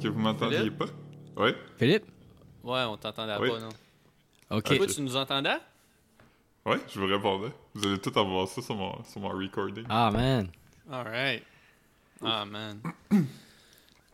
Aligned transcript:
Est-ce 0.00 0.08
que 0.08 0.14
vous 0.14 0.20
m'entendiez 0.20 0.58
Philippe? 0.58 0.78
pas? 0.78 0.86
Oui? 1.36 1.50
Philippe? 1.78 2.04
Ouais, 2.64 2.84
on 2.84 2.96
t'entendait 2.96 3.36
Oui. 3.38 3.50
pas, 3.50 3.58
non. 3.58 3.68
OK. 4.56 4.76
Toi, 4.78 4.86
tu 4.86 5.02
nous 5.02 5.14
entendais? 5.14 5.58
Oui, 6.64 6.76
je 6.88 6.98
vous 6.98 7.06
répondais. 7.06 7.52
Vous 7.74 7.86
allez 7.86 7.98
tout 7.98 8.18
avoir 8.18 8.48
ça 8.48 8.62
sur 8.62 8.74
mon, 8.76 9.04
sur 9.04 9.20
mon 9.20 9.28
recording. 9.28 9.84
Ah, 9.90 10.10
man. 10.10 10.48
Alright. 10.90 11.42
Ah, 12.24 12.44
man. 12.46 12.80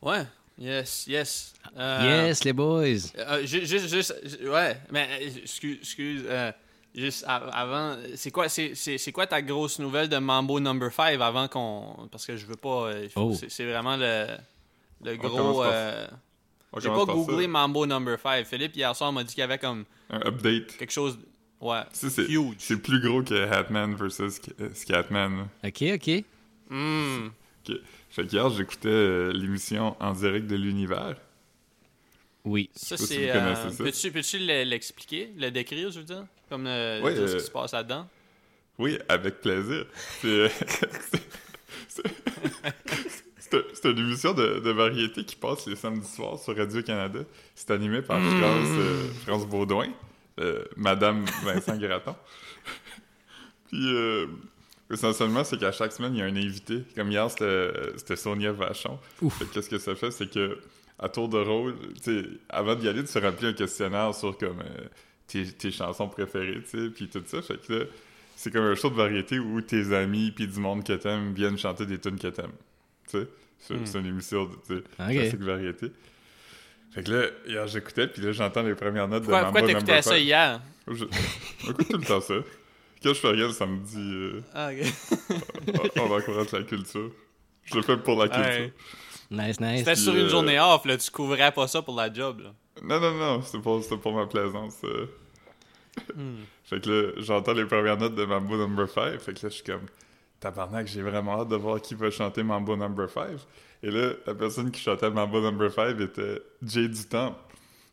Ouais. 0.03 0.25
Yes, 0.59 1.07
yes. 1.07 1.55
Euh, 1.77 2.27
Yes, 2.29 2.43
les 2.45 2.53
boys. 2.53 3.13
euh, 3.19 3.45
ju- 3.47 3.65
juste, 3.67 3.89
juste, 3.89 4.15
ju- 4.25 4.49
ouais, 4.49 4.77
mais 4.91 5.09
euh, 5.21 5.41
excuse, 5.43 5.79
excuse, 5.81 6.23
euh, 6.27 6.53
juste 6.95 7.25
av- 7.27 7.51
avant, 7.53 7.97
c'est 8.15 8.31
quoi, 8.31 8.49
c'est, 8.49 8.75
quoi 9.13 9.27
ta 9.27 9.41
grosse 9.43 9.79
nouvelle 9.79 10.09
de 10.09 10.19
Mambo 10.19 10.59
Number 10.61 10.93
5 10.93 11.21
avant 11.21 11.49
qu'on, 11.49 12.09
parce 12.11 12.27
que 12.27 12.37
je 12.37 12.47
veux 12.47 12.57
pas, 12.57 12.89
euh, 12.91 13.09
Oh. 13.17 13.35
c'est 13.49 13.65
vraiment 13.67 13.97
le, 13.97 14.27
le 15.05 15.13
On 15.13 15.17
gros, 15.17 15.65
euh, 15.65 16.07
On 16.73 16.81
j'ai 16.81 16.89
pas 16.89 17.07
par 17.07 17.07
ça. 17.07 17.13
googlé 17.15 17.47
Mambo 17.47 17.87
Number 17.87 18.19
5. 18.19 18.47
Philippe 18.47 18.77
hier 18.77 18.95
soir 18.97 19.13
m'a 19.13 19.23
dit 19.25 19.35
qu'il 19.35 19.41
y 19.41 19.45
avait 19.45 19.59
comme 19.59 19.85
Un 20.11 20.21
update. 20.27 20.77
quelque 20.77 20.93
chose, 20.93 21.19
ouais, 21.61 21.83
Ça, 21.93 22.11
c'est, 22.11 22.25
huge. 22.29 22.55
c'est 22.59 22.77
plus 22.83 23.01
gros 23.01 23.23
que 23.23 23.35
Hatman 23.51 23.95
versus 23.95 24.41
euh, 24.61 24.71
Scatman. 24.75 25.49
OK, 25.65 25.85
OK. 25.95 26.25
Hmm. 26.71 27.27
Ok. 27.69 27.77
Fait 28.11 28.27
qu'hier, 28.27 28.49
j'écoutais 28.51 28.89
euh, 28.89 29.33
l'émission 29.33 29.97
En 30.01 30.13
direct 30.13 30.47
de 30.47 30.57
l'univers. 30.57 31.17
Oui. 32.45 32.71
Ça, 32.75 32.97
si 32.97 33.07
c'est. 33.07 33.29
connaissez 33.29 33.81
euh. 33.81 33.85
Peux-tu, 33.85 34.13
peux-tu 34.13 34.39
le- 34.39 34.63
l'expliquer, 34.65 35.33
le 35.37 35.51
décrire, 35.51 35.91
je 35.91 35.99
veux 35.99 36.05
dire? 36.05 36.25
Comme 36.49 36.65
le, 36.65 37.01
Ouais, 37.03 37.13
dire 37.15 37.29
ce 37.29 37.35
euh, 37.35 37.39
qui 37.39 37.45
se 37.45 37.51
passe 37.51 37.73
là-dedans? 37.73 38.07
Oui, 38.79 38.99
avec 39.09 39.41
plaisir. 39.41 39.85
C'est, 40.21 40.27
euh, 40.29 40.49
c'est- 43.51 43.91
une 43.91 43.99
émission 43.99 44.33
de, 44.35 44.61
de 44.61 44.71
variété 44.71 45.25
qui 45.25 45.37
passe 45.37 45.67
les 45.67 45.77
samedis 45.77 46.07
soirs 46.09 46.39
sur 46.39 46.57
Radio-Canada. 46.57 47.21
C'est 47.55 47.71
animé 47.71 48.03
par 48.03 48.19
Hmm. 48.21 48.39
France, 48.39 48.69
euh, 48.71 49.09
France 49.27 49.47
Baudouin, 49.47 49.89
euh, 50.41 50.65
Madame 50.77 51.25
Vincent 51.45 51.77
Graton. 51.77 52.15
Puis, 53.69 53.95
euh, 53.95 54.27
essentiellement, 54.93 55.45
c'est 55.45 55.59
qu'à 55.59 55.73
chaque 55.73 55.93
semaine, 55.93 56.15
il 56.15 56.19
y 56.19 56.23
a 56.23 56.27
un 56.27 56.37
invité. 56.37 56.83
Comme 56.95 57.11
hier, 57.11 57.29
c'était 57.31 58.17
Sonia 58.17 58.53
Vachon. 58.53 58.99
Qu'est-ce 59.53 59.69
que 59.69 59.79
ça 59.79 59.95
fait? 59.95 60.11
C'est 60.11 60.31
que 60.31 60.59
à 60.99 61.09
tour 61.09 61.29
de 61.29 61.37
rôle, 61.39 61.75
avant 62.49 62.75
d'y 62.75 62.89
aller, 62.89 63.03
tu 63.03 63.09
se 63.11 63.19
remplis 63.19 63.49
un 63.49 63.53
questionnaire 63.53 64.15
sur 64.15 64.39
comme 64.39 64.63
tes, 65.27 65.45
tes 65.53 65.71
chansons 65.71 66.09
préférées, 66.09 66.63
tu 66.63 66.79
sais, 66.85 66.91
puis 66.91 67.09
tout 67.09 67.23
ça. 67.27 67.43
Fait 67.43 67.61
que 67.67 67.89
c'est 68.35 68.51
comme 68.51 68.65
un 68.65 68.75
show 68.75 68.89
de 68.89 68.95
variété 68.95 69.39
où 69.39 69.61
tes 69.61 69.93
amis 69.95 70.31
puis 70.31 70.47
du 70.47 70.59
monde 70.59 70.85
que 70.85 70.95
t'aimes 70.95 71.35
viennent 71.35 71.59
chanter 71.59 71.85
des 71.85 71.99
tunes 71.99 72.19
que 72.19 72.29
t'aimes. 72.29 72.53
Tu 73.11 73.19
sais, 73.19 73.29
c'est 73.59 73.75
Hmm. 73.75 73.87
c'est 73.87 73.99
une 73.99 74.07
émission 74.07 74.45
de 74.45 74.55
tu 74.67 74.75
sais, 74.77 74.83
Ok. 75.01 75.11
classique 75.13 75.41
variété. 75.43 75.87
Fait 76.93 77.03
que 77.03 77.11
là, 77.13 77.27
hier, 77.47 77.67
j'écoutais, 77.67 78.07
puis 78.09 78.23
là, 78.23 78.33
j'entends 78.33 78.63
les 78.63 78.75
premières 78.75 79.07
notes 79.09 79.23
Pourquoi, 79.25 79.41
de 79.41 79.45
pourquoi 79.47 79.61
Mambo 79.63 79.75
t'écoutais 79.75 80.03
ça 80.03 80.19
hier? 80.19 80.61
Je... 80.89 81.05
J'écoute 81.67 81.89
tout 81.91 81.99
le 81.99 82.05
temps 82.07 82.21
ça. 82.21 82.35
Quand 83.03 83.09
je 83.11 83.21
fais 83.21 83.29
rien 83.31 83.47
le 83.49 83.53
samedi, 83.53 83.99
euh, 83.99 84.41
Ah, 84.55 84.71
ok. 84.73 85.93
on 85.97 86.11
encourage 86.11 86.53
la 86.53 86.63
culture. 86.63 87.11
Je 87.65 87.75
le 87.77 87.83
fais 87.83 87.97
pour 87.99 88.19
la 88.19 88.29
culture. 88.29 88.51
Ouais. 88.51 88.73
Nice, 89.31 89.61
nice. 89.61 89.79
C'était 89.81 89.97
sur 89.97 90.15
une 90.15 90.27
euh, 90.27 90.29
journée 90.29 90.59
off, 90.61 90.85
là. 90.87 90.97
Tu 90.97 91.11
couvrais 91.11 91.51
pas 91.53 91.67
ça 91.67 91.83
pour 91.83 91.97
la 91.97 92.13
job, 92.13 92.41
là. 92.41 92.55
Non, 92.83 93.01
non, 93.01 93.13
non, 93.15 93.43
c'était 93.43 93.59
pour, 93.59 93.87
pour 94.01 94.13
ma 94.15 94.27
plaisance. 94.27 94.77
euh. 94.85 95.07
Hmm. 96.15 96.37
Fait 96.65 96.81
que 96.83 96.89
là, 96.91 97.13
j'entends 97.19 97.53
les 97.55 97.65
premières 97.65 97.97
notes 97.99 98.15
de 98.15 98.25
Mambo 98.25 98.57
Number 98.57 98.89
5. 98.89 99.19
Fait 99.21 99.33
que 99.35 99.47
là, 99.47 99.49
je 99.51 99.55
suis 99.55 99.65
comme, 99.65 99.87
tabarnak, 100.41 100.87
j'ai 100.87 101.03
vraiment 101.03 101.41
hâte 101.41 101.49
de 101.49 101.57
voir 101.57 101.81
qui 101.81 101.95
va 101.95 102.11
chanter 102.11 102.43
Mambo 102.43 102.77
Number 102.77 103.09
5. 103.11 103.27
Et 103.83 103.91
là, 103.91 104.13
la 104.27 104.35
personne 104.35 104.71
qui 104.71 104.81
chantait 104.81 105.11
Mambo 105.11 105.41
Number 105.41 105.71
5 105.73 106.01
était 106.01 106.41
Jay 106.63 106.89
du 106.89 107.05
Temple. 107.05 107.37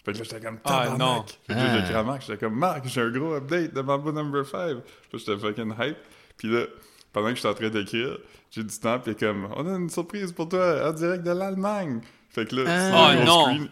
Fait 0.05 0.11
que 0.13 0.17
là, 0.17 0.23
j'étais 0.23 0.39
comme, 0.45 0.59
Ah, 0.65 0.95
non. 0.97 1.23
Fait 1.47 1.53
que 1.53 1.59
là, 1.59 1.85
j'ai 1.85 1.93
Ah. 1.93 2.17
j'étais 2.19 2.37
comme, 2.37 2.55
Marc, 2.57 2.85
j'ai 2.87 3.01
un 3.01 3.09
gros 3.09 3.33
update 3.35 3.73
de 3.73 3.81
Mambo 3.81 4.11
Number 4.11 4.45
5. 4.45 4.77
Puis 4.77 5.09
là, 5.13 5.19
j'étais 5.19 5.37
fucking 5.37 5.73
hype. 5.79 5.97
Puis 6.37 6.47
là, 6.49 6.65
pendant 7.13 7.29
que 7.29 7.35
j'étais 7.35 7.47
en 7.47 7.53
train 7.53 7.69
d'écrire, 7.69 8.17
Jay 8.51 8.63
du 8.63 8.79
Temple 8.79 9.11
est 9.11 9.19
comme, 9.19 9.47
on 9.55 9.65
a 9.73 9.77
une 9.77 9.89
surprise 9.89 10.31
pour 10.31 10.49
toi, 10.49 10.89
en 10.89 10.91
direct 10.93 11.23
de 11.23 11.31
l'Allemagne. 11.31 12.01
Fait 12.29 12.45
que 12.47 12.55
là, 12.55 12.63
Ah. 12.67 13.13
sur 13.13 13.21
Oh, 13.21 13.25
non. 13.25 13.43
screen, 13.45 13.69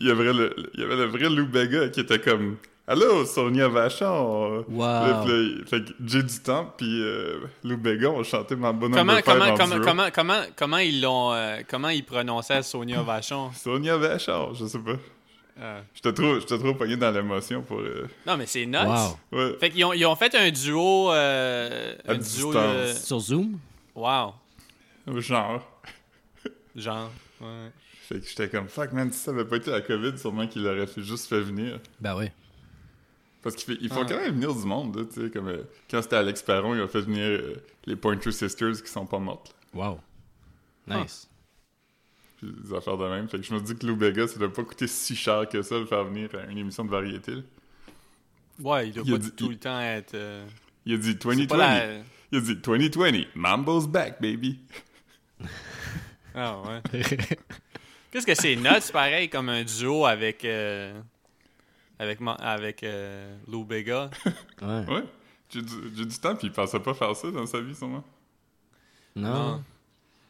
il 0.00 0.06
y 0.08 0.10
avait 0.10 0.32
le, 0.32 0.54
il 0.74 0.80
y 0.80 0.84
avait 0.84 0.96
le 0.96 1.04
vrai 1.06 1.30
Lou 1.30 1.46
Bega 1.46 1.88
qui 1.88 2.00
était 2.00 2.20
comme 2.20 2.56
Allô, 2.90 3.24
Sonia 3.24 3.68
Vachon! 3.68 4.64
Wow. 4.68 5.24
J'ai 6.04 6.22
du 6.24 6.40
temps, 6.42 6.74
puis 6.76 7.02
euh, 7.04 7.38
Lou 7.62 7.76
Bega 7.76 8.08
ont 8.10 8.24
chanté 8.24 8.56
ma 8.56 8.72
bonne 8.72 8.90
Comment, 8.92 9.20
comment, 9.24 9.44
en 9.44 9.56
comment, 9.56 9.74
duo. 9.76 9.84
comment, 9.84 10.08
comment, 10.12 10.42
comment 10.56 10.78
ils 10.78 11.00
l'ont, 11.00 11.32
euh, 11.32 11.60
comment 11.68 11.90
ils 11.90 12.04
prononçaient 12.04 12.64
Sonia 12.64 13.00
Vachon? 13.04 13.52
Sonia 13.54 13.96
Vachon, 13.96 14.54
je 14.54 14.66
sais 14.66 14.80
pas. 14.80 14.96
Euh, 15.60 15.80
J'étais 15.94 16.12
trop, 16.12 16.40
j'étais 16.40 16.58
trop 16.58 16.74
pogné 16.74 16.96
dans 16.96 17.12
l'émotion 17.12 17.62
pour. 17.62 17.78
euh, 17.78 18.08
Non, 18.26 18.36
mais 18.36 18.46
c'est 18.46 18.66
nuts. 18.66 18.76
Wow. 18.76 19.16
Ouais. 19.38 19.56
Fait 19.60 19.70
qu'ils 19.70 19.84
ont, 19.84 19.92
ils 19.92 20.04
ont 20.06 20.16
fait 20.16 20.34
un 20.34 20.50
duo, 20.50 21.12
euh, 21.12 21.94
À 22.08 22.12
un 22.12 22.14
duo. 22.16 22.52
Sur 22.92 23.20
Zoom? 23.20 23.56
Wow. 23.94 24.34
Genre. 25.18 25.62
Genre, 26.74 27.10
ouais. 27.40 27.46
Fait 28.08 28.18
que 28.18 28.26
j'étais 28.26 28.48
comme 28.48 28.66
fuck, 28.66 28.90
man, 28.92 29.12
si 29.12 29.18
ça 29.20 29.30
avait 29.30 29.44
pas 29.44 29.56
été 29.58 29.70
la 29.70 29.80
COVID, 29.80 30.18
sûrement 30.18 30.48
qu'il 30.48 30.66
aurait 30.66 30.88
fait 30.88 31.02
juste 31.02 31.28
fait 31.28 31.40
venir. 31.40 31.78
Ben 32.00 32.16
oui. 32.16 32.26
Parce 33.42 33.56
qu'il 33.56 33.78
il 33.80 33.88
faut 33.88 34.00
Ah. 34.00 34.06
quand 34.06 34.16
même 34.18 34.34
venir 34.34 34.54
du 34.54 34.66
monde, 34.66 35.08
tu 35.12 35.20
sais. 35.22 35.30
Comme 35.30 35.48
euh, 35.48 35.62
quand 35.90 36.02
c'était 36.02 36.16
Alex 36.16 36.42
Perron, 36.42 36.74
il 36.74 36.80
a 36.82 36.88
fait 36.88 37.00
venir 37.00 37.24
euh, 37.24 37.54
les 37.86 37.96
Pointer 37.96 38.32
Sisters 38.32 38.82
qui 38.82 38.90
sont 38.90 39.06
pas 39.06 39.18
mortes. 39.18 39.54
là. 39.74 39.88
Wow. 39.90 40.00
Nice. 40.86 41.28
Puis 42.38 42.52
des 42.64 42.74
affaires 42.74 42.96
de 42.98 43.06
même. 43.08 43.28
Fait 43.28 43.38
que 43.38 43.44
je 43.44 43.54
me 43.54 43.60
dis 43.60 43.76
que 43.76 43.86
Lou 43.86 43.96
Bega, 43.96 44.26
ça 44.28 44.38
doit 44.38 44.52
pas 44.52 44.62
coûter 44.64 44.86
si 44.86 45.14
cher 45.16 45.48
que 45.48 45.62
ça 45.62 45.78
de 45.78 45.84
faire 45.84 46.04
venir 46.04 46.28
à 46.34 46.50
une 46.50 46.58
émission 46.58 46.84
de 46.84 46.90
variété. 46.90 47.32
là. 47.36 47.42
Ouais, 48.60 48.88
il 48.88 48.92
doit 48.94 49.04
Il 49.06 49.12
pas 49.12 49.18
dit- 49.18 49.30
tout 49.32 49.46
il- 49.46 49.50
le 49.52 49.58
temps 49.58 49.80
être... 49.80 50.14
euh, 50.14 50.46
Il 50.84 50.94
a 50.94 50.96
dit 50.98 51.12
c'est 51.12 51.22
2020. 51.22 51.46
pas 51.46 51.56
la... 51.56 51.94
Il 52.32 52.38
a 52.38 52.40
dit 52.42 52.56
2020, 52.56 53.24
Mambo's 53.34 53.86
back, 53.88 54.20
baby. 54.20 54.58
Ah 56.34 56.58
ouais. 56.62 57.00
Qu'est-ce 58.10 58.26
que 58.26 58.34
c'est? 58.34 58.56
Nuts, 58.56 58.90
pareil, 58.92 59.28
comme 59.30 59.48
un 59.48 59.62
duo 59.64 60.04
avec... 60.06 60.44
euh, 60.44 61.00
Avec, 62.00 62.20
ma- 62.20 62.32
avec 62.32 62.82
euh, 62.82 63.36
Lou 63.46 63.64
Bega. 63.64 64.10
Ouais. 64.62 64.84
Ouais. 64.88 65.04
J'ai 65.50 65.62
du, 65.62 66.06
du 66.06 66.18
temps, 66.18 66.34
puis 66.34 66.46
il 66.46 66.52
pensait 66.52 66.80
pas 66.80 66.94
faire 66.94 67.14
ça 67.14 67.30
dans 67.30 67.46
sa 67.46 67.60
vie, 67.60 67.74
sûrement. 67.74 68.04
Non. 69.16 69.28
Non. 69.32 69.64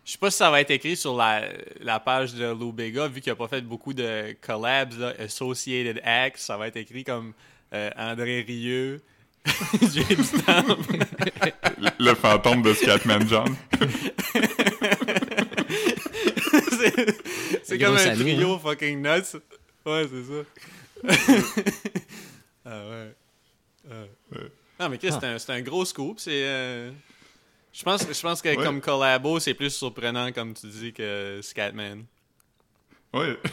Je 0.04 0.12
sais 0.12 0.19
pas 0.19 0.31
si 0.31 0.38
ça 0.38 0.50
va 0.50 0.60
être 0.60 0.70
écrit 0.70 0.97
sur 0.97 1.16
la, 1.16 1.44
la 1.81 2.00
page 2.00 2.34
de 2.34 2.47
Lou 2.47 2.72
Bega, 2.72 3.06
vu 3.06 3.20
qu'il 3.20 3.31
a 3.31 3.36
pas 3.36 3.48
fait 3.48 3.60
beaucoup 3.60 3.92
de 3.92 4.34
collabs, 4.41 4.98
là, 4.98 5.14
Associated 5.19 6.00
Acts. 6.04 6.38
Ça 6.38 6.56
va 6.56 6.69
être 6.69 6.76
écrit 6.76 7.04
comme 7.04 7.32
euh, 7.72 7.91
André 7.97 8.41
Rieu, 8.41 9.00
J'ai 9.92 10.04
du 10.04 10.22
temps. 10.44 10.64
Le, 11.98 12.14
fantôme 12.14 12.62
de 12.62 12.75
Scatman 12.75 13.26
John. 13.26 13.56
c'est 17.62 17.78
comme 17.78 17.97
un 17.97 18.14
trio 18.16 18.58
fucking 18.58 19.00
nuts. 19.00 19.38
Ouais, 19.87 20.06
c'est 20.10 20.25
ça. 20.25 20.44
ah 22.65 22.88
ouais. 22.88 23.15
Ah. 23.91 24.05
Ouais. 24.33 24.53
Non, 24.78 24.88
mais 24.88 24.99
Chris, 24.99 25.11
c'est 25.12 25.25
un, 25.27 25.38
c'est 25.38 25.53
un 25.53 25.61
gros 25.62 25.84
scoop. 25.84 26.19
C'est. 26.21 26.43
euh, 26.44 26.91
Je 27.72 27.83
pense, 27.83 28.06
je 28.12 28.21
pense 28.21 28.41
que 28.43 28.49
Ouais. 28.49 28.56
comme 28.65 28.81
collabo, 28.81 29.38
c'est 29.41 29.55
plus 29.55 29.71
surprenant, 29.71 30.33
comme 30.33 30.55
tu 30.55 30.66
dis, 30.69 30.93
que 30.93 31.41
Scatman. 31.43 32.05
Ouais. 33.15 33.38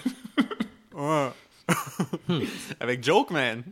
Ouais. 0.93 1.29
Avec 2.79 3.03
Joke 3.03 3.29
Man. 3.29 3.63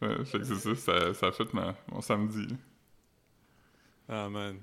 Ouais, 0.00 0.24
fait 0.24 0.38
que 0.38 0.44
c'est 0.44 0.54
ça, 0.54 0.76
ça, 0.76 1.14
ça 1.14 1.26
a 1.26 1.32
fait 1.32 1.52
ma, 1.52 1.74
mon 1.90 2.00
samedi. 2.00 2.46
Ah, 4.08 4.28
man. 4.28 4.58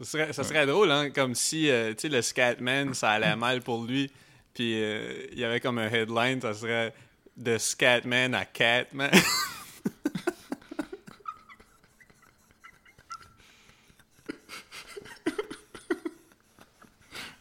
Ça 0.00 0.04
serait, 0.04 0.32
ça 0.32 0.44
serait 0.44 0.64
drôle, 0.66 0.90
hein, 0.92 1.10
comme 1.10 1.34
si, 1.34 1.68
euh, 1.70 1.92
tu 1.92 2.02
sais, 2.02 2.08
le 2.08 2.22
Scatman, 2.22 2.94
ça 2.94 3.10
allait 3.10 3.34
mal 3.36 3.62
pour 3.62 3.84
lui, 3.84 4.10
puis 4.54 4.80
euh, 4.80 5.26
il 5.32 5.38
y 5.38 5.44
avait 5.44 5.60
comme 5.60 5.78
un 5.78 5.90
headline, 5.90 6.40
ça 6.40 6.54
serait 6.54 6.94
de 7.36 7.58
Scatman 7.58 8.34
à 8.34 8.44
Catman. 8.44 9.10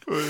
Ouais. 0.08 0.24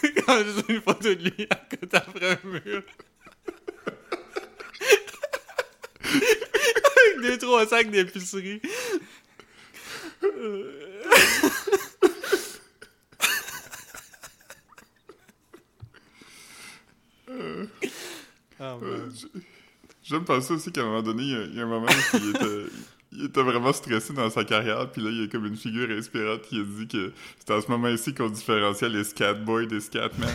C'est 0.00 0.24
comme 0.24 0.44
juste 0.44 0.68
une 0.68 0.82
photo 0.82 1.14
de 1.14 1.22
lui 1.22 1.46
à 1.48 1.56
côté 1.56 1.96
après 1.96 2.32
un 2.32 2.38
mur. 2.46 2.82
Trois 7.64 7.78
sacs 7.78 7.90
d'épicerie. 7.90 8.60
Ah, 18.60 18.76
man. 18.80 19.12
J'aime 20.02 20.24
penser 20.24 20.52
aussi 20.52 20.70
qu'à 20.72 20.82
un 20.82 20.84
moment 20.84 21.02
donné, 21.02 21.22
il 21.22 21.30
y 21.30 21.34
a, 21.34 21.44
il 21.44 21.54
y 21.54 21.60
a 21.60 21.62
un 21.64 21.66
moment 21.66 21.86
où 21.86 22.16
il 22.16 22.30
était, 22.30 22.66
il 23.12 23.24
était 23.24 23.42
vraiment 23.42 23.72
stressé 23.72 24.12
dans 24.12 24.28
sa 24.28 24.44
carrière, 24.44 24.90
puis 24.92 25.02
là, 25.02 25.10
il 25.10 25.22
y 25.22 25.24
a 25.24 25.28
comme 25.28 25.46
une 25.46 25.56
figure 25.56 25.90
inspirante 25.90 26.42
qui 26.42 26.60
a 26.60 26.62
dit 26.62 26.86
que 26.86 27.12
c'était 27.38 27.54
à 27.54 27.62
ce 27.62 27.70
moment-ci 27.70 28.14
qu'on 28.14 28.28
différenciait 28.28 28.90
les 28.90 29.04
Scatboys 29.04 29.66
des 29.66 29.80
Scatmen. 29.80 30.28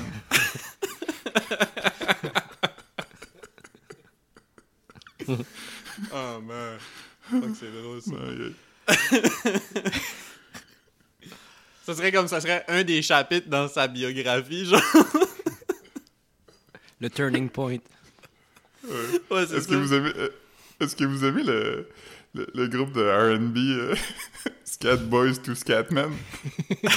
Oh 6.12 6.42
man. 6.42 6.80
Fuck, 7.30 7.50
c'est 7.60 7.72
drôle 7.82 8.02
ça. 8.02 8.12
Ouais, 8.12 8.54
Ça 11.86 11.96
serait 11.96 12.12
comme 12.12 12.28
ça 12.28 12.40
serait 12.40 12.64
un 12.68 12.84
des 12.84 13.02
chapitres 13.02 13.48
dans 13.50 13.68
sa 13.68 13.88
biographie, 13.88 14.66
genre. 14.66 14.82
Le 17.02 17.10
turning 17.10 17.50
point. 17.50 17.78
ouais. 18.84 18.92
Ouais, 19.32 19.46
c'est 19.48 19.56
Est-ce 19.58 19.62
ça. 19.68 19.70
que 19.72 19.76
vous 19.76 19.94
aimez, 19.94 20.12
euh, 20.18 20.30
est-ce 20.82 20.96
que 20.96 21.04
vous 21.06 21.26
aimez 21.26 21.44
le, 21.44 21.88
le, 22.36 22.48
le 22.54 22.68
groupe 22.68 22.92
de 22.94 23.02
R&B 23.02 23.58
euh, 23.58 23.96
Scat 24.66 24.98
Boys 24.98 25.36
to 25.44 25.56
Scatmen? 25.56 26.12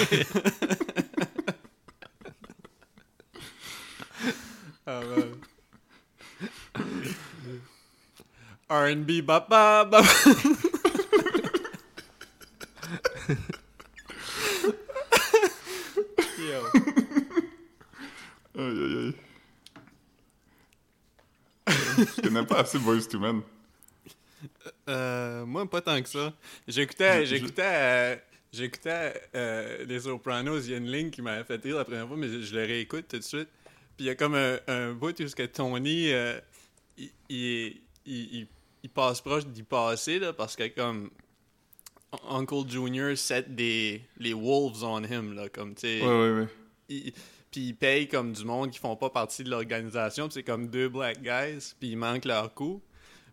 Ah, 4.86 5.00
man. 5.00 5.21
R&B, 8.72 9.20
ba. 9.22 9.46
Yo. 16.38 16.60
Aïe, 18.58 18.78
aïe, 18.78 18.96
aïe. 18.98 19.14
Je 22.16 22.20
connais 22.22 22.44
pas 22.46 22.60
assez 22.60 22.78
Boys 22.78 23.06
to 23.08 23.18
Men. 23.18 23.42
Euh, 24.88 25.44
moi, 25.46 25.68
pas 25.68 25.80
tant 25.80 26.00
que 26.02 26.08
ça. 26.08 26.32
J'écoutais, 26.66 27.24
j'écoutais, 27.26 27.62
euh, 27.64 28.16
j'écoutais 28.52 29.22
euh, 29.34 29.84
Les 29.86 30.00
Sopranos. 30.00 30.60
Il 30.66 30.70
y 30.72 30.74
a 30.74 30.78
une 30.78 30.90
ligne 30.90 31.10
qui 31.10 31.22
m'avait 31.22 31.44
fait 31.44 31.62
rire 31.62 31.76
la 31.76 31.84
première 31.84 32.08
fois, 32.08 32.16
mais 32.16 32.28
je, 32.28 32.40
je 32.40 32.54
le 32.54 32.62
réécoute 32.62 33.06
tout 33.08 33.18
de 33.18 33.22
suite. 33.22 33.48
Puis 33.96 34.00
il 34.00 34.06
y 34.06 34.10
a 34.10 34.14
comme 34.14 34.34
un, 34.34 34.58
un 34.66 34.92
bout 34.92 35.18
où 35.20 35.28
ce 35.28 35.36
que 35.36 35.44
Tony, 35.44 36.12
euh, 36.12 36.38
il, 36.98 37.10
il, 37.28 37.80
il, 38.06 38.34
il- 38.40 38.48
il 38.82 38.90
passe 38.90 39.20
proche 39.20 39.46
d'y 39.46 39.62
passer, 39.62 40.18
là, 40.18 40.32
parce 40.32 40.56
que 40.56 40.66
comme 40.68 41.10
Uncle 42.28 42.68
Junior 42.68 43.16
set 43.16 43.54
des 43.54 44.02
les 44.18 44.34
wolves 44.34 44.82
on 44.84 45.02
him, 45.04 45.34
là, 45.34 45.48
comme, 45.48 45.74
tu 45.74 45.80
sais 45.82 46.00
Ouais, 46.02 46.08
ouais, 46.08 46.40
ouais. 46.40 46.48
il- 46.88 47.12
puis 47.50 47.60
ils 47.68 47.74
payent 47.76 48.08
comme 48.08 48.32
du 48.32 48.44
monde 48.46 48.70
qui 48.70 48.78
font 48.78 48.96
pas 48.96 49.10
partie 49.10 49.44
de 49.44 49.50
l'organisation. 49.50 50.28
c'est 50.30 50.42
comme 50.42 50.68
deux 50.68 50.88
black 50.88 51.22
guys, 51.22 51.74
puis 51.78 51.90
ils 51.90 51.96
manquent 51.96 52.24
leur 52.24 52.52
coup. 52.54 52.82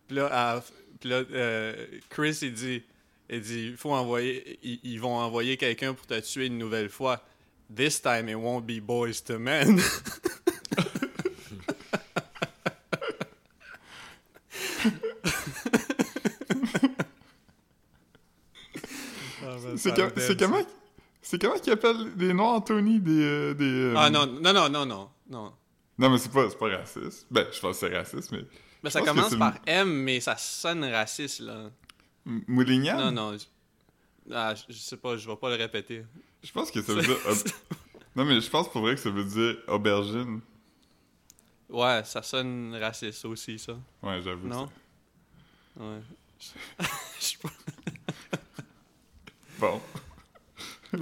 Puis 0.07 0.17
là, 0.17 0.27
à- 0.31 0.63
puis 0.99 1.09
là, 1.09 1.23
euh, 1.31 1.87
Chris, 2.09 2.37
il 2.41 2.53
dit, 2.53 2.83
il 3.29 3.39
dit, 3.41 3.73
faut 3.77 3.93
envoyer, 3.93 4.59
ils, 4.61 4.79
ils 4.83 4.99
vont 4.99 5.15
envoyer 5.15 5.55
quelqu'un 5.55 5.93
pour 5.93 6.05
te 6.05 6.19
tuer 6.19 6.47
une 6.47 6.57
nouvelle 6.57 6.89
fois. 6.89 7.23
This 7.73 8.01
time 8.01 8.27
it 8.27 8.35
won't 8.35 8.61
be 8.65 8.81
boys 8.81 9.21
to 9.25 9.39
men. 9.39 9.79
Ah, 19.41 19.55
ben, 19.63 19.68
C'est 19.79 20.39
comment, 20.39 20.61
c'est 21.21 21.41
comment 21.41 21.57
qu'ils 21.59 21.73
appellent 21.73 22.15
des 22.15 22.33
Noirs 22.33 22.55
Anthony 22.55 22.99
des... 22.99 23.21
euh, 23.21 23.53
des 23.53 23.65
euh, 23.65 23.93
Ah 23.97 24.09
non, 24.09 24.25
non, 24.25 24.53
non, 24.53 24.69
non, 24.69 24.85
non, 24.85 25.09
non. 25.29 25.53
Non, 25.97 26.09
mais 26.09 26.17
c'est 26.17 26.31
pas, 26.31 26.47
pas 26.49 26.77
raciste. 26.77 27.27
Ben, 27.29 27.45
je 27.51 27.59
pense 27.59 27.79
que 27.79 27.87
c'est 27.87 27.97
raciste, 27.97 28.31
mais... 28.31 28.45
Ben, 28.81 28.89
ça 28.89 29.01
commence 29.01 29.35
par 29.35 29.55
M, 29.65 29.89
mais 29.89 30.19
ça 30.21 30.37
sonne 30.37 30.85
raciste, 30.85 31.41
là. 31.41 31.69
Moulignan? 32.25 33.11
Non, 33.11 33.11
non. 33.11 33.37
Ah, 34.31 34.53
je, 34.55 34.73
sais 34.73 34.97
pas, 34.97 35.17
je 35.17 35.27
vais 35.27 35.35
pas 35.35 35.49
le 35.49 35.55
répéter. 35.55 36.05
Je 36.43 36.51
pense 36.51 36.71
que 36.71 36.81
ça 36.81 36.93
veut 36.93 37.01
dire... 37.01 37.17
Non, 38.15 38.25
mais 38.25 38.41
je 38.41 38.49
pense 38.49 38.69
pour 38.69 38.81
vrai 38.81 38.95
que 38.95 39.01
ça 39.01 39.09
veut 39.11 39.23
dire 39.23 39.57
aubergine. 39.67 40.41
Ouais, 41.69 42.01
ça 42.03 42.23
sonne 42.23 42.75
raciste 42.75 43.23
aussi, 43.25 43.59
ça. 43.59 43.73
Ouais, 44.01 44.21
j'avoue. 44.21 44.47
Non? 44.47 44.67
ça. 45.77 45.83
Ouais. 45.83 46.01
Je 47.19 47.23
sais 47.23 47.37
pas. 47.37 47.49
Bon. 49.59 49.81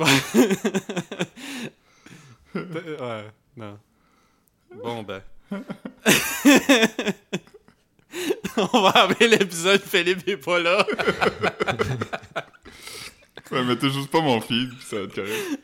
ouais, 2.56 3.26
non. 3.56 3.80
Bon, 4.84 5.04
ben. 5.04 5.22
On 8.58 8.82
va 8.82 8.90
appeler 8.90 9.38
l'épisode 9.38 9.82
Philippe 9.82 10.28
est 10.28 10.38
pas 10.38 10.60
là. 10.60 10.86
Ouais, 13.52 13.64
mettez 13.64 13.90
juste 13.90 14.10
pas 14.10 14.22
mon 14.22 14.42
feed, 14.42 14.70
pis 14.78 14.86
ça 14.86 14.98
va 14.98 15.04
être 15.04 15.16
correct. 15.16 15.60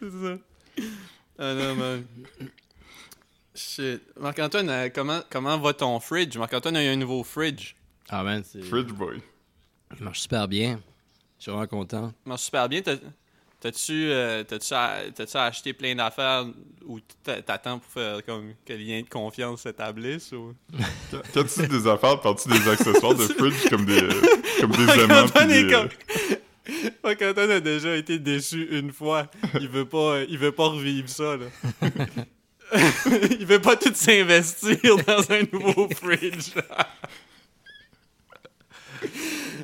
C'est 0.00 0.10
ça. 0.10 0.38
Ah 1.38 1.54
non, 1.54 1.74
man. 1.74 2.04
Shit. 3.54 4.02
Marc-Antoine, 4.18 4.68
euh, 4.70 4.88
comment, 4.92 5.20
comment 5.30 5.58
va 5.58 5.72
ton 5.72 6.00
fridge? 6.00 6.36
Marc-Antoine 6.36 6.76
a 6.76 6.84
eu 6.84 6.88
un 6.88 6.96
nouveau 6.96 7.22
fridge. 7.22 7.74
Ah 8.08 8.22
man, 8.22 8.42
c'est... 8.44 8.62
Fridge 8.62 8.92
Boy. 8.92 9.20
il 9.98 10.04
marche 10.04 10.20
super 10.20 10.48
bien. 10.48 10.80
Je 11.38 11.42
suis 11.44 11.50
vraiment 11.50 11.66
content. 11.66 12.08
Ça 12.08 12.14
marche 12.24 12.42
super 12.42 12.68
bien. 12.68 12.82
T'as- 12.82 12.96
T'as-tu 13.60 13.92
euh, 14.12 14.44
t'as-tu 14.44 14.68
t'as-tu 15.14 15.36
acheté 15.36 15.72
plein 15.72 15.92
d'affaires 15.96 16.46
ou 16.86 17.00
t'a- 17.24 17.42
t'attends 17.42 17.80
pour 17.80 17.90
faire 17.90 18.24
comme 18.24 18.52
que 18.64 18.72
le 18.72 18.78
lien 18.78 19.00
de 19.02 19.08
confiance 19.08 19.62
s'établisse 19.62 20.30
ou... 20.30 20.54
Quand, 21.10 21.18
quand 21.34 21.42
tu 21.44 21.62
dis 21.62 21.66
des 21.66 21.86
affaires, 21.88 22.20
parles-tu 22.20 22.48
des 22.50 22.68
accessoires 22.68 23.16
de 23.16 23.24
fridge 23.26 23.54
comme 23.68 23.84
des, 23.84 24.00
euh, 24.00 24.10
comme 24.60 24.70
des 24.70 24.84
aimants 25.00 25.26
des, 25.46 25.74
euh, 25.74 25.88
a 27.56 27.60
déjà 27.60 27.96
été 27.96 28.20
déçu 28.20 28.68
une 28.78 28.92
fois. 28.92 29.26
Il 29.60 29.68
veut 29.68 29.86
pas, 29.86 30.20
il 30.28 30.38
veut 30.38 30.52
pas 30.52 30.68
revivre 30.68 31.08
ça, 31.08 31.36
là. 31.36 31.46
il 33.40 33.46
veut 33.46 33.60
pas 33.60 33.76
tout 33.76 33.94
s'investir 33.94 34.78
dans 35.06 35.32
un 35.32 35.42
nouveau 35.52 35.88
fridge. 35.88 36.52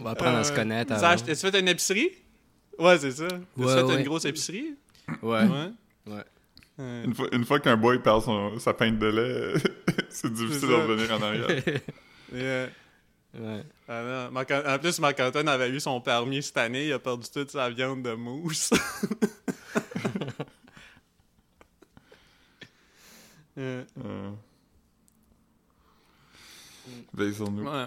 On 0.04 0.08
va 0.08 0.12
apprendre 0.12 0.36
à 0.36 0.44
se 0.44 0.52
Euh, 0.52 0.56
connaître 0.56 0.88
tu 0.88 1.02
avant. 1.02 1.14
As-tu 1.14 1.34
fait 1.34 1.58
une 1.60 1.68
épicerie? 1.68 2.10
Ouais, 2.78 2.98
c'est 2.98 3.12
ça. 3.12 3.24
As-tu 3.24 3.38
Ouais, 3.64 3.74
fait 3.74 3.82
ouais. 3.84 3.96
une 3.96 4.02
grosse 4.04 4.26
épicerie? 4.26 4.74
Ouais. 5.22 5.44
Ouais. 5.46 5.70
Ouais. 6.06 6.24
Euh, 6.78 7.04
Une 7.04 7.14
fois, 7.14 7.26
une 7.32 7.44
fois 7.46 7.58
qu'un 7.58 7.78
boy 7.78 8.02
perd 8.02 8.22
son, 8.22 8.58
sa 8.58 8.74
pinte 8.74 8.98
de 8.98 9.06
lait, 9.06 9.54
c'est 10.10 10.30
difficile 10.30 10.68
de 10.68 10.74
revenir 10.74 11.10
en 11.14 11.22
arrière. 11.22 11.48
yeah. 12.34 12.68
ouais. 13.38 13.64
Ah 13.88 14.28
non, 14.30 14.40
en 14.70 14.78
plus, 14.78 14.98
Marc-Antoine 14.98 15.48
avait 15.48 15.70
eu 15.70 15.80
son 15.80 15.98
permis 16.02 16.42
cette 16.42 16.58
année. 16.58 16.88
Il 16.88 16.92
a 16.92 16.98
perdu 16.98 17.26
toute 17.32 17.50
sa 17.50 17.70
viande 17.70 18.02
de 18.02 18.12
mousse. 18.12 18.70
Euh, 23.56 23.84
Euh... 24.04 24.30
Veille 27.12 27.32
sur 27.34 27.48
nous. 27.50 27.62
ouais. 27.64 27.86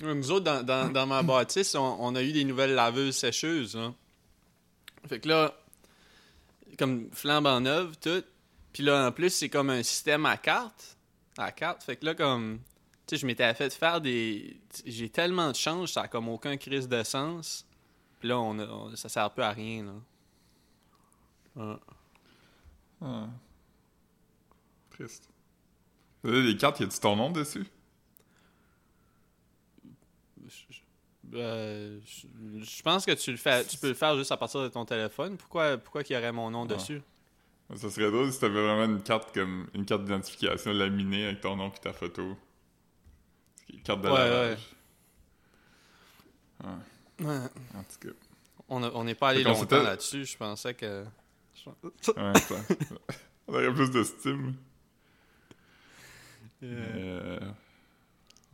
Nous 0.00 0.30
autres, 0.30 0.44
dans, 0.44 0.62
dans, 0.62 0.92
dans 0.92 1.06
ma 1.06 1.22
bâtisse, 1.22 1.74
on, 1.74 1.96
on 2.00 2.14
a 2.16 2.22
eu 2.22 2.32
des 2.32 2.44
nouvelles 2.44 2.74
laveuses 2.74 3.16
sécheuses. 3.16 3.76
hein. 3.76 3.94
Fait 5.08 5.20
que 5.20 5.28
là, 5.28 5.54
comme 6.78 7.08
flambant 7.12 7.60
neuve, 7.60 7.96
tout. 7.98 8.22
Puis 8.72 8.82
là, 8.82 9.06
en 9.08 9.12
plus, 9.12 9.30
c'est 9.30 9.48
comme 9.48 9.70
un 9.70 9.82
système 9.82 10.26
à 10.26 10.36
carte. 10.36 10.96
À 11.38 11.50
carte. 11.52 11.82
Fait 11.82 11.96
que 11.96 12.04
là, 12.04 12.14
comme. 12.14 12.58
Tu 13.06 13.14
sais, 13.14 13.20
je 13.22 13.26
m'étais 13.26 13.54
fait 13.54 13.72
faire 13.72 14.00
des. 14.00 14.60
J'ai 14.84 15.08
tellement 15.08 15.50
de 15.50 15.56
change, 15.56 15.92
ça 15.92 16.02
a 16.02 16.08
comme 16.08 16.28
aucun 16.28 16.56
crise 16.56 16.88
de 16.88 17.02
sens. 17.02 17.64
Puis 18.18 18.28
là, 18.28 18.38
on, 18.38 18.58
a- 18.58 18.66
on- 18.66 18.96
ça 18.96 19.08
sert 19.08 19.30
peu 19.30 19.42
à 19.42 19.50
rien, 19.52 19.84
là. 19.84 19.92
Ouais. 21.64 21.76
Ah. 23.00 23.26
Triste. 24.90 25.28
Là, 26.24 26.40
les 26.40 26.56
cartes, 26.56 26.80
y 26.80 26.84
a-tu 26.84 26.98
ton 26.98 27.14
nom 27.16 27.30
dessus? 27.30 27.66
Euh, 31.36 31.98
je 32.04 32.26
je 32.64 32.82
pense 32.82 33.04
que 33.06 33.12
tu 33.12 33.30
le 33.30 33.36
fais, 33.36 33.64
tu 33.64 33.76
peux 33.78 33.88
le 33.88 33.94
faire 33.94 34.16
juste 34.16 34.32
à 34.32 34.36
partir 34.36 34.62
de 34.62 34.68
ton 34.68 34.84
téléphone. 34.84 35.36
Pourquoi, 35.36 35.76
pourquoi 35.78 36.02
qu'il 36.02 36.16
y 36.16 36.18
aurait 36.18 36.32
mon 36.32 36.50
nom 36.50 36.64
Ah. 36.70 36.74
dessus? 36.74 37.02
Ça 37.74 37.90
serait 37.90 38.10
drôle 38.10 38.32
si 38.32 38.38
t'avais 38.38 38.54
vraiment 38.64 38.84
une 38.84 39.02
carte 39.02 39.34
comme 39.34 39.66
une 39.74 39.84
carte 39.84 40.04
d'identification 40.04 40.72
laminée 40.72 41.26
avec 41.26 41.40
ton 41.40 41.56
nom 41.56 41.68
et 41.68 41.78
ta 41.80 41.92
photo. 41.92 42.36
Une 43.72 43.82
carte 43.82 44.00
de 44.02 44.08
Ouais, 44.08 44.14
lavage. 44.18 44.58
Ouais. 46.64 47.26
En 47.74 47.82
tout 47.82 48.08
cas. 48.08 48.14
On 48.68 49.04
n'est 49.04 49.14
pas 49.14 49.30
allé 49.30 49.42
longtemps 49.44 49.82
là-dessus. 49.82 50.24
Je 50.24 50.36
pensais 50.36 50.74
que. 50.74 51.04
Ouais, 51.66 52.38
ça. 52.40 52.54
On 53.48 53.54
aurait 53.54 53.72
plus 53.74 53.90
de 53.90 54.02
style. 54.04 54.54
Euh, 56.62 57.38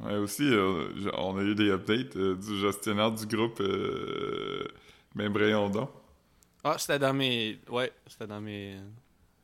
Ouais, 0.02 0.16
aussi, 0.16 0.42
euh, 0.52 0.88
on 1.14 1.38
a 1.38 1.42
eu 1.42 1.54
des 1.54 1.70
updates 1.70 2.16
euh, 2.16 2.34
du 2.34 2.58
gestionnaire 2.60 3.12
du 3.12 3.24
groupe 3.26 3.60
euh, 3.60 4.66
Membrayon 5.14 5.70
Don. 5.70 5.88
Ah, 6.64 6.76
c'était 6.78 6.98
dans 6.98 7.12
mes. 7.14 7.58
Ouais, 7.68 7.92
c'était 8.06 8.26
dans 8.26 8.40
mes. 8.40 8.76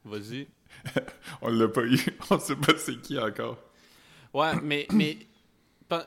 Vas-y. 0.05 0.47
On 1.43 1.49
l'a 1.50 1.69
pas 1.69 1.83
eu. 1.85 1.99
On 2.31 2.38
sait 2.38 2.57
pas 2.57 2.77
c'est 2.77 3.00
qui 3.00 3.19
encore. 3.19 3.59
Ouais, 4.35 4.53
mais. 4.62 4.87
mais 4.93 5.19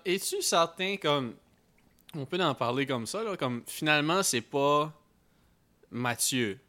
Es-tu 0.05 0.41
certain 0.41 0.97
comme. 0.97 1.33
On 2.15 2.25
peut 2.25 2.39
en 2.43 2.53
parler 2.53 2.85
comme 2.85 3.05
ça, 3.05 3.23
là. 3.23 3.37
Comme, 3.37 3.63
finalement, 3.65 4.21
c'est 4.21 4.41
pas 4.41 4.91
Mathieu? 5.89 6.59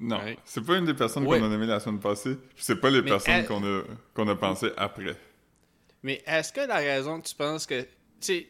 Non, 0.00 0.16
Ouais. 0.18 0.36
c'est 0.44 0.64
pas 0.64 0.76
une 0.78 0.84
des 0.86 0.94
personnes 0.94 1.26
Ouais. 1.26 1.38
qu'on 1.38 1.46
a 1.46 1.48
nommées 1.48 1.66
la 1.66 1.78
semaine 1.78 2.00
passée. 2.00 2.38
C'est 2.56 2.76
pas 2.80 2.90
les 2.90 3.02
Mais 3.02 3.10
personnes 3.10 3.34
elle- 3.34 3.46
qu'on 3.46 3.62
a, 3.64 3.82
qu'on 4.14 4.26
a 4.28 4.34
pensé 4.34 4.70
après. 4.76 5.16
Mais 6.02 6.22
est-ce 6.26 6.52
que 6.52 6.60
la 6.60 6.76
raison 6.76 7.20
que 7.20 7.28
tu 7.28 7.34
penses 7.34 7.66
que. 7.66 7.82
Tu 7.82 7.88
sais. 8.20 8.46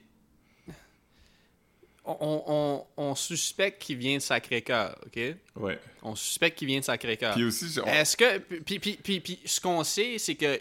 On, 2.04 2.16
on, 2.20 2.44
on- 2.46 2.86
on 3.10 3.14
suspecte 3.14 3.82
qu'il 3.82 3.98
vient 3.98 4.16
de 4.16 4.22
Sacré-Cœur, 4.22 4.98
OK? 5.06 5.20
Ouais. 5.56 5.78
On 6.02 6.14
suspecte 6.14 6.58
qu'il 6.58 6.68
vient 6.68 6.80
de 6.80 6.84
Sacré-Cœur. 6.84 7.34
Puis 7.34 7.44
aussi, 7.44 7.78
on- 7.78 7.86
Est-ce 7.86 8.16
que. 8.16 8.38
Puis, 8.38 8.78
puis, 8.78 8.98
puis, 9.02 9.20
puis 9.20 9.38
ce 9.44 9.60
qu'on 9.60 9.84
sait, 9.84 10.16
c'est 10.18 10.34
que 10.34 10.58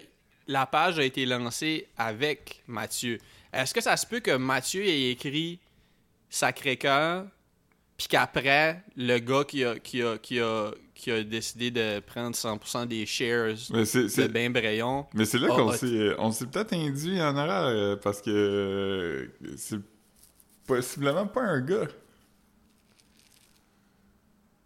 la 0.48 0.66
page 0.66 1.00
a 1.00 1.04
été 1.04 1.26
lancée 1.26 1.88
avec 1.98 2.62
Mathieu. 2.68 3.20
Est-ce 3.54 3.74
que 3.74 3.82
ça 3.82 3.96
se 3.98 4.06
peut 4.06 4.20
que 4.20 4.32
Mathieu 4.36 4.84
ait 4.86 5.12
écrit 5.12 5.60
Sacré-Cœur, 6.30 7.26
puis 7.98 8.08
qu'après, 8.08 8.82
le 8.96 9.18
gars 9.20 9.44
qui 9.44 9.64
a, 9.64 9.80
qui, 9.80 10.02
a, 10.04 10.18
qui, 10.18 10.40
a, 10.40 10.72
qui 11.00 11.12
a 11.12 11.24
décidé 11.24 11.72
de 11.72 12.00
prendre 12.02 12.36
100% 12.36 12.88
des 12.88 13.06
shares 13.06 13.56
mais 13.72 13.86
c'est, 13.86 14.04
de 14.06 14.28
Ben 14.28 14.52
Brayon. 14.52 15.08
mais 15.14 15.26
c'est 15.26 15.40
là 15.40 15.48
qu'on 15.48 15.72
s'est, 15.72 16.14
on 16.20 16.32
s'est 16.32 16.46
peut-être 16.48 16.74
induit 16.74 17.22
en 17.22 17.36
erreur 17.38 17.68
euh, 17.68 17.96
parce 17.96 18.22
que 18.22 18.30
euh, 18.30 19.28
c'est 19.58 19.80
possiblement 20.68 21.26
pas 21.26 21.42
un 21.42 21.62
gars. 21.62 21.88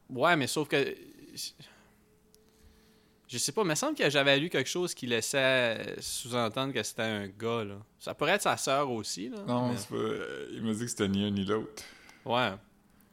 Ouais, 0.09 0.35
mais 0.35 0.47
sauf 0.47 0.67
que. 0.67 0.95
Je 3.27 3.37
sais 3.39 3.51
pas, 3.51 3.61
il 3.63 3.67
me 3.67 3.73
semble 3.75 3.95
que 3.97 4.07
j'avais 4.11 4.37
lu 4.37 4.47
quelque 4.49 4.69
chose 4.69 4.93
qui 4.93 5.07
laissait 5.07 5.95
sous-entendre 5.99 6.71
que 6.71 6.83
c'était 6.83 7.01
un 7.01 7.27
gars, 7.27 7.63
là. 7.63 7.77
Ça 7.97 8.13
pourrait 8.13 8.33
être 8.33 8.43
sa 8.43 8.57
sœur 8.57 8.91
aussi, 8.91 9.29
là. 9.29 9.37
Non, 9.47 9.69
mais- 9.69 9.77
c'est 9.77 9.89
pas. 9.89 9.95
euh, 9.95 10.47
il 10.51 10.61
m'a 10.61 10.73
dit 10.73 10.81
que 10.81 10.87
c'était 10.87 11.07
ni 11.07 11.25
un 11.25 11.31
ni 11.31 11.43
l'autre. 11.45 11.83
Ouais. 12.25 12.51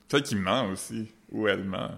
Peut-être 0.09 0.27
qu'il 0.27 0.39
ment 0.39 0.69
aussi. 0.71 1.09
Ou 1.31 1.49
elle 1.49 1.65
ment. 1.65 1.93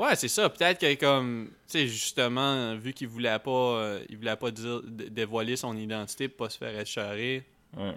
Ouais, 0.00 0.16
c'est 0.16 0.28
ça. 0.28 0.48
Peut-être 0.48 0.80
que 0.80 0.94
comme, 0.98 1.48
tu 1.68 1.78
sais, 1.78 1.86
justement, 1.86 2.74
vu 2.76 2.92
qu'il 2.94 3.08
voulait 3.08 3.38
pas, 3.38 3.50
euh, 3.50 4.00
il 4.08 4.16
voulait 4.16 4.34
pas 4.36 4.50
dire, 4.50 4.82
dé- 4.82 5.10
dévoiler 5.10 5.56
son 5.56 5.76
identité 5.76 6.26
pour 6.28 6.46
pas 6.46 6.50
se 6.50 6.56
faire 6.58 6.78
écharer. 6.80 7.44
Ouais. 7.76 7.94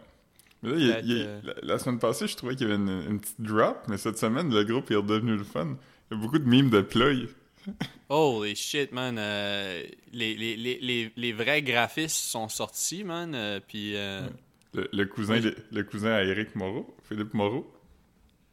Mais 0.61 0.69
là, 0.69 0.75
il 1.01 1.09
il 1.09 1.23
euh, 1.25 1.39
la, 1.43 1.53
la 1.63 1.79
semaine 1.79 1.99
passée, 1.99 2.27
je 2.27 2.35
trouvais 2.35 2.55
qu'il 2.55 2.67
y 2.67 2.71
avait 2.71 2.81
une, 2.81 2.89
une 3.09 3.19
petite 3.21 3.39
drop, 3.39 3.77
mais 3.87 3.97
cette 3.97 4.17
semaine, 4.17 4.53
le 4.53 4.63
groupe 4.65 4.91
est 4.91 4.95
redevenu 4.95 5.37
le 5.37 5.43
fun. 5.45 5.77
Il 6.11 6.17
y 6.17 6.19
a 6.19 6.21
beaucoup 6.21 6.39
de 6.39 6.47
mimes 6.47 6.69
de 6.69 6.81
ploy. 6.81 7.29
Holy 8.09 8.55
shit, 8.55 8.91
man. 8.91 9.15
euh, 9.17 9.83
les, 10.11 10.35
les, 10.35 10.57
les, 10.57 11.11
les, 11.15 11.31
vrais 11.33 11.61
graphistes 11.61 12.17
sont 12.17 12.49
sortis, 12.49 13.03
man. 13.05 13.61
Puis. 13.67 13.93
Le, 13.93 14.89
le 14.91 15.05
cousin, 15.05 15.39
le, 15.39 15.55
le 15.71 15.83
cousin 15.83 16.11
à 16.13 16.23
Eric 16.23 16.55
Moreau, 16.55 16.93
Philippe 17.07 17.33
Moreau. 17.33 17.71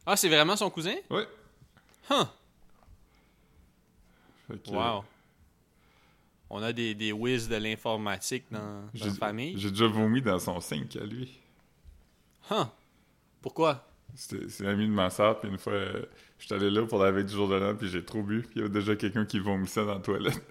Ah, 0.05 0.15
c'est 0.15 0.29
vraiment 0.29 0.55
son 0.55 0.69
cousin? 0.69 0.95
Ouais. 1.09 1.25
Huh. 2.09 2.25
Que, 4.57 4.69
Wow. 4.71 5.03
On 6.49 6.61
a 6.61 6.73
des, 6.73 6.93
des 6.95 7.13
whiz 7.13 7.47
de 7.47 7.55
l'informatique 7.55 8.43
dans, 8.51 8.83
la 8.93 9.09
famille. 9.13 9.53
j'ai 9.57 9.69
déjà 9.69 9.87
vomi 9.87 10.21
dans 10.21 10.37
son 10.37 10.59
sink 10.59 10.97
à 10.97 11.05
lui. 11.05 11.39
Huh. 12.49 12.65
Pourquoi? 13.41 13.87
C'est 14.15 14.59
l'ami 14.59 14.85
de 14.85 14.91
ma 14.91 15.09
soeur, 15.09 15.39
puis 15.39 15.49
une 15.49 15.57
fois, 15.57 15.71
euh, 15.71 16.05
j'étais 16.37 16.55
allé 16.55 16.69
là 16.69 16.85
pour 16.85 16.99
la 17.01 17.11
veille 17.11 17.23
du 17.23 17.33
jour 17.33 17.47
de 17.47 17.55
l'an, 17.55 17.73
puis 17.75 17.87
j'ai 17.87 18.03
trop 18.03 18.21
bu, 18.21 18.41
puis 18.41 18.51
il 18.55 18.59
y 18.59 18.65
avait 18.65 18.73
déjà 18.73 18.97
quelqu'un 18.97 19.25
qui 19.25 19.39
vomissait 19.39 19.85
dans 19.85 19.93
la 19.95 19.99
toilette. 19.99 20.41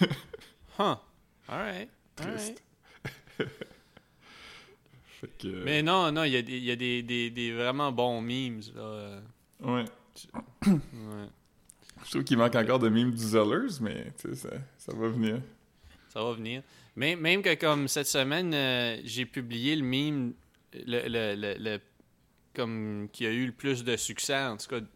Huh. 0.78 0.96
Alright. 1.48 1.88
Triste. 2.16 2.62
Que... 5.38 5.48
euh, 5.48 5.62
Mais 5.64 5.82
non, 5.82 6.12
non, 6.12 6.24
il 6.24 6.32
y 6.32 6.36
a, 6.36 6.42
des, 6.42 6.58
y 6.58 6.70
a 6.70 6.76
des, 6.76 7.02
des, 7.02 7.30
des 7.30 7.52
vraiment 7.52 7.90
bons 7.90 8.20
memes, 8.20 8.60
là. 8.74 9.20
Ouais. 9.60 9.84
Ouais. 10.66 11.28
Je 12.06 12.10
trouve 12.12 12.24
qu'il 12.24 12.38
manque 12.38 12.54
encore 12.54 12.78
de 12.78 12.88
mimes 12.88 13.10
du 13.10 13.18
Zellers, 13.22 13.80
mais 13.80 14.12
ça, 14.34 14.48
ça 14.78 14.92
va 14.94 15.08
venir. 15.08 15.40
Ça 16.08 16.22
va 16.22 16.32
venir. 16.32 16.62
Même, 16.94 17.20
même 17.20 17.42
que 17.42 17.54
comme 17.54 17.88
cette 17.88 18.06
semaine, 18.06 18.54
euh, 18.54 18.98
j'ai 19.04 19.26
publié 19.26 19.76
le 19.76 19.82
meme 19.82 20.32
le, 20.72 21.08
le, 21.08 21.34
le, 21.34 21.54
le- 21.58 21.80
comme 22.54 23.08
qui 23.12 23.26
a 23.26 23.30
eu 23.30 23.46
le 23.46 23.52
plus 23.52 23.84
de 23.84 23.96
succès, 23.96 24.38
en 24.38 24.56
tout 24.56 24.68
cas 24.68 24.80
de, 24.80 24.86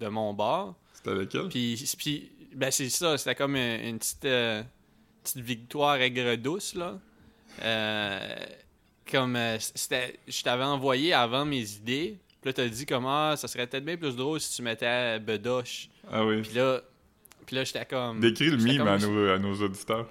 de 0.00 0.08
mon 0.08 0.32
bord. 0.32 0.76
C'était 0.94 1.14
lequel? 1.14 1.48
Puis, 1.48 1.94
puis 1.98 2.30
ben 2.54 2.70
c'est 2.70 2.88
ça, 2.88 3.18
c'était 3.18 3.34
comme 3.34 3.56
une, 3.56 3.80
une 3.88 3.98
petite, 3.98 4.24
euh, 4.24 4.62
petite 5.22 5.40
victoire 5.42 5.96
aigre 5.96 6.36
douce, 6.36 6.74
là. 6.74 6.98
Euh, 7.62 8.36
comme 9.10 9.38
c'était, 9.58 10.18
je 10.26 10.42
t'avais 10.42 10.64
envoyé 10.64 11.12
avant 11.12 11.44
mes 11.44 11.70
idées. 11.74 12.18
Puis 12.46 12.62
là, 12.62 12.64
t'as 12.64 12.68
dit 12.68 12.86
comme 12.86 13.06
ah, 13.06 13.34
ça 13.36 13.48
serait 13.48 13.66
peut-être 13.66 13.84
bien 13.84 13.96
plus 13.96 14.14
drôle 14.14 14.38
si 14.38 14.54
tu 14.54 14.62
mettais 14.62 15.18
Bedoche. 15.18 15.88
Ah 16.12 16.24
oui. 16.24 16.42
Puis 16.42 16.52
là, 16.54 16.80
puis 17.44 17.56
là 17.56 17.64
j'étais 17.64 17.84
comme. 17.84 18.20
Décris 18.20 18.50
le 18.50 18.56
mime 18.58 18.78
comme- 18.78 18.86
à 18.88 18.98
nos, 18.98 19.28
à 19.30 19.38
nos 19.38 19.54
auditeurs. 19.62 20.06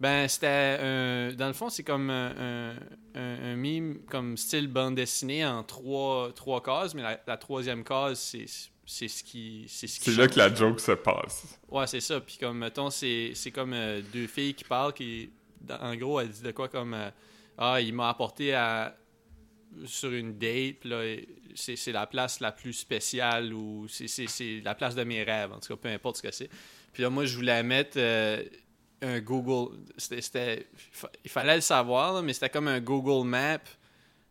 Ben, 0.00 0.26
c'était. 0.26 1.32
Dans 1.34 1.48
le 1.48 1.52
fond, 1.52 1.68
c'est 1.68 1.82
comme 1.82 2.08
un, 2.08 2.30
un, 2.30 2.70
un- 3.14 3.52
un 3.52 3.56
mime 3.56 3.98
comme 4.08 4.38
style 4.38 4.68
bande 4.68 4.94
dessinée 4.94 5.44
en 5.44 5.62
trois, 5.62 6.32
trois 6.34 6.62
cases, 6.62 6.94
mais 6.94 7.02
la, 7.02 7.20
la 7.26 7.36
troisième 7.36 7.84
case, 7.84 8.18
c'est 8.18 8.46
c'est 8.86 9.08
ce 9.08 9.22
qui. 9.22 9.66
C'est 9.68 9.86
ce 9.86 10.00
qui 10.00 10.12
là 10.16 10.26
que 10.28 10.38
la 10.38 10.54
joke 10.54 10.80
se 10.80 10.92
passe. 10.92 11.58
Ouais, 11.68 11.86
c'est 11.86 12.00
ça. 12.00 12.20
Puis 12.20 12.38
comme, 12.40 12.56
mettons, 12.56 12.88
c'est 12.88 13.32
c'est 13.34 13.50
comme 13.50 13.74
euh, 13.74 14.00
deux 14.14 14.26
filles 14.26 14.54
qui 14.54 14.64
parlent, 14.64 14.94
qui. 14.94 15.28
En 15.78 15.94
gros, 15.96 16.18
elle 16.20 16.30
dit 16.30 16.42
de 16.42 16.52
quoi 16.52 16.68
comme. 16.68 16.94
euh, 16.94 17.10
ah, 17.58 17.78
il 17.82 17.92
m'a 17.92 18.08
apporté 18.08 18.54
à. 18.54 18.96
Sur 19.86 20.12
une 20.12 20.36
date, 20.36 20.84
là, 20.84 21.02
c'est 21.54 21.76
c'est 21.76 21.92
la 21.92 22.06
place 22.06 22.40
la 22.40 22.50
plus 22.52 22.72
spéciale 22.72 23.52
ou 23.54 23.86
c'est- 23.88 24.08
c'est 24.08 24.26
c'est 24.26 24.60
la 24.64 24.74
place 24.74 24.94
de 24.94 25.04
mes 25.04 25.22
rêves, 25.22 25.52
en 25.52 25.60
tout 25.60 25.68
cas, 25.68 25.76
peu 25.80 25.88
importe 25.88 26.16
ce 26.16 26.22
que 26.22 26.30
c'est. 26.32 26.50
Puis 26.92 27.02
là, 27.04 27.10
moi, 27.10 27.24
je 27.24 27.36
voulais 27.36 27.62
mettre 27.62 27.92
euh, 27.96 28.42
un 29.02 29.20
Google. 29.20 29.76
C'était. 29.96 30.66
Il 31.24 31.30
fallait 31.30 31.54
le 31.54 31.60
savoir, 31.60 32.14
là, 32.14 32.22
mais 32.22 32.32
c'était 32.32 32.50
comme 32.50 32.68
un 32.68 32.80
Google 32.80 33.26
Map. 33.28 33.60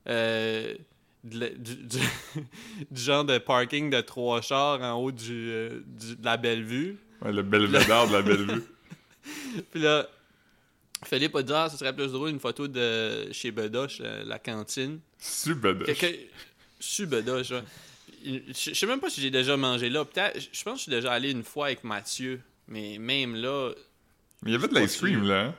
euh, 0.07 0.75
du, 1.23 1.39
du- 1.57 1.99
du 2.91 3.01
genre 3.01 3.25
de 3.25 3.37
parking 3.39 3.89
de 3.89 3.99
trois 4.01 4.41
chars 4.41 4.81
en 4.81 4.93
haut 4.93 5.11
du, 5.11 5.49
euh, 5.51 5.81
du- 5.85 6.15
de 6.15 6.23
la 6.25 6.37
Bellevue. 6.37 6.97
Ouais, 7.21 7.31
le 7.33 7.43
belvédère 7.43 8.07
de 8.07 8.13
la 8.13 8.21
belle 8.21 8.45
vue. 8.45 8.63
Puis 9.71 9.81
là, 9.81 10.07
Philippe 11.05 11.35
a 11.35 11.43
dit 11.43 11.53
Ah, 11.53 11.67
ce 11.69 11.77
serait 11.77 11.93
plus 11.95 12.11
drôle 12.11 12.29
une 12.29 12.39
photo 12.39 12.67
de 12.67 13.31
chez 13.33 13.51
Bedoche, 13.51 13.99
la, 13.99 14.23
la 14.23 14.39
cantine. 14.39 14.99
Subed. 15.19 15.83
Quelqu'un. 15.85 16.11
Su 16.79 17.05
Bedoche, 17.05 17.51
ouais. 17.51 17.63
Je 18.23 18.39
je 18.53 18.73
sais 18.73 18.85
même 18.85 18.99
pas 18.99 19.09
si 19.09 19.21
j'ai 19.21 19.31
déjà 19.31 19.55
mangé 19.57 19.89
là. 19.89 20.03
Peut-être, 20.05 20.39
je 20.39 20.63
pense 20.63 20.73
que 20.73 20.77
je 20.77 20.81
suis 20.83 20.91
déjà 20.91 21.11
allé 21.13 21.31
une 21.31 21.43
fois 21.43 21.67
avec 21.67 21.83
Mathieu. 21.83 22.41
Mais 22.67 22.97
même 22.97 23.35
là, 23.35 23.71
Mais 24.43 24.51
il 24.51 24.53
y 24.53 24.55
avait 24.55 24.67
de 24.67 24.79
l'ice 24.79 24.97
cream, 24.97 25.23
là. 25.27 25.45
hein? 25.47 25.55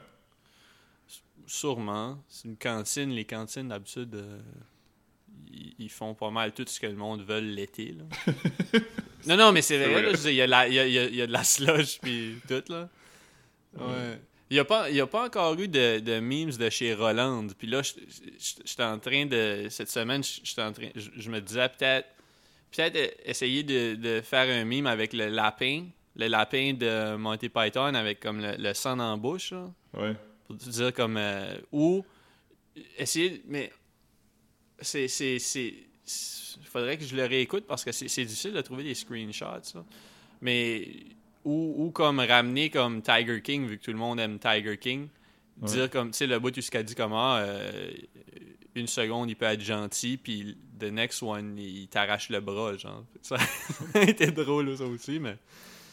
sûrement. 1.47 2.23
C'est 2.29 2.47
une 2.49 2.57
cantine. 2.57 3.11
Les 3.11 3.25
cantines, 3.25 3.69
d'habitude, 3.69 4.15
euh, 4.15 4.39
ils, 5.53 5.75
ils 5.79 5.91
font 5.91 6.15
pas 6.15 6.31
mal 6.31 6.53
tout 6.53 6.65
ce 6.67 6.79
que 6.79 6.87
le 6.87 6.95
monde 6.97 7.23
veut 7.27 7.41
l'été. 7.41 7.93
là. 7.99 8.33
non, 9.27 9.37
non, 9.37 9.53
mais 9.53 9.63
c'est 9.63 9.77
vrai. 9.79 9.93
vrai. 9.93 10.03
là, 10.03 10.11
je 10.13 10.17
veux 10.17 10.23
dire, 10.23 10.31
Il 10.31 10.37
y, 10.37 10.43
a 10.43 10.47
la- 10.47 10.69
il 10.69 10.75
y 10.75 10.79
a- 10.79 10.87
il 10.87 10.93
y 10.93 10.99
a- 10.99 11.05
il 11.09 11.15
y 11.17 11.23
a 11.23 11.27
de 11.27 11.33
la 11.33 11.45
slush 11.45 11.99
puis 12.01 12.37
tout, 12.47 12.63
là. 12.69 12.89
Ouais. 13.77 14.21
Il 14.51 14.55
n'y 14.55 14.59
a, 14.61 14.65
pas- 14.65 14.91
y 14.91 15.01
a 15.01 15.07
pas 15.07 15.27
encore 15.27 15.59
eu 15.61 15.69
de, 15.69 16.01
de 16.01 16.19
memes 16.19 16.51
de 16.51 16.69
chez 16.71 16.93
Roland. 16.95 17.47
Puis 17.57 17.69
là, 17.69 17.83
j'étais 17.85 18.83
en 18.83 18.99
train 18.99 19.25
de. 19.27 19.69
Cette 19.71 19.89
semaine, 19.91 20.23
en 20.59 20.73
train. 20.73 20.89
Je, 20.97 21.31
me 21.31 21.41
disais 21.41 21.69
peut-être. 21.69 22.09
Peut-être 22.73 23.21
essayer 23.25 23.63
de, 23.63 23.95
de 23.95 24.21
faire 24.21 24.49
un 24.49 24.65
meme 24.65 24.87
avec 24.87 25.13
le 25.13 25.29
lapin. 25.29 25.87
Le 26.17 26.27
lapin 26.27 26.75
de 26.75 27.15
Monty 27.17 27.49
Python 27.49 27.95
avec 27.95 28.19
comme 28.21 28.41
le, 28.41 28.57
le 28.59 28.75
sang 28.75 28.97
la 28.97 29.17
bouche. 29.17 29.53
là 29.53 29.67
Ouais. 29.95 30.15
pour 30.47 30.57
te 30.59 30.69
dire 30.69 30.93
comme 30.93 31.17
euh, 31.17 31.57
ou 31.73 32.05
essayer 32.99 33.43
mais 33.47 33.73
c'est 34.81 35.07
il 35.07 36.67
faudrait 36.67 36.97
que 36.99 37.05
je 37.05 37.15
le 37.17 37.25
réécoute 37.27 37.65
parce 37.67 37.85
que 37.85 37.93
c'est 37.93 38.09
c'est 38.09 38.25
difficile 38.25 38.53
de 38.53 38.61
trouver 38.61 38.83
des 38.85 38.95
screenshots 38.95 39.63
ça. 39.63 39.85
mais 40.41 40.89
ou, 41.45 41.75
ou 41.79 41.91
comme 41.91 42.21
ramener 42.21 42.71
comme 42.71 43.03
Tiger 43.03 43.41
King 43.43 43.67
vu 43.67 43.79
que 43.79 43.85
tout 43.85 43.93
le 43.93 43.99
monde 43.99 44.21
aime 44.21 44.39
Tiger 44.39 44.77
King 44.79 45.09
dire 45.63 45.91
comme 45.91 46.11
tu 46.11 46.19
sais 46.19 46.27
le 46.27 46.39
bout 46.39 46.53
qu'a 46.71 46.83
dit 46.83 46.95
comment 46.95 47.37
euh, 47.37 47.91
une 48.75 48.87
seconde 48.87 49.29
il 49.31 49.37
peut 49.37 49.47
être 49.47 49.61
gentil 49.61 50.17
puis 50.17 50.57
the 50.79 50.85
next 50.85 51.23
one 51.23 51.59
il 51.59 51.89
t'arrache 51.89 52.31
le 52.31 52.41
bras 52.41 52.77
genre 52.77 53.05
ça 53.23 53.37
a 53.95 54.01
été 54.03 54.31
drôle 54.31 54.77
ça 54.77 54.85
aussi 54.85 55.19
mais 55.19 55.37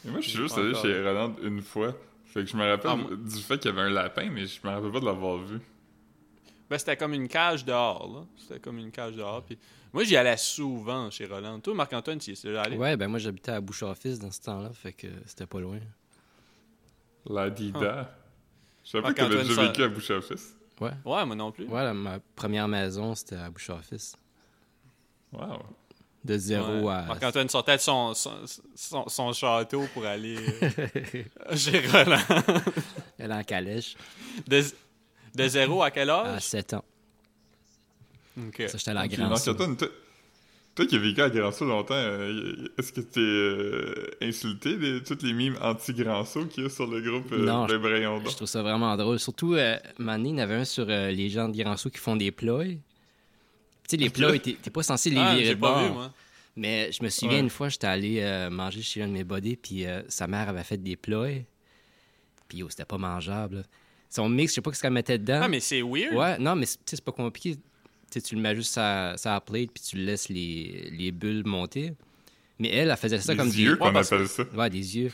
Et 0.05 0.09
moi, 0.09 0.21
je 0.21 0.29
suis 0.29 0.37
juste 0.37 0.57
allé 0.57 0.73
chez 0.75 1.01
Roland 1.01 1.35
une 1.43 1.61
fois. 1.61 1.95
Fait 2.25 2.43
que 2.43 2.49
je 2.49 2.55
me 2.55 2.65
rappelle 2.69 2.91
Ah, 2.91 3.15
du 3.15 3.41
fait 3.41 3.57
qu'il 3.57 3.71
y 3.71 3.73
avait 3.73 3.87
un 3.87 3.89
lapin, 3.89 4.29
mais 4.29 4.45
je 4.45 4.59
me 4.63 4.69
rappelle 4.69 4.91
pas 4.91 4.99
de 4.99 5.05
l'avoir 5.05 5.37
vu. 5.37 5.59
Ben, 6.69 6.77
c'était 6.77 6.97
comme 6.97 7.13
une 7.13 7.27
cage 7.27 7.63
dehors, 7.65 8.07
là. 8.13 8.25
C'était 8.37 8.59
comme 8.59 8.77
une 8.77 8.91
cage 8.91 9.15
dehors. 9.15 9.41
Puis 9.43 9.57
moi, 9.93 10.03
j'y 10.03 10.17
allais 10.17 10.35
souvent 10.37 11.09
chez 11.09 11.25
Roland. 11.25 11.59
Toi, 11.61 11.73
Marc-Antoine, 11.73 12.19
tu 12.19 12.31
y 12.31 12.33
es 12.33 12.41
déjà 12.43 12.63
allé? 12.63 12.75
Ouais, 12.77 12.97
ben 12.97 13.07
moi 13.07 13.19
j'habitais 13.19 13.51
à 13.51 13.61
Bouchard-Fils 13.61 14.19
dans 14.19 14.31
ce 14.31 14.41
temps-là, 14.41 14.71
fait 14.73 14.93
que 14.93 15.07
c'était 15.25 15.45
pas 15.45 15.59
loin. 15.59 15.79
La 17.29 17.49
Dida. 17.49 18.13
Je 18.83 18.89
savais 18.91 19.03
pas 19.03 19.13
que 19.13 19.17
t'avais 19.17 19.43
déjà 19.43 19.61
vécu 19.67 19.83
à 19.83 19.87
Boucherfils. 19.89 20.53
Ouais. 20.79 20.91
Ouais, 21.05 21.25
moi 21.25 21.35
non 21.35 21.51
plus. 21.51 21.65
Ouais, 21.65 21.83
la- 21.83 21.93
ma 21.93 22.19
première 22.35 22.67
maison 22.67 23.15
c'était 23.15 23.35
à. 23.35 23.49
Wow. 25.33 25.59
De 26.23 26.37
0 26.37 26.81
Ouais. 26.87 26.93
à. 26.93 27.01
Marc-Antoine 27.03 27.49
sortait 27.49 27.77
de 27.77 27.81
son, 27.81 28.13
son, 28.13 28.31
son, 28.75 29.07
son 29.09 29.33
château 29.33 29.83
pour 29.93 30.05
aller 30.05 30.37
euh, 30.61 31.55
chez 31.55 31.85
Roland. 31.87 32.17
Elle 33.17 33.31
est 33.31 33.33
en 33.33 33.43
calèche. 33.43 33.95
De, 34.47 34.61
de 35.35 35.47
0 35.47 35.83
à 35.83 35.91
quel 35.91 36.09
À 36.09 36.35
âge? 36.35 36.41
7 36.41 36.73
ans. 36.73 36.83
Ok. 38.37 38.63
Ça, 38.67 38.77
j'étais 38.77 38.91
à 38.91 38.93
la 38.93 39.07
grande. 39.07 39.29
Marc-Antoine, 39.31 39.75
toi, 39.77 39.87
toi 40.75 40.85
qui 40.85 40.95
as 40.95 40.99
vécu 40.99 41.21
à 41.21 41.29
Grand 41.29 41.51
Saut 41.51 41.65
longtemps, 41.65 41.95
euh, 41.95 42.67
est-ce 42.77 42.93
que 42.93 43.01
t'es 43.01 43.19
euh, 43.19 44.09
insulté 44.21 44.77
de 44.77 44.99
toutes 44.99 45.23
les 45.23 45.33
mimes 45.33 45.57
anti-Grand 45.61 46.23
Saut 46.23 46.45
qu'il 46.45 46.63
y 46.63 46.65
a 46.67 46.69
sur 46.69 46.85
le 46.85 47.01
groupe 47.01 47.31
euh, 47.31 47.45
Non, 47.45 47.65
Ben 47.65 47.77
Brayon 47.79 48.21
Je 48.23 48.35
trouve 48.35 48.47
ça 48.47 48.61
vraiment 48.61 48.95
drôle. 48.95 49.17
Surtout, 49.19 49.55
euh, 49.55 49.77
Mané, 49.97 50.29
il 50.29 50.35
y 50.35 50.35
en 50.35 50.43
avait 50.43 50.53
un 50.55 50.65
sur 50.65 50.85
euh, 50.87 51.09
les 51.09 51.29
gens 51.29 51.49
de 51.49 51.57
Grand 51.61 51.77
Saut 51.77 51.89
qui 51.89 51.97
font 51.97 52.15
des 52.15 52.31
ploys. 52.31 52.65
Tu 52.65 52.77
sais, 53.87 53.97
les 53.97 54.09
ploys, 54.11 54.37
t'es 54.39 54.55
t'es 54.61 54.69
pas 54.69 54.83
censé 54.83 55.09
les 55.09 55.17
Ah, 55.17 55.31
virer 55.33 55.45
j'ai 55.45 55.55
de 55.55 55.59
pas 55.59 55.73
bord. 55.73 55.83
vu, 55.87 55.93
moi. 55.93 56.13
Mais 56.57 56.91
je 56.91 57.03
me 57.03 57.09
souviens 57.09 57.37
Ouais. 57.37 57.43
une 57.43 57.49
fois, 57.49 57.69
j'étais 57.69 57.87
allé 57.87 58.19
euh, 58.21 58.49
manger 58.49 58.81
chez 58.81 59.01
un 59.01 59.07
de 59.07 59.13
mes 59.13 59.23
buddies, 59.23 59.55
puis 59.55 59.85
euh, 59.85 60.01
sa 60.09 60.27
mère 60.27 60.49
avait 60.49 60.63
fait 60.63 60.77
des 60.77 60.95
ploys. 60.95 61.43
Puis 62.47 62.59
yo, 62.59 62.69
c'était 62.69 62.85
pas 62.85 62.97
mangeable. 62.97 63.57
là. 63.57 63.63
Son 64.09 64.29
mix, 64.29 64.51
je 64.51 64.55
sais 64.55 64.61
pas 64.61 64.71
ce 64.73 64.81
qu'elle 64.81 64.93
mettait 64.93 65.17
dedans. 65.17 65.41
Ah, 65.43 65.47
mais 65.47 65.59
c'est 65.59 65.81
weird. 65.81 66.13
Ouais, 66.15 66.37
non, 66.39 66.55
mais 66.55 66.65
c'est 66.65 66.77
tu 66.77 66.83
sais, 66.91 66.95
c'est 66.97 67.03
pas 67.05 67.11
compliqué. 67.11 67.55
Tu 67.55 67.61
sais, 68.11 68.21
tu 68.21 68.35
le 68.35 68.41
mets 68.41 68.55
juste 68.55 68.77
à 68.77 69.15
la 69.25 69.41
plate, 69.41 69.71
puis 69.73 69.83
tu 69.83 69.97
laisses 69.97 70.29
les, 70.29 70.89
les 70.97 71.11
bulles 71.11 71.43
monter. 71.45 71.93
Mais 72.59 72.69
elle, 72.69 72.89
elle 72.89 72.97
faisait 72.97 73.19
ça 73.19 73.33
Les 73.33 73.37
comme 73.37 73.49
yeux 73.49 73.73
des... 73.73 73.77
qu'on 73.77 73.91
parce 73.91 74.11
appelle 74.13 74.27
ça? 74.27 74.43
Ouais, 74.55 74.69
des 74.69 74.97
yeux. 74.97 75.11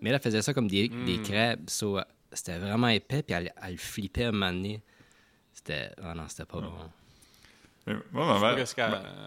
Mais 0.00 0.08
elle, 0.08 0.16
elle 0.16 0.22
faisait 0.22 0.42
ça 0.42 0.54
comme 0.54 0.66
des, 0.68 0.88
Mm. 0.88 1.04
des 1.04 1.18
crêpes. 1.22 1.68
So, 1.68 1.98
euh, 1.98 2.02
c'était 2.32 2.58
vraiment 2.58 2.88
épais, 2.88 3.22
puis 3.22 3.34
elle, 3.36 3.52
elle 3.62 3.76
flippait 3.76 4.24
à 4.24 4.28
un 4.28 4.32
moment 4.32 4.52
donné. 4.52 4.80
C'était... 5.52 5.90
Ah 6.02 6.14
non, 6.14 6.22
c'était 6.28 6.46
pas 6.46 6.60
bon. 6.60 6.72
Mais 7.86 7.94
Moi, 8.12 8.26
ma 8.40 8.54
mère, 8.56 8.66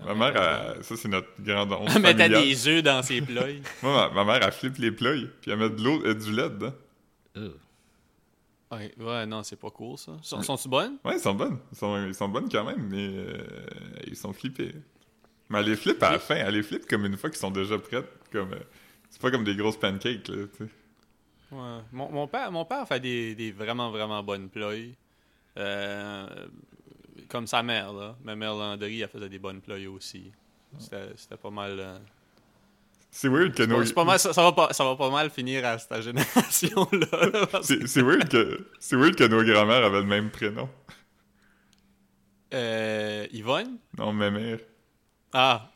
ma, 0.05 0.13
ma 0.13 0.31
mère, 0.31 0.73
elle- 0.77 0.83
ça 0.83 0.95
c'est 0.95 1.07
notre 1.07 1.27
grande 1.39 1.71
honte 1.73 1.89
Elle 1.95 2.01
mettait 2.01 2.29
des 2.29 2.67
œufs 2.67 2.83
dans 2.83 3.01
ses 3.03 3.21
ploys. 3.21 3.61
Moi, 3.83 4.09
ma, 4.13 4.23
ma 4.23 4.33
mère, 4.33 4.45
elle 4.45 4.51
flippe 4.53 4.77
les 4.77 4.91
ploys, 4.91 5.27
puis 5.41 5.51
elle 5.51 5.57
met 5.59 5.69
de 5.69 5.81
l'eau 5.83 6.03
et 6.05 6.15
du 6.15 6.31
lait 6.31 6.49
dedans. 6.49 6.73
Ugh. 7.35 7.53
Ouais, 8.77 8.93
ouais, 8.97 9.25
non, 9.25 9.43
c'est 9.43 9.55
pas 9.55 9.69
cool, 9.71 9.97
ça. 9.97 10.13
Sont- 10.21 10.41
Sont-tu 10.41 10.67
bonnes? 10.69 10.97
Ouais, 11.03 11.15
ils 11.15 11.19
sont 11.19 11.33
bonnes. 11.33 11.59
Ils 11.71 11.77
sont, 11.77 12.05
ils 12.07 12.13
sont 12.15 12.29
bonnes 12.29 12.49
quand 12.49 12.63
même, 12.63 12.87
mais 12.89 13.07
euh, 13.09 13.65
ils 14.07 14.15
sont 14.15 14.33
flippés. 14.33 14.73
Mais 15.49 15.59
elle 15.59 15.65
les 15.65 15.75
flippe 15.75 16.01
à 16.03 16.11
la 16.11 16.19
fin. 16.19 16.35
Elle 16.35 16.53
les 16.55 16.63
flippe 16.63 16.85
comme 16.87 17.05
une 17.05 17.17
fois 17.17 17.29
qu'ils 17.29 17.39
sont 17.39 17.51
déjà 17.51 17.77
prêtes. 17.77 18.09
Comme, 18.31 18.53
euh, 18.53 18.59
c'est 19.09 19.21
pas 19.21 19.31
comme 19.31 19.43
des 19.43 19.55
grosses 19.55 19.77
pancakes, 19.79 20.27
là, 20.27 20.45
tu 20.47 20.57
sais. 20.65 20.69
Ouais. 21.51 21.79
Mon, 21.91 22.09
mon 22.11 22.27
père, 22.27 22.51
mon 22.51 22.65
père 22.65 22.87
fait 22.87 22.99
des, 22.99 23.35
des 23.35 23.51
vraiment, 23.51 23.91
vraiment 23.91 24.23
bonnes 24.23 24.49
ploys. 24.49 24.93
Euh, 25.57 26.27
comme 27.29 27.45
sa 27.45 27.61
mère, 27.61 27.93
là. 27.93 28.15
Ma 28.23 28.35
mère 28.35 28.55
Landry, 28.55 29.01
elle 29.01 29.09
faisait 29.09 29.29
des 29.29 29.39
bonnes 29.39 29.61
ploys 29.61 29.87
aussi. 29.87 30.31
C'était 30.79 31.09
c'était 31.15 31.37
pas 31.37 31.51
mal... 31.51 32.01
euh, 33.13 33.15
C'est 33.15 33.27
weird 33.29 33.53
que 33.53 33.63
nos... 33.63 33.83
pas- 33.93 34.03
mal 34.05 34.19
ça, 34.19 34.33
ça 34.33 34.41
va 34.41 34.51
pas, 34.51 34.73
ça 34.73 34.83
va 34.83 34.95
pas 34.95 35.09
mal 35.11 35.29
finir 35.29 35.65
à 35.65 35.77
cette 35.77 36.01
génération-là. 36.01 37.07
que- 37.51 37.61
C'est 37.63 37.87
c'est 37.87 38.01
weird 38.01 38.27
que 38.27 38.67
c'est 38.79 38.95
weird 38.95 39.15
que 39.15 39.23
nos 39.25 39.43
grand-mères 39.43 39.83
avaient 39.85 39.99
le 40.01 40.05
même 40.07 40.29
prénom. 40.31 40.69
Euh, 42.53 43.25
Yvonne? 43.31 43.77
Non, 43.97 44.13
ma 44.13 44.29
mère. 44.29 44.59
Ah, 45.33 45.71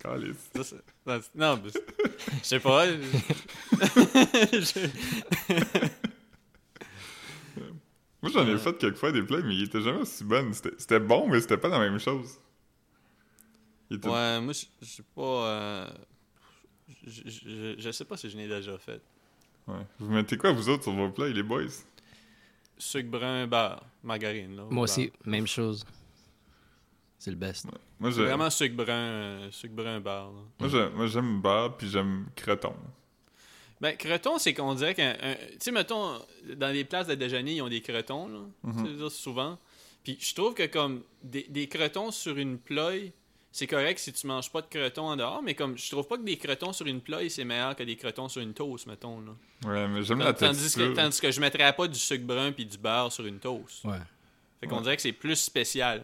Calice. 0.00 0.36
ça, 0.62 0.76
non, 1.06 1.20
non, 1.34 1.60
mais 1.64 1.70
je 1.72 2.44
sais 2.44 2.60
pas. 2.60 2.84
Moi, 8.22 8.32
j'en 8.32 8.46
ai 8.46 8.52
Ouais. 8.52 8.58
fait 8.58 8.78
quelques 8.78 8.96
fois 8.96 9.12
des 9.12 9.22
plats, 9.22 9.40
mais 9.44 9.54
ils 9.54 9.64
étaient 9.64 9.82
jamais 9.82 9.98
aussi 10.00 10.24
bonnes. 10.24 10.52
C'était 10.54 11.00
bon, 11.00 11.28
mais 11.28 11.40
c'était 11.40 11.58
pas 11.58 11.68
la 11.68 11.78
même 11.78 11.98
chose. 11.98 12.38
Ouais, 13.90 14.40
moi, 14.40 14.52
je 14.52 14.86
sais 14.86 15.02
pas. 15.14 15.20
euh, 15.48 15.90
je, 17.06 17.90
sais 17.92 18.04
pas 18.04 18.16
si 18.16 18.30
je 18.30 18.36
l'ai 18.36 18.48
déjà 18.48 18.76
fait. 18.78 19.00
ouais. 19.68 19.86
Vous 19.98 20.10
mettez 20.10 20.36
quoi, 20.36 20.52
vous 20.52 20.68
autres, 20.68 20.82
sur 20.84 20.92
vos 20.92 21.10
plats, 21.10 21.28
les 21.28 21.42
boys? 21.42 21.64
Sucre 22.76 23.08
brun, 23.08 23.46
beurre, 23.46 23.84
margarine. 24.02 24.56
Là, 24.56 24.62
Moi 24.62 24.70
beurre. 24.70 24.82
aussi, 24.82 25.12
même 25.24 25.46
chose. 25.46 25.84
C'est 27.18 27.30
le 27.30 27.36
best. 27.36 27.66
Moi, 27.98 28.10
C'est 28.10 28.18
je- 28.18 28.22
vraiment 28.22 28.50
sucre 28.50 28.74
brun, 28.76 28.92
euh, 28.92 29.50
sucre 29.50 29.74
brun, 29.74 30.00
beurre. 30.00 30.32
là. 30.60 30.90
moi, 30.94 31.06
j'aime 31.06 31.40
beurre, 31.40 31.76
puis 31.76 31.88
j'aime 31.88 32.26
creton. 32.36 32.74
Ben, 33.80 33.96
creton, 33.96 34.38
c'est 34.38 34.54
qu'on 34.54 34.74
dirait 34.74 34.94
qu'un. 34.94 35.16
un- 35.22 35.34
Tu 35.34 35.56
sais, 35.60 35.70
mettons, 35.72 36.18
dans 36.56 36.72
les 36.72 36.84
places 36.84 37.06
de 37.06 37.14
déjeuner, 37.14 37.54
ils 37.56 37.62
ont 37.62 37.68
des 37.68 37.80
cretons, 37.80 38.28
là. 38.28 38.40
Mhm. 38.62 39.08
Souvent. 39.10 39.58
Puis 40.02 40.18
je 40.20 40.34
trouve 40.34 40.54
que, 40.54 40.66
comme, 40.66 41.02
des, 41.22 41.44
des 41.48 41.66
cretons 41.68 42.10
sur 42.10 42.36
une 42.36 42.58
ploie, 42.58 42.92
c'est 43.56 43.68
correct 43.68 43.98
si 44.00 44.12
tu 44.12 44.26
manges 44.26 44.50
pas 44.50 44.62
de 44.62 44.66
cretons 44.66 45.10
en 45.10 45.16
dehors, 45.16 45.40
mais 45.40 45.54
comme, 45.54 45.78
je 45.78 45.88
trouve 45.88 46.08
pas 46.08 46.16
que 46.16 46.24
des 46.24 46.36
cretons 46.36 46.72
sur 46.72 46.86
une 46.86 47.00
ploie, 47.00 47.28
c'est 47.28 47.44
meilleur 47.44 47.76
que 47.76 47.84
des 47.84 47.94
cretons 47.94 48.28
sur 48.28 48.42
une 48.42 48.52
toast, 48.52 48.86
mettons, 48.88 49.20
là. 49.20 49.30
Ouais, 49.64 49.86
mais 49.86 50.02
j'aime 50.02 50.18
la 50.18 50.32
Tandis 50.32 50.60
texture. 50.60 50.90
que, 50.90 50.96
tandis 50.96 51.20
que 51.20 51.30
je 51.30 51.40
mettrais 51.40 51.72
pas 51.72 51.86
du 51.86 51.96
sucre 51.98 52.24
brun 52.24 52.50
puis 52.50 52.66
du 52.66 52.76
beurre 52.78 53.12
sur 53.12 53.24
une 53.24 53.38
toast. 53.38 53.84
Ouais. 53.84 53.96
Fait 54.60 54.66
qu'on 54.66 54.78
Ouais. 54.78 54.82
dirait 54.82 54.96
que 54.96 55.02
c'est 55.02 55.12
plus 55.12 55.36
spécial. 55.36 56.02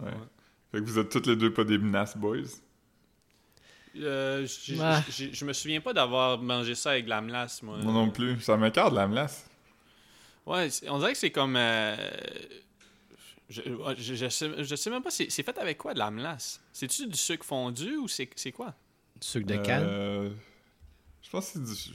Ouais. 0.00 0.12
Fait 0.70 0.78
que 0.78 0.84
vous 0.84 0.98
êtes 1.00 1.08
toutes 1.10 1.26
les 1.26 1.34
deux 1.34 1.52
pas 1.52 1.64
des 1.64 1.76
menaces 1.76 2.16
boys? 2.16 2.36
Euh, 3.98 4.46
je 4.46 5.44
me 5.44 5.52
souviens 5.52 5.80
pas 5.80 5.92
d'avoir 5.92 6.38
mangé 6.38 6.74
ça 6.76 6.92
avec 6.92 7.04
de 7.06 7.10
la 7.10 7.20
melasse, 7.20 7.62
moi. 7.62 7.76
Moi 7.78 7.92
non 7.92 8.10
plus. 8.10 8.40
Ça 8.40 8.56
m'écarte 8.56 8.94
la 8.94 9.06
melasse. 9.08 9.44
Ouais, 10.46 10.68
on 10.88 10.98
dirait 10.98 11.12
que 11.12 11.18
c'est 11.18 11.30
comme. 11.30 11.56
euh, 11.56 11.96
Je, 13.52 13.60
ouais, 13.70 13.94
je, 13.98 14.14
je 14.14 14.28
sais, 14.28 14.64
je 14.64 14.74
sais 14.76 14.90
même 14.90 15.02
pas, 15.02 15.10
c'est 15.10 15.30
c'est 15.30 15.42
fait 15.42 15.56
avec 15.58 15.78
quoi 15.78 15.94
de 15.94 15.98
la 15.98 16.10
melasse? 16.10 16.60
C'est-tu 16.72 17.06
du 17.06 17.16
sucre 17.18 17.44
fondu 17.44 17.96
ou 17.96 18.08
c'est 18.08 18.28
c'est 18.36 18.52
quoi? 18.52 18.74
Du 19.20 19.26
sucre 19.26 19.46
de 19.46 19.56
canne? 19.56 19.84
Euh, 19.84 20.30
Je 21.22 21.30
pense 21.30 21.46
que 21.52 21.52
c'est 21.58 21.64
du... 21.64 21.74
Je, 21.74 21.92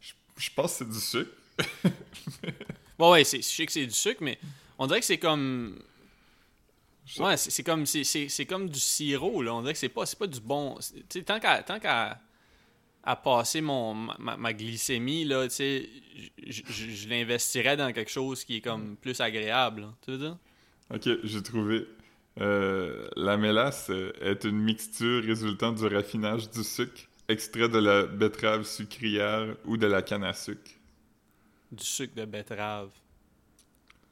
je- 0.00 0.12
je 0.44 0.50
pense 0.54 0.72
que 0.72 0.78
c'est 0.78 0.90
du 0.90 1.00
sucre. 1.00 1.30
Bon, 2.98 3.10
ouais, 3.12 3.24
c'est- 3.24 3.38
je 3.38 3.48
sais 3.48 3.66
que 3.66 3.72
c'est 3.72 3.86
du 3.86 3.94
sucre, 3.94 4.22
mais 4.22 4.38
on 4.78 4.86
dirait 4.86 5.00
que 5.00 5.06
c'est 5.06 5.18
comme. 5.18 5.78
Ouais, 7.18 7.36
c'est 7.36 7.50
c'est 7.50 7.62
comme, 7.64 7.84
c'est- 7.84 8.04
c'est 8.04 8.28
c'est 8.28 8.46
comme 8.46 8.68
du 8.70 8.78
sirop, 8.78 9.42
là. 9.42 9.54
On 9.54 9.60
dirait 9.62 9.72
que 9.72 9.78
c'est 9.78 9.88
pas, 9.88 10.06
c'est 10.06 10.18
pas 10.18 10.26
du 10.26 10.40
bon. 10.40 10.76
c'est- 10.80 10.94
Tu 11.08 11.18
sais, 11.18 11.22
tant 11.24 11.40
qu'à 11.40 11.62
tant 11.62 11.80
qu'à 11.80 12.20
à 13.04 13.16
passer 13.16 13.60
mon, 13.60 13.94
ma, 13.94 14.52
glycémie, 14.52 15.24
là, 15.24 15.48
tu 15.48 15.54
sais, 15.56 15.90
je- 16.46 17.08
l'investirais 17.08 17.76
dans 17.76 17.92
quelque 17.92 18.10
chose 18.10 18.44
qui 18.44 18.56
est 18.56 18.60
comme 18.60 18.96
plus 18.96 19.20
agréable, 19.20 19.82
là. 19.82 19.94
Tu 20.02 20.12
veux 20.12 20.18
dire? 20.18 20.38
Ok, 20.94 21.08
j'ai 21.24 21.42
trouvé. 21.42 21.86
Euh, 22.40 23.08
la 23.16 23.36
mélasse 23.36 23.88
euh, 23.90 24.12
est 24.20 24.44
une 24.44 24.58
mixture 24.58 25.22
résultant 25.22 25.72
du 25.72 25.86
raffinage 25.86 26.50
du 26.50 26.64
sucre, 26.64 27.02
extrait 27.28 27.68
de 27.68 27.78
la 27.78 28.06
betterave 28.06 28.64
sucrière 28.64 29.56
ou 29.64 29.76
de 29.76 29.86
la 29.86 30.02
canne 30.02 30.24
à 30.24 30.32
sucre. 30.32 30.70
Du 31.70 31.84
sucre 31.84 32.14
de 32.14 32.24
betterave. 32.24 32.90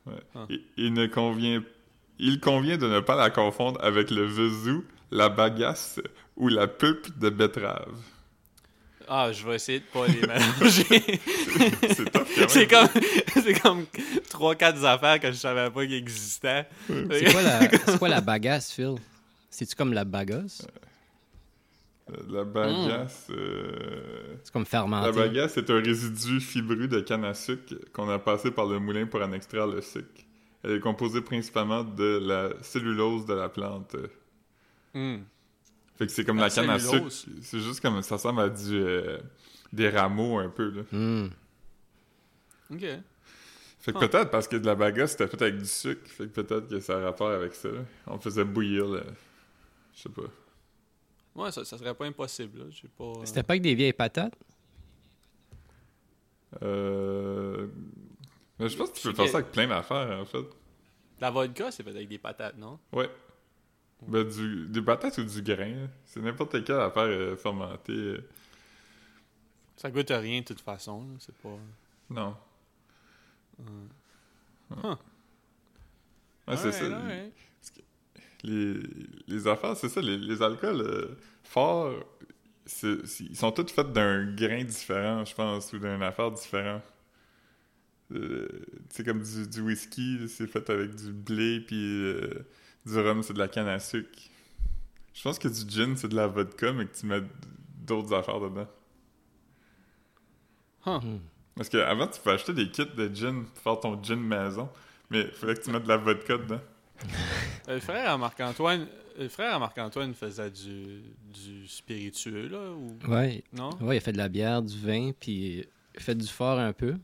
Ouais. 0.07 0.23
Ah. 0.35 0.47
Il, 0.49 0.63
il 0.77 0.93
ne 0.93 1.07
convient... 1.07 1.63
il 2.19 2.41
convient 2.41 2.77
de 2.77 2.87
ne 2.87 3.01
pas 3.01 3.17
la 3.17 3.31
confondre 3.31 3.83
avec 3.83 4.11
le 4.11 4.25
vezou, 4.25 4.85
la 5.11 5.29
bagasse 5.29 6.01
ou 6.37 6.49
la 6.49 6.67
pulpe 6.67 7.19
de 7.19 7.31
betterave. 7.31 7.99
Ah, 9.13 9.33
je 9.33 9.45
vais 9.45 9.57
essayer 9.57 9.81
de 9.81 9.85
pas 9.87 10.07
les 10.07 10.21
mélanger. 10.27 11.21
C'est 11.89 12.49
c'est 12.49 12.67
comme, 12.69 12.89
c'est 13.43 13.61
comme 13.61 13.85
3-4 14.31 14.85
affaires 14.85 15.19
que 15.19 15.29
je 15.33 15.37
savais 15.37 15.69
pas 15.69 15.85
qu'ils 15.85 15.95
existaient. 15.97 16.67
C'est 16.87 17.33
quoi, 17.33 17.43
la... 17.43 17.71
c'est 17.87 17.99
quoi 17.99 18.09
la 18.09 18.21
bagasse, 18.21 18.71
Phil? 18.73 18.95
C'est-tu 19.51 19.75
comme 19.75 19.93
la 19.93 20.05
bagasse? 20.05 20.65
Euh, 22.13 22.15
La 22.29 22.45
bagasse... 22.45 23.27
euh, 23.31 24.37
C'est 24.45 24.53
comme 24.53 24.63
La 24.63 24.67
fermenté. 24.69 25.13
bagasse 25.19 25.57
est 25.57 25.69
un 25.71 25.81
résidu 25.83 26.41
fibreux 26.41 26.87
de 26.87 27.01
canne 27.01 27.25
à 27.25 27.35
sucre 27.35 27.75
qu'on 27.93 28.09
a 28.09 28.19
passé 28.21 28.53
par 28.53 28.67
le 28.67 28.79
moulin 28.79 29.07
pour 29.07 29.21
en 29.23 29.33
extraire 29.33 29.67
le 29.67 29.81
sucre. 29.81 30.23
Elle 30.63 30.73
est 30.77 30.81
composée 30.81 31.21
principalement 31.21 31.83
de 31.83 32.21
la 32.23 32.51
cellulose 32.63 33.27
de 33.27 33.35
la 33.35 33.49
plante. 33.49 33.97
Hmm. 34.95 35.19
Fait 36.01 36.07
que 36.07 36.13
c'est 36.13 36.25
comme 36.25 36.39
La 36.39 36.45
la, 36.45 36.51
canne 36.51 36.71
à 36.71 36.79
sucre. 36.79 37.11
C'est 37.43 37.61
juste 37.61 37.83
comme 37.83 38.01
ça 38.01 38.15
ressemble 38.15 38.41
à 38.41 38.49
du 38.49 38.73
euh, 38.75 39.19
des 39.71 39.91
rameaux 39.91 40.39
un 40.39 40.49
peu 40.49 40.71
là. 40.71 40.83
Hmm. 40.93 41.29
Ok. 42.73 42.81
Fait 42.81 43.93
que 43.93 43.99
Ah. 43.99 44.09
peut-être 44.09 44.31
parce 44.31 44.49
que 44.49 44.57
de 44.57 44.65
la 44.65 44.75
bagasse 44.75 45.11
c'était 45.13 45.27
fait 45.29 45.43
avec 45.43 45.59
du 45.59 45.67
sucre, 45.67 46.09
fait 46.11 46.25
que 46.27 46.41
peut-être 46.41 46.69
que 46.69 46.81
ça 46.81 46.97
a 46.97 47.01
rapport 47.03 47.29
avec 47.29 47.53
ça. 47.55 47.69
là. 47.69 47.81
On 48.07 48.19
faisait 48.19 48.47
bouillir 48.47 48.87
le... 48.87 49.03
je 49.95 50.01
sais 50.01 50.09
pas. 50.09 50.23
Ouais, 51.35 51.53
ça, 51.53 51.67
ça 51.67 51.77
serait 51.77 51.95
pas 51.95 52.07
impossible. 52.07 52.61
Là. 52.61 52.65
J'ai 52.71 52.89
pas. 52.89 53.05
euh, 53.05 53.25
C'était 53.27 53.43
pas 53.43 53.53
avec 53.53 53.63
des 53.63 53.75
vieilles 53.75 53.93
patates? 53.93 54.33
Euh... 56.63 57.67
mais 58.59 58.71
je 58.71 58.77
pense 58.79 58.89
que 58.91 58.97
tu 58.99 59.07
peux 59.09 59.15
faire 59.15 59.29
ça 59.29 59.37
avec 59.39 59.53
plein 59.53 59.67
d'affaires 59.69 60.19
en 60.19 60.25
fait. 60.25 60.47
La 61.21 61.31
vodka, 61.31 61.71
c'est 61.71 61.83
fait 61.83 61.91
avec 61.91 62.09
des 62.09 62.19
patates, 62.19 62.57
non? 62.57 62.79
Ouais. 62.91 63.11
Ben, 64.09 64.25
du, 64.25 64.67
des 64.69 64.83
patates 64.83 65.19
ou 65.19 65.25
du 65.25 65.43
grain. 65.43 65.69
là. 65.75 65.89
C'est 66.07 66.21
n'importe 66.21 66.65
quelle 66.65 66.81
affaire 66.81 67.03
euh, 67.05 67.37
fermentée. 67.37 67.93
euh. 67.93 68.29
Ça 69.77 69.91
goûte 69.91 70.11
à 70.11 70.19
rien 70.19 70.41
de 70.41 70.45
toute 70.47 70.61
façon. 70.61 71.07
C'est 71.19 71.35
pas. 71.37 71.57
Non. 72.09 72.37
Ouais, 76.49 76.57
c'est 76.57 76.73
ça. 76.73 76.85
Les, 78.43 78.75
les 79.29 79.47
affaires, 79.47 79.77
c'est 79.77 79.89
ça, 79.91 80.01
les, 80.01 80.17
les 80.17 80.41
alcools 80.43 80.81
euh, 80.81 81.15
forts, 81.45 81.93
ils 82.83 83.37
sont 83.37 83.53
tous 83.53 83.71
faits 83.71 83.93
d'un 83.93 84.35
grain 84.35 84.65
différent, 84.65 85.25
je 85.27 85.35
pense, 85.35 85.71
ou 85.75 85.79
d'une 85.79 86.03
affaire 86.03 86.31
différente. 86.31 86.83
Euh, 88.13 88.49
c'est 88.89 89.05
comme 89.05 89.23
du, 89.23 89.47
du 89.47 89.61
whisky, 89.61 90.27
c'est 90.29 90.47
fait 90.47 90.69
avec 90.71 90.95
du 90.95 91.13
blé, 91.13 91.61
puis 91.61 91.77
euh, 92.05 92.47
du 92.87 92.99
rhum, 92.99 93.23
c'est 93.23 93.33
de 93.35 93.39
la 93.39 93.49
canne 93.49 93.69
à 93.69 93.79
sucre. 93.79 94.19
Je 95.15 95.23
pense 95.23 95.39
que 95.39 95.49
du 95.49 95.71
gin, 95.71 95.97
c'est 95.97 96.09
de 96.09 96.17
la 96.17 96.27
vodka, 96.27 96.73
mais 96.73 96.87
que 96.87 96.97
tu 96.97 97.07
mets 97.07 97.23
d'autres 97.79 98.15
affaires 98.15 98.41
dedans. 98.41 98.67
Huh. 100.87 101.01
Parce 101.57 101.69
qu'avant, 101.69 102.07
tu 102.07 102.21
peux 102.21 102.31
acheter 102.31 102.55
des 102.55 102.71
kits 102.71 102.87
de 102.87 103.15
gin 103.15 103.45
pour 103.45 103.63
faire 103.63 103.81
ton 103.81 104.03
gin 104.03 104.17
maison, 104.21 104.69
mais 105.11 105.21
il 105.23 105.31
fallait 105.33 105.55
que 105.55 105.63
tu 105.63 105.71
mettes 105.71 105.83
de 105.83 105.89
la 105.89 105.97
vodka 105.97 106.39
dedans. 106.39 106.61
Euh, 107.69 107.75
Le 107.75 107.81
frère 107.81 108.11
à 108.11 108.19
Marc-Antoine, 108.19 108.87
le 109.19 109.29
frère 109.29 109.55
à 109.55 109.59
Marc-Antoine 109.59 110.15
faisait 110.15 110.51
du, 110.51 111.03
du 111.33 111.69
spiritueux, 111.69 112.49
là, 112.49 112.73
ou... 112.73 112.99
Ouais, 113.11 113.45
Non? 113.53 113.71
ouais, 113.81 113.97
il 113.97 113.99
a 113.99 114.01
fait 114.01 114.13
de 114.13 114.19
la 114.19 114.29
bière, 114.29 114.63
du 114.63 114.77
vin, 114.79 115.13
puis 115.19 115.33
il 115.33 115.67
a 115.97 116.01
fait 116.01 116.15
du 116.15 116.27
fort 116.27 116.59
un 116.59 116.73
peu. 116.73 116.97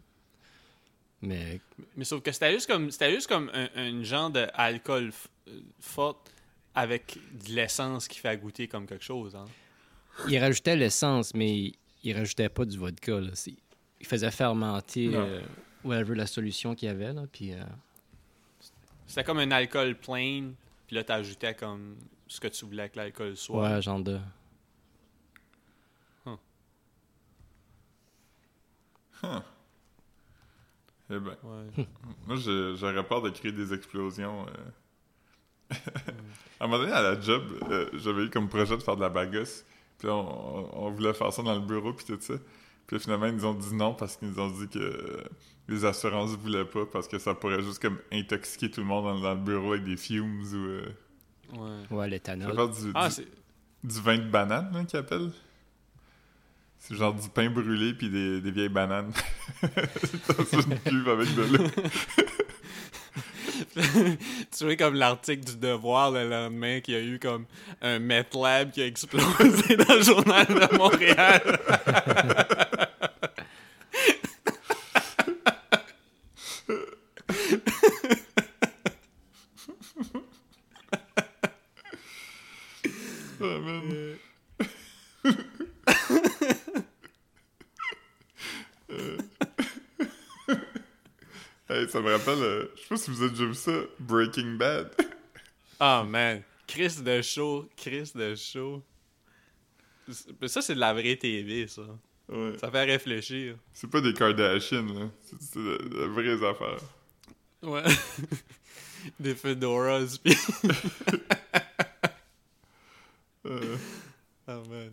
Mais 1.22 1.60
Mais 1.96 2.04
sauf 2.04 2.22
que 2.22 2.32
c'était 2.32 2.52
juste 2.52 2.66
comme, 2.68 2.90
c'était 2.90 3.12
juste 3.12 3.26
comme 3.28 3.50
un, 3.54 3.68
un 3.76 4.02
genre 4.02 4.30
d'alcool 4.30 5.12
fort 5.80 6.22
avec 6.74 7.18
de 7.46 7.52
l'essence 7.54 8.06
qui 8.08 8.18
fait 8.18 8.36
goûter 8.38 8.68
comme 8.68 8.86
quelque 8.86 9.04
chose, 9.04 9.34
hein? 9.36 9.46
il 10.28 10.38
rajoutait 10.38 10.76
l'essence, 10.76 11.34
mais 11.34 11.72
il 12.02 12.16
rajoutait 12.16 12.48
pas 12.48 12.64
du 12.64 12.76
vodka. 12.78 13.20
Là. 13.20 13.30
Il 14.00 14.06
faisait 14.06 14.30
fermenter 14.30 15.10
euh, 15.14 15.40
whatever 15.84 16.14
la 16.14 16.26
solution 16.26 16.74
qu'il 16.74 16.88
y 16.88 16.90
avait. 16.90 17.12
Là, 17.12 17.24
puis, 17.30 17.52
euh, 17.52 17.62
C'était 19.06 19.24
comme 19.24 19.38
un 19.38 19.50
alcool 19.50 19.94
plain, 19.96 20.52
puis 20.86 20.96
là, 20.96 21.04
t'ajoutais 21.04 21.54
comme 21.54 21.96
ce 22.28 22.40
que 22.40 22.48
tu 22.48 22.64
voulais 22.66 22.88
que 22.88 22.96
l'alcool 22.96 23.36
soit. 23.36 23.62
ouais, 23.74 23.82
genre 23.82 24.00
de... 24.00 24.18
Eh 31.08 31.18
ben, 31.20 31.36
Ouais. 31.44 31.86
moi, 32.26 32.36
je- 32.36 32.74
j'aurais 32.76 33.06
peur 33.06 33.22
de 33.22 33.30
créer 33.30 33.52
des 33.52 33.72
explosions. 33.72 34.46
euh. 34.48 34.52
à 36.60 36.64
un 36.64 36.66
moment 36.66 36.78
donné, 36.82 36.92
à 36.92 37.02
la 37.02 37.20
job, 37.20 37.42
euh, 37.70 37.88
j'avais 37.94 38.24
eu 38.24 38.30
comme 38.30 38.48
projet 38.48 38.76
de 38.76 38.82
faire 38.82 38.96
de 38.96 39.00
la 39.00 39.08
bagasse. 39.08 39.64
Puis 39.98 40.08
on, 40.08 40.12
on- 40.58 40.86
on 40.86 40.90
voulait 40.90 41.14
faire 41.14 41.32
ça 41.32 41.42
dans 41.42 41.54
le 41.54 41.60
bureau, 41.60 41.92
puis 41.92 42.04
tout 42.06 42.18
ça. 42.20 42.34
Puis 42.86 43.00
finalement, 43.00 43.26
ils 43.26 43.34
nous 43.34 43.44
ont 43.46 43.54
dit 43.54 43.74
non 43.74 43.94
parce 43.94 44.16
qu'ils 44.16 44.28
nous 44.28 44.38
ont 44.38 44.48
dit 44.50 44.68
que 44.68 45.24
les 45.68 45.84
assurances 45.84 46.36
voulaient 46.36 46.64
pas 46.64 46.86
parce 46.86 47.08
que 47.08 47.18
ça 47.18 47.34
pourrait 47.34 47.62
juste 47.62 47.80
comme 47.82 47.98
intoxiquer 48.12 48.70
tout 48.70 48.80
le 48.80 48.86
monde 48.86 49.04
dans, 49.06 49.18
dans 49.20 49.34
le 49.34 49.40
bureau 49.40 49.72
avec 49.72 49.84
des 49.84 49.96
fumes 49.96 50.40
ou... 50.42 50.56
Euh, 50.56 50.86
Ouais. 51.52 51.96
Ouais, 51.96 52.08
l'éthanol. 52.08 52.52
du, 52.72 52.90
Ah, 52.94 53.08
du- 53.08 53.14
c'est... 53.14 53.28
du 53.84 54.00
vin 54.00 54.18
de 54.18 54.28
banane, 54.28 54.70
là, 54.74 54.84
qu'ils 54.84 54.98
appellent. 54.98 55.30
C'est 56.78 56.94
genre 56.96 57.14
du 57.14 57.28
pain 57.28 57.48
brûlé 57.50 57.94
puis 57.94 58.10
des, 58.10 58.40
des 58.40 58.50
vieilles 58.50 58.68
bananes. 58.68 59.12
dans 59.62 60.60
une 60.60 60.78
cuve 60.80 61.08
avec 61.08 61.34
de 61.34 61.42
l'eau. 61.56 61.64
tu 64.56 64.64
vois 64.64 64.76
comme 64.76 64.94
l'article 64.94 65.44
du 65.44 65.56
Devoir 65.56 66.10
le 66.10 66.28
lendemain 66.28 66.80
qu'il 66.80 66.94
y 66.94 66.96
a 66.96 67.00
eu 67.00 67.18
comme 67.18 67.44
un 67.82 67.98
MetLab 67.98 68.70
qui 68.70 68.80
a 68.82 68.86
explosé 68.86 69.76
dans 69.76 69.94
le 69.94 70.02
journal 70.02 70.46
de 70.46 70.76
Montréal. 70.76 71.42
Ça 91.88 92.00
me 92.02 92.10
rappelle, 92.12 92.42
sais 92.86 92.94
pas 92.94 92.96
si 92.96 93.10
vous 93.10 93.22
avez 93.22 93.30
déjà 93.30 93.44
vu 93.46 93.54
ça, 93.54 93.72
Breaking 93.98 94.56
Bad. 94.56 94.90
Ah 95.78 96.06
man, 96.08 96.42
Chris 96.66 97.02
de 97.02 97.20
show, 97.20 97.68
Chris 97.76 98.10
de 98.14 98.34
show. 98.34 98.82
Ça 100.46 100.62
c'est 100.62 100.74
de 100.74 100.80
la 100.80 100.94
vraie 100.94 101.16
TV 101.16 101.68
ça. 101.68 101.82
Ouais. 102.30 102.52
Ça 102.58 102.70
fait 102.70 102.84
réfléchir. 102.84 103.56
C'est 103.74 103.90
pas 103.90 104.00
des 104.00 104.14
Kardashians, 104.14 104.86
là. 104.86 105.10
C'est 105.22 105.58
de, 105.60 105.76
de 105.76 106.04
vraies 106.06 106.42
affaires. 106.48 106.80
Ouais. 107.62 107.82
Des 109.20 109.34
fedoras 109.34 110.18
pis. 110.22 110.34
Euh, 113.44 113.76
Oh 114.48 114.62
man. 114.68 114.90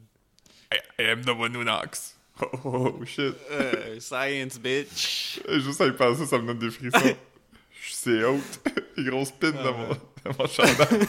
I, 0.72 0.78
I 1.00 1.04
am 1.10 1.24
the 1.24 1.34
one 1.34 1.54
who 1.56 1.64
knocks. 1.64 2.14
Oh, 2.40 2.50
oh, 2.66 2.98
oh, 3.00 3.06
shit. 3.06 3.36
Euh, 3.50 4.00
science 4.00 4.60
bitch. 4.60 5.40
Juste 5.48 5.82
à 5.82 5.88
y 5.88 5.92
penser, 5.92 6.26
ça 6.28 6.38
me 6.38 6.46
donne 6.48 6.60
des 6.60 6.70
frissons. 6.70 7.16
Je 7.84 7.90
suis 7.90 7.96
c'est 7.96 8.24
haute. 8.24 8.60
Pins 9.40 9.52
Ah, 9.60 9.64
dans, 9.64 9.78
mon, 9.78 9.90
ouais. 9.90 9.98
dans 10.24 10.32
mon 10.40 10.48
chandail. 10.48 11.08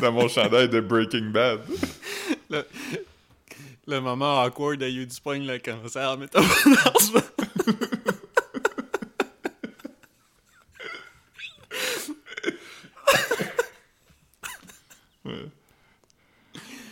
dans 0.00 0.12
mon 0.12 0.28
chandail 0.28 0.68
de 0.68 0.80
Breaking 0.80 1.30
Bad. 1.30 1.60
Le, 2.50 2.66
le 3.86 4.00
moment 4.00 4.42
awkward 4.42 4.80
de 4.80 4.88
You 4.88 5.06
du 5.06 5.20
pogne 5.20 5.46
le 5.46 5.58
cancer, 5.58 6.18
mais 6.18 6.26
t'as 6.26 6.40
pas. 6.40 7.22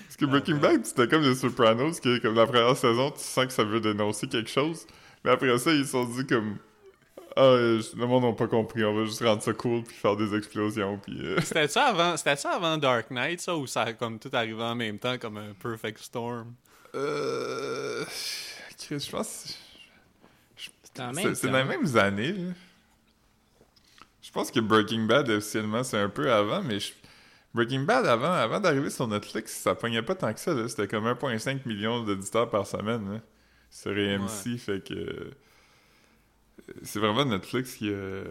Parce 0.05 0.17
que 0.19 0.27
Breaking 0.27 0.57
Bad, 0.59 0.85
c'était 0.85 1.09
comme 1.09 1.23
les 1.23 1.35
Sopranos, 1.35 2.01
qui 2.01 2.09
est 2.15 2.21
comme 2.21 2.35
la 2.35 2.47
première 2.47 2.77
saison, 2.77 3.11
tu 3.11 3.21
sens 3.21 3.47
que 3.47 3.53
ça 3.53 3.65
veut 3.65 3.81
dénoncer 3.81 4.29
quelque 4.29 4.51
chose. 4.51 4.87
Mais 5.25 5.31
après 5.31 5.57
ça, 5.59 5.73
ils 5.73 5.85
se 5.85 5.93
sont 5.93 6.05
dit 6.05 6.27
comme. 6.27 6.57
Ah, 7.37 7.43
euh, 7.43 7.83
le 7.97 8.07
monde 8.07 8.25
n'a 8.25 8.33
pas 8.33 8.47
compris, 8.47 8.85
on 8.85 8.95
va 8.95 9.05
juste 9.07 9.21
rendre 9.21 9.43
ça 9.43 9.53
cool 9.53 9.83
puis 9.83 9.97
faire 9.97 10.17
des 10.17 10.37
explosions. 10.37 10.99
Puis, 10.99 11.19
euh, 11.21 11.41
C'était 11.43 11.67
ça 11.67 11.87
avant, 11.87 12.17
c'était 12.17 12.37
ça 12.37 12.51
avant 12.53 12.79
Dark 12.79 13.11
Knight, 13.11 13.41
ça, 13.41 13.57
ou 13.57 13.67
ça 13.67 13.83
a 13.83 13.93
comme 13.93 14.21
tout 14.21 14.31
arrivé 14.33 14.63
en 14.63 14.77
même 14.77 14.99
temps, 14.99 15.19
comme 15.19 15.39
un 15.39 15.53
perfect 15.61 15.99
storm? 15.99 16.55
Euh. 16.95 18.05
Chris, 18.79 19.01
je 19.01 19.11
pense. 19.11 19.59
C'est 20.95 21.49
dans 21.51 21.59
les 21.59 21.65
mêmes 21.65 21.97
années, 21.97 22.33
là. 22.33 22.53
Je 24.23 24.31
pense 24.31 24.51
que 24.51 24.61
Breaking 24.61 25.05
Bad, 25.07 25.29
officiellement, 25.29 25.83
c'est 25.83 25.99
un 25.99 26.09
peu 26.09 26.33
avant, 26.33 26.63
mais 26.63 26.79
je- 26.81 26.93
Breaking 27.53 27.81
Bad, 27.81 28.07
avant, 28.07 28.33
avant 28.33 28.59
d'arriver 28.61 28.91
sur 28.91 29.07
Netflix, 29.07 29.53
ça 29.53 29.75
pognait 29.75 30.03
pas 30.03 30.15
tant 30.15 30.33
que 30.33 30.41
ça, 30.41 30.55
là. 30.55 30.69
C'était 30.69 30.89
comme 30.89 31.07
1,5 31.07 31.67
million 31.67 32.03
d'auditeurs 32.05 32.49
par 32.49 32.67
semaine, 32.67 33.15
là. 33.15 33.21
Sur 33.71 33.91
AMC, 33.93 34.57
fait 34.59 34.85
que... 34.87 35.33
euh, 36.69 36.73
C'est 36.83 36.99
vraiment 36.99 37.25
Netflix 37.25 37.75
qui 37.75 37.89
a... 37.93 38.23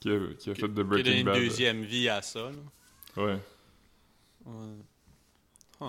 Qui 0.00 0.10
a, 0.10 0.18
qui 0.38 0.50
a 0.50 0.54
fait 0.54 0.68
de 0.68 0.74
Qui 0.74 0.80
a 0.80 0.84
donné 0.84 0.84
Breaking 0.84 1.20
une 1.20 1.32
deuxième 1.32 1.82
vie 1.82 2.08
à 2.08 2.20
ça, 2.22 2.50
là. 2.50 3.22
Ouais. 3.22 3.38
Ouais. 4.44 4.74
Huh. 5.80 5.84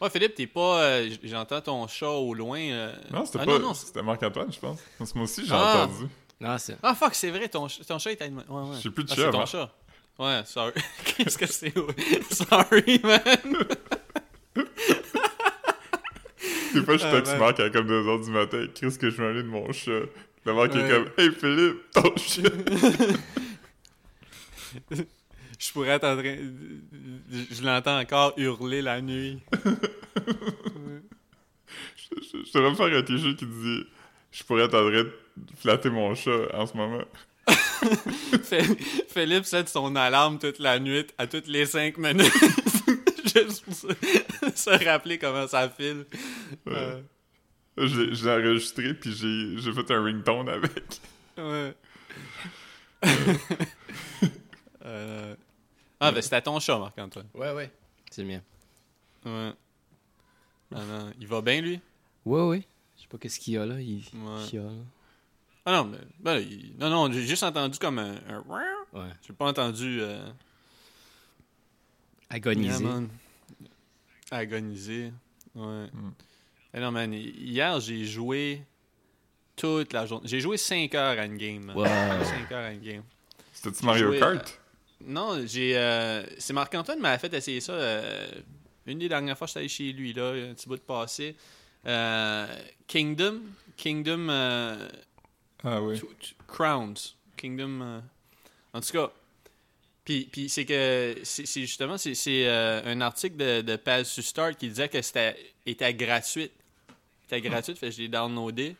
Ouais, 0.00 0.10
Philippe, 0.10 0.34
t'es 0.34 0.46
pas. 0.46 0.80
euh, 0.82 1.10
J'entends 1.22 1.60
ton 1.60 1.86
chat 1.88 2.10
au 2.10 2.32
loin. 2.34 2.58
euh. 2.60 2.94
Non, 3.12 3.24
c'était 3.26 3.38
ah, 3.42 3.46
pas... 3.46 3.74
C'était 3.74 4.02
Marc-Antoine, 4.02 4.52
je 4.52 4.58
pense. 4.58 4.78
Parce 4.98 5.12
que 5.12 5.18
moi 5.18 5.24
aussi, 5.24 5.44
j'ai 5.46 5.52
Ah. 5.54 5.84
entendu. 5.84 6.08
Non, 6.40 6.58
c'est... 6.58 6.76
ah, 6.82 6.94
fuck, 6.94 7.14
c'est 7.14 7.30
vrai, 7.30 7.48
ton, 7.48 7.66
ch- 7.68 7.86
ton 7.86 7.98
chat 7.98 8.12
est. 8.12 8.20
Ouais, 8.22 8.30
ouais. 8.48 8.76
J'ai 8.82 8.90
plus 8.90 9.04
de 9.04 9.12
Ah, 9.12 9.14
chat, 9.14 9.22
c'est 9.24 9.30
ton 9.30 9.46
chat. 9.46 9.74
Ouais, 10.18 10.42
sorry. 10.46 10.72
Qu'est-ce 11.04 11.38
que 11.38 11.46
c'est? 11.46 11.72
sorry, 12.30 13.00
man. 13.02 13.20
Des 16.80 16.84
fois, 16.84 16.96
je 16.96 17.04
Ah, 17.06 17.12
texte 17.12 17.32
ouais. 17.32 17.38
Marc 17.38 17.60
à 17.60 17.70
comme 17.70 17.86
2h 17.88 18.24
du 18.24 18.30
matin. 18.30 18.66
Qu'est-ce 18.74 18.98
que 18.98 19.10
je 19.10 19.20
m'en 19.22 19.28
allais 19.28 19.42
de 19.42 19.48
mon 19.48 19.72
chat? 19.72 19.90
Le 20.44 20.54
Marc 20.54 20.74
Ouais. 20.74 20.80
est 20.80 20.88
comme 20.88 21.08
Hey 21.18 21.30
Philippe, 21.32 21.90
ton 21.92 22.14
chat! 22.16 22.42
Je 25.58 25.72
pourrais 25.72 25.88
être 25.88 26.04
en 26.04 26.16
train. 26.18 26.36
Je, 27.50 27.62
l'entends 27.64 27.98
encore 27.98 28.34
hurler 28.36 28.82
la 28.82 29.00
nuit. 29.00 29.38
je, 31.96 32.16
je, 32.22 32.44
je 32.44 32.52
devrais 32.52 32.70
me 32.70 32.74
faire 32.76 32.86
un 32.94 33.02
t-shirt 33.02 33.36
qui 33.36 33.46
dit 33.46 33.84
Je 34.32 34.44
pourrais 34.44 34.64
être 34.64 34.74
en 34.74 34.90
train 34.90 35.04
de 35.04 35.10
flatter 35.58 35.88
mon 35.88 36.14
chat 36.14 36.54
en 36.54 36.66
ce 36.66 36.76
moment. 36.76 37.00
Phil- 38.44 38.76
Philippe 39.08 39.44
set 39.46 39.68
son 39.70 39.96
alarme 39.96 40.38
toute 40.38 40.58
la 40.58 40.78
nuit, 40.78 41.06
à 41.16 41.26
toutes 41.26 41.46
les 41.48 41.64
5 41.64 41.96
minutes. 41.96 42.30
Juste 43.44 43.64
pour 43.64 43.74
se, 43.74 43.86
se 44.54 44.84
rappeler 44.84 45.18
comment 45.18 45.46
ça 45.46 45.68
file. 45.68 46.06
Euh, 46.68 47.00
l'ai 47.76 48.14
je 48.14 48.24
l'ai 48.28 48.30
enregistré, 48.48 48.94
puis 48.94 49.12
j'ai 49.12 49.58
j'ai 49.58 49.72
fait 49.72 49.90
un 49.92 50.02
ringtone 50.02 50.48
avec. 50.48 51.00
ouais. 51.38 51.74
Euh, 54.84 55.34
Ah, 55.98 56.12
ben 56.12 56.22
c'était 56.22 56.40
ton 56.42 56.60
chat, 56.60 56.78
Marc-Antoine. 56.78 57.26
Ouais, 57.34 57.50
ouais. 57.52 57.70
C'est 58.10 58.22
le 58.22 58.28
mien. 58.28 58.40
Ouais. 59.24 59.52
Ah 60.74 60.84
non, 60.84 61.12
il 61.18 61.26
va 61.26 61.40
bien, 61.42 61.60
lui? 61.60 61.80
Ouais, 62.24 62.42
ouais. 62.42 62.62
Je 62.96 63.02
sais 63.02 63.08
pas 63.08 63.18
qu'est-ce 63.18 63.40
qu'il 63.40 63.54
y 63.54 63.58
a 63.58 63.66
là. 63.66 63.80
Il 63.80 64.04
Ouais. 64.14 64.46
chiale. 64.48 64.84
Ah 65.64 65.72
non, 65.72 65.84
mais, 65.86 65.98
ben, 66.20 66.38
il- 66.38 66.76
non, 66.78 66.88
non, 66.90 67.12
j'ai 67.12 67.26
juste 67.26 67.42
entendu 67.42 67.78
comme 67.80 67.98
un, 67.98 68.14
un... 68.28 68.40
Ouais. 68.92 69.10
J'ai 69.26 69.32
pas 69.32 69.46
entendu... 69.46 69.98
euh, 70.00 70.28
Agonisé. 72.30 72.84
Yeah, 72.84 72.92
man. 72.94 73.08
Agoniser. 74.30 75.12
Ouais. 75.54 75.86
Mm. 75.92 76.12
Eh 76.74 76.80
non, 76.80 76.90
man, 76.90 77.12
hier, 77.12 77.80
j'ai 77.80 78.04
joué 78.04 78.62
toute 79.56 79.92
la 79.92 80.04
journée. 80.06 80.26
J'ai 80.28 80.40
joué 80.40 80.56
5 80.56 80.94
heures 80.94 81.18
à 81.18 81.24
une 81.24 81.36
game. 81.38 81.72
Wow. 81.74 81.84
5 81.86 82.52
heures 82.52 82.64
à 82.66 82.72
une 82.72 82.80
game. 82.80 83.02
C'était-tu 83.52 83.84
Mario 83.86 84.08
joué, 84.08 84.18
Kart? 84.18 84.60
Non, 85.04 85.46
j'ai. 85.46 85.76
euh, 85.76 86.24
c'est 86.38 86.52
Marc-Antoine 86.52 86.98
qui 86.98 87.02
m'a 87.02 87.18
fait 87.18 87.32
essayer 87.32 87.60
ça. 87.60 87.72
euh, 87.72 88.26
une 88.86 88.98
des 88.98 89.08
dernières 89.08 89.36
fois, 89.38 89.46
j'étais 89.46 89.60
allé 89.60 89.68
chez 89.68 89.92
lui, 89.92 90.12
là, 90.12 90.30
un 90.32 90.54
petit 90.54 90.68
bout 90.68 90.76
de 90.76 90.80
passé. 90.80 91.34
Euh, 91.86 92.46
Kingdom. 92.86 93.40
Kingdom. 93.76 94.28
euh, 94.28 94.88
Ah 95.64 95.80
oui. 95.82 96.00
Crowns. 96.46 96.94
Kingdom. 97.36 97.80
euh, 97.80 98.00
En 98.74 98.80
tout 98.80 98.92
cas. 98.92 99.10
Puis, 100.06 100.28
puis 100.32 100.48
c'est 100.48 100.64
que. 100.64 101.16
C'est 101.24 101.44
justement. 101.62 101.98
C'est 101.98 102.14
euh, 102.48 102.80
un 102.86 103.00
article 103.02 103.36
de, 103.36 103.60
de 103.60 103.76
Paz 103.76 104.08
Start 104.20 104.56
qui 104.56 104.68
disait 104.68 104.88
que 104.88 105.02
c'était 105.02 105.36
était 105.66 105.92
gratuite. 105.92 106.52
C'était 107.22 107.40
gratuite, 107.42 107.76
fait 107.76 107.88
que 107.88 107.92
je 107.94 108.02
l'ai 108.02 108.08
downloadé. 108.08 108.76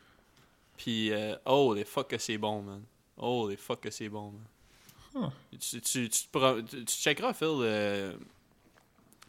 Puis, 0.79 1.11
euh, 1.11 1.35
oh, 1.45 1.75
les 1.75 1.85
fuck 1.85 2.09
que 2.09 2.19
c'est 2.19 2.39
bon, 2.39 2.62
man. 2.62 2.83
Oh, 3.19 3.49
les 3.51 3.57
fuck 3.57 3.81
que 3.81 3.91
c'est 3.91 4.09
bon, 4.09 4.33
man. 4.33 5.31
Tu, 5.59 5.81
tu, 5.81 6.09
tu, 6.09 6.09
tu- 6.11 6.85
tu 6.85 6.95
checkeras, 6.95 7.33
Phil. 7.35 7.49
euh, 7.62 8.12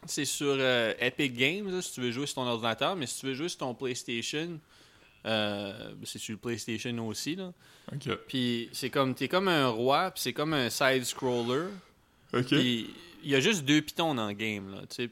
c'est 0.06 0.24
sur 0.26 0.54
euh, 0.58 0.94
Epic 1.00 1.34
Games, 1.34 1.68
là, 1.68 1.82
si 1.82 1.92
tu 1.94 2.00
veux 2.02 2.12
jouer 2.12 2.26
sur 2.26 2.36
ton 2.36 2.46
ordinateur, 2.46 2.94
mais 2.94 3.06
si 3.06 3.18
tu 3.20 3.26
veux 3.26 3.34
jouer 3.34 3.48
sur 3.48 3.58
ton 3.58 3.74
PlayStation, 3.74 4.60
euh, 5.26 5.94
c'est 6.04 6.18
sur 6.20 6.32
le 6.34 6.38
PlayStation 6.38 7.08
aussi, 7.08 7.34
là. 7.34 7.52
Ok. 7.92 8.14
Puis 8.28 8.68
c'est 8.72 8.90
comme 8.90 9.14
t'es 9.16 9.26
comme 9.28 9.48
un 9.48 9.66
roi, 9.68 10.10
puis 10.12 10.22
c'est 10.22 10.32
comme 10.34 10.52
un 10.54 10.70
side 10.70 11.04
scroller. 11.04 11.66
Ok. 12.32 12.52
Il 12.52 12.94
y 13.24 13.34
a 13.34 13.40
juste 13.40 13.64
deux 13.64 13.80
pitons 13.82 14.14
dans 14.14 14.28
le 14.28 14.34
game 14.34 14.70
là, 14.72 14.82
tu 14.88 15.10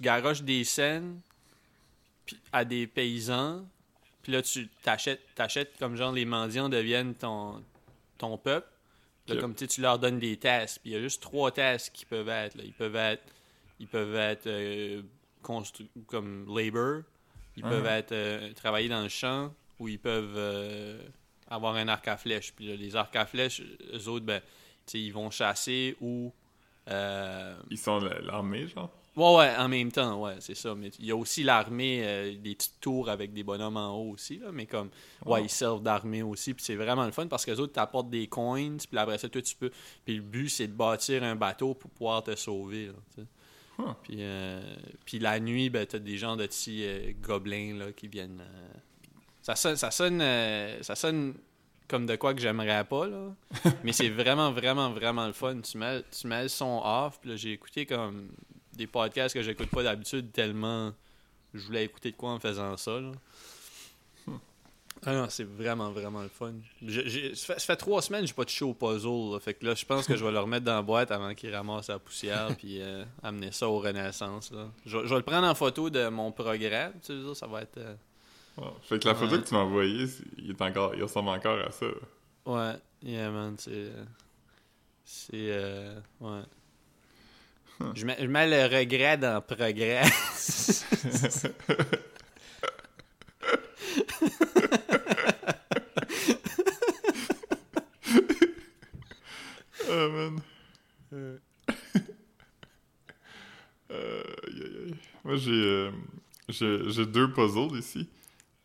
garoches 0.00 0.42
des 0.42 0.64
scènes 0.64 1.20
à 2.52 2.64
des 2.64 2.86
paysans. 2.86 3.64
Puis 4.22 4.32
là 4.32 4.42
tu 4.42 4.68
t'achètes 4.82 5.20
t'achètes 5.34 5.76
comme 5.78 5.96
genre 5.96 6.12
les 6.12 6.24
mendiants 6.24 6.68
deviennent 6.68 7.14
ton 7.14 7.62
ton 8.18 8.38
peuple. 8.38 8.66
Là, 9.28 9.34
Ok. 9.36 9.40
comme 9.40 9.54
tu 9.54 9.80
leur 9.80 9.98
donnes 9.98 10.18
des 10.18 10.36
tasks. 10.36 10.80
Puis 10.82 10.90
il 10.90 10.94
y 10.94 10.96
a 10.96 11.00
juste 11.00 11.22
trois 11.22 11.50
tasks 11.50 11.92
qui 11.92 12.04
peuvent 12.06 12.28
être 12.28 12.56
là. 12.56 12.62
Ils 12.64 12.72
peuvent 12.72 12.96
être 12.96 13.22
ils 13.80 13.86
peuvent 13.88 14.14
être 14.16 14.46
euh, 14.46 15.02
constru- 15.42 15.88
comme 16.06 16.46
labor, 16.54 17.02
ils 17.56 17.64
Ah. 17.64 17.70
peuvent 17.70 17.86
être 17.86 18.12
euh, 18.12 18.52
travailler 18.54 18.88
dans 18.88 19.02
le 19.02 19.08
champ 19.08 19.52
ou 19.78 19.88
ils 19.88 19.98
peuvent 19.98 20.34
euh, 20.36 21.02
avoir 21.48 21.74
un 21.76 21.88
arc 21.88 22.06
à 22.08 22.16
flèche. 22.16 22.52
Puis 22.54 22.68
là, 22.68 22.76
les 22.76 22.96
arcs 22.96 23.16
à 23.16 23.26
flèche, 23.26 23.60
eux 23.92 24.08
autres, 24.08 24.24
ben, 24.24 24.40
ils 24.94 25.12
vont 25.12 25.30
chasser 25.30 25.96
ou. 26.00 26.32
Euh, 26.88 27.54
Ils 27.70 27.78
sont 27.78 27.98
la- 28.00 28.20
l'armée, 28.20 28.66
genre? 28.68 28.90
Ouais, 29.16 29.36
ouais, 29.36 29.56
en 29.56 29.68
même 29.68 29.92
temps, 29.92 30.20
ouais, 30.22 30.34
c'est 30.40 30.56
ça. 30.56 30.74
Mais 30.74 30.88
il 30.98 31.06
y 31.06 31.12
a 31.12 31.16
aussi 31.16 31.44
l'armée, 31.44 32.02
euh, 32.04 32.34
des 32.36 32.56
petites 32.56 32.80
tours 32.80 33.08
avec 33.08 33.32
des 33.32 33.44
bonhommes 33.44 33.76
en 33.76 33.96
haut 33.96 34.10
aussi, 34.14 34.38
là. 34.38 34.48
Mais 34.52 34.66
comme, 34.66 34.88
ouais, 35.24 35.38
Oh. 35.40 35.44
ils 35.44 35.48
servent 35.48 35.82
d'armée 35.84 36.22
aussi. 36.22 36.52
Puis 36.52 36.64
c'est 36.64 36.74
vraiment 36.74 37.04
le 37.06 37.12
fun 37.12 37.28
parce 37.28 37.44
que 37.44 37.52
les 37.52 37.60
autres 37.60 37.72
t'apportent 37.74 38.10
des 38.10 38.26
coins. 38.26 38.76
Puis 38.76 38.98
après 38.98 39.18
ça, 39.18 39.28
toi, 39.28 39.40
tu 39.40 39.54
peux. 39.54 39.70
Puis 40.04 40.16
le 40.16 40.20
but, 40.22 40.48
c'est 40.48 40.66
de 40.66 40.72
bâtir 40.72 41.22
un 41.22 41.36
bateau 41.36 41.74
pour 41.74 41.90
pouvoir 41.92 42.24
te 42.24 42.34
sauver, 42.34 42.88
là. 42.88 43.24
Huh. 43.78 43.92
Puis, 44.02 44.16
euh, 44.18 44.60
puis 45.04 45.18
la 45.20 45.38
nuit, 45.40 45.70
ben, 45.70 45.86
t'as 45.86 45.98
des 46.00 46.16
gens 46.16 46.36
de 46.36 46.46
petits 46.46 46.84
euh, 46.84 47.12
gobelins 47.22 47.74
là, 47.78 47.92
qui 47.92 48.08
viennent. 48.08 48.42
Ça 49.42 49.54
sonne, 49.56 49.76
ça 49.76 49.90
sonne, 49.92 50.20
ça 50.82 50.94
sonne 50.96 51.34
comme 51.88 52.06
de 52.06 52.16
quoi 52.16 52.34
que 52.34 52.40
j'aimerais 52.40 52.84
pas 52.84 53.06
là. 53.06 53.28
Mais 53.84 53.92
c'est 53.92 54.08
vraiment, 54.08 54.52
vraiment, 54.52 54.90
vraiment 54.90 55.26
le 55.26 55.32
fun. 55.32 55.60
Tu 55.60 55.76
mets, 55.78 56.02
tu 56.10 56.26
mets 56.26 56.42
le 56.44 56.48
son 56.48 56.80
off. 56.84 57.18
Puis 57.20 57.30
là, 57.30 57.36
j'ai 57.36 57.52
écouté 57.52 57.86
comme 57.86 58.28
des 58.72 58.86
podcasts 58.86 59.34
que 59.34 59.42
j'écoute 59.42 59.68
pas 59.70 59.82
d'habitude 59.82 60.32
tellement 60.32 60.92
je 61.52 61.60
voulais 61.66 61.84
écouter 61.84 62.10
de 62.10 62.16
quoi 62.16 62.30
en 62.30 62.40
faisant 62.40 62.76
ça. 62.76 62.98
Là. 62.98 63.12
Ah 65.06 65.12
non, 65.12 65.26
c'est 65.28 65.44
vraiment, 65.44 65.90
vraiment 65.92 66.22
le 66.22 66.28
fun. 66.28 66.54
Ça, 66.88 67.02
fait, 67.02 67.34
ça 67.36 67.58
fait 67.60 67.76
trois 67.76 68.00
semaines 68.00 68.22
que 68.22 68.28
j'ai 68.28 68.32
pas 68.32 68.46
touché 68.46 68.64
au 68.64 68.72
puzzle. 68.72 69.32
là. 69.34 69.38
Fait 69.38 69.52
que 69.52 69.66
là, 69.66 69.74
je 69.74 69.84
pense 69.84 70.06
que 70.06 70.16
je 70.16 70.24
vais 70.24 70.32
le 70.32 70.38
remettre 70.40 70.64
dans 70.64 70.76
la 70.76 70.82
boîte 70.82 71.10
avant 71.10 71.34
qu'il 71.34 71.54
ramasse 71.54 71.88
la 71.88 71.98
poussière 71.98 72.48
puis 72.58 72.80
euh, 72.80 73.04
amener 73.22 73.52
ça 73.52 73.68
au 73.68 73.78
Renaissance. 73.80 74.50
Là. 74.50 74.70
Je, 74.86 74.96
vais- 74.96 75.04
je 75.04 75.10
vais 75.10 75.16
le 75.16 75.22
prendre 75.22 75.46
en 75.46 75.54
photo 75.54 75.90
de 75.90 76.08
mon 76.08 76.32
progrès. 76.32 76.90
Tu 77.04 77.12
sais, 77.22 77.28
ça, 77.28 77.34
ça 77.34 77.46
va 77.46 77.62
être... 77.62 77.76
euh, 77.76 77.94
Ouais. 78.56 78.64
Fait 78.82 78.98
que 79.02 79.08
la 79.08 79.14
photo 79.14 79.34
Ouais. 79.36 79.42
que 79.42 79.48
tu 79.48 79.54
m'as 79.54 79.60
envoyée, 79.60 80.06
il, 80.38 80.50
est 80.50 80.62
encore, 80.62 80.94
il 80.94 81.02
ressemble 81.02 81.28
encore 81.30 81.58
à 81.58 81.70
ça. 81.70 81.86
Ouais, 82.46 82.74
yeah, 83.02 83.30
man, 83.30 83.56
c'est... 83.58 83.70
euh, 83.72 84.04
C'est... 85.04 85.30
euh, 85.34 85.98
ouais. 86.20 86.42
Je 87.94 88.06
mets, 88.06 88.16
je 88.20 88.26
mets 88.26 88.46
le 88.48 88.76
regret 88.78 89.18
dans 89.18 89.40
progrès. 89.42 90.02
Ah, 99.88 100.08
man. 100.08 100.40
Euh, 103.90 104.24
aïe, 104.46 104.62
aïe, 104.62 104.76
aïe. 104.86 104.94
Moi, 105.24 105.36
j'ai, 105.36 105.52
euh, 105.52 105.90
j'ai, 106.48 106.90
j'ai 106.90 107.06
deux 107.06 107.30
puzzles 107.32 107.78
ici 107.78 108.08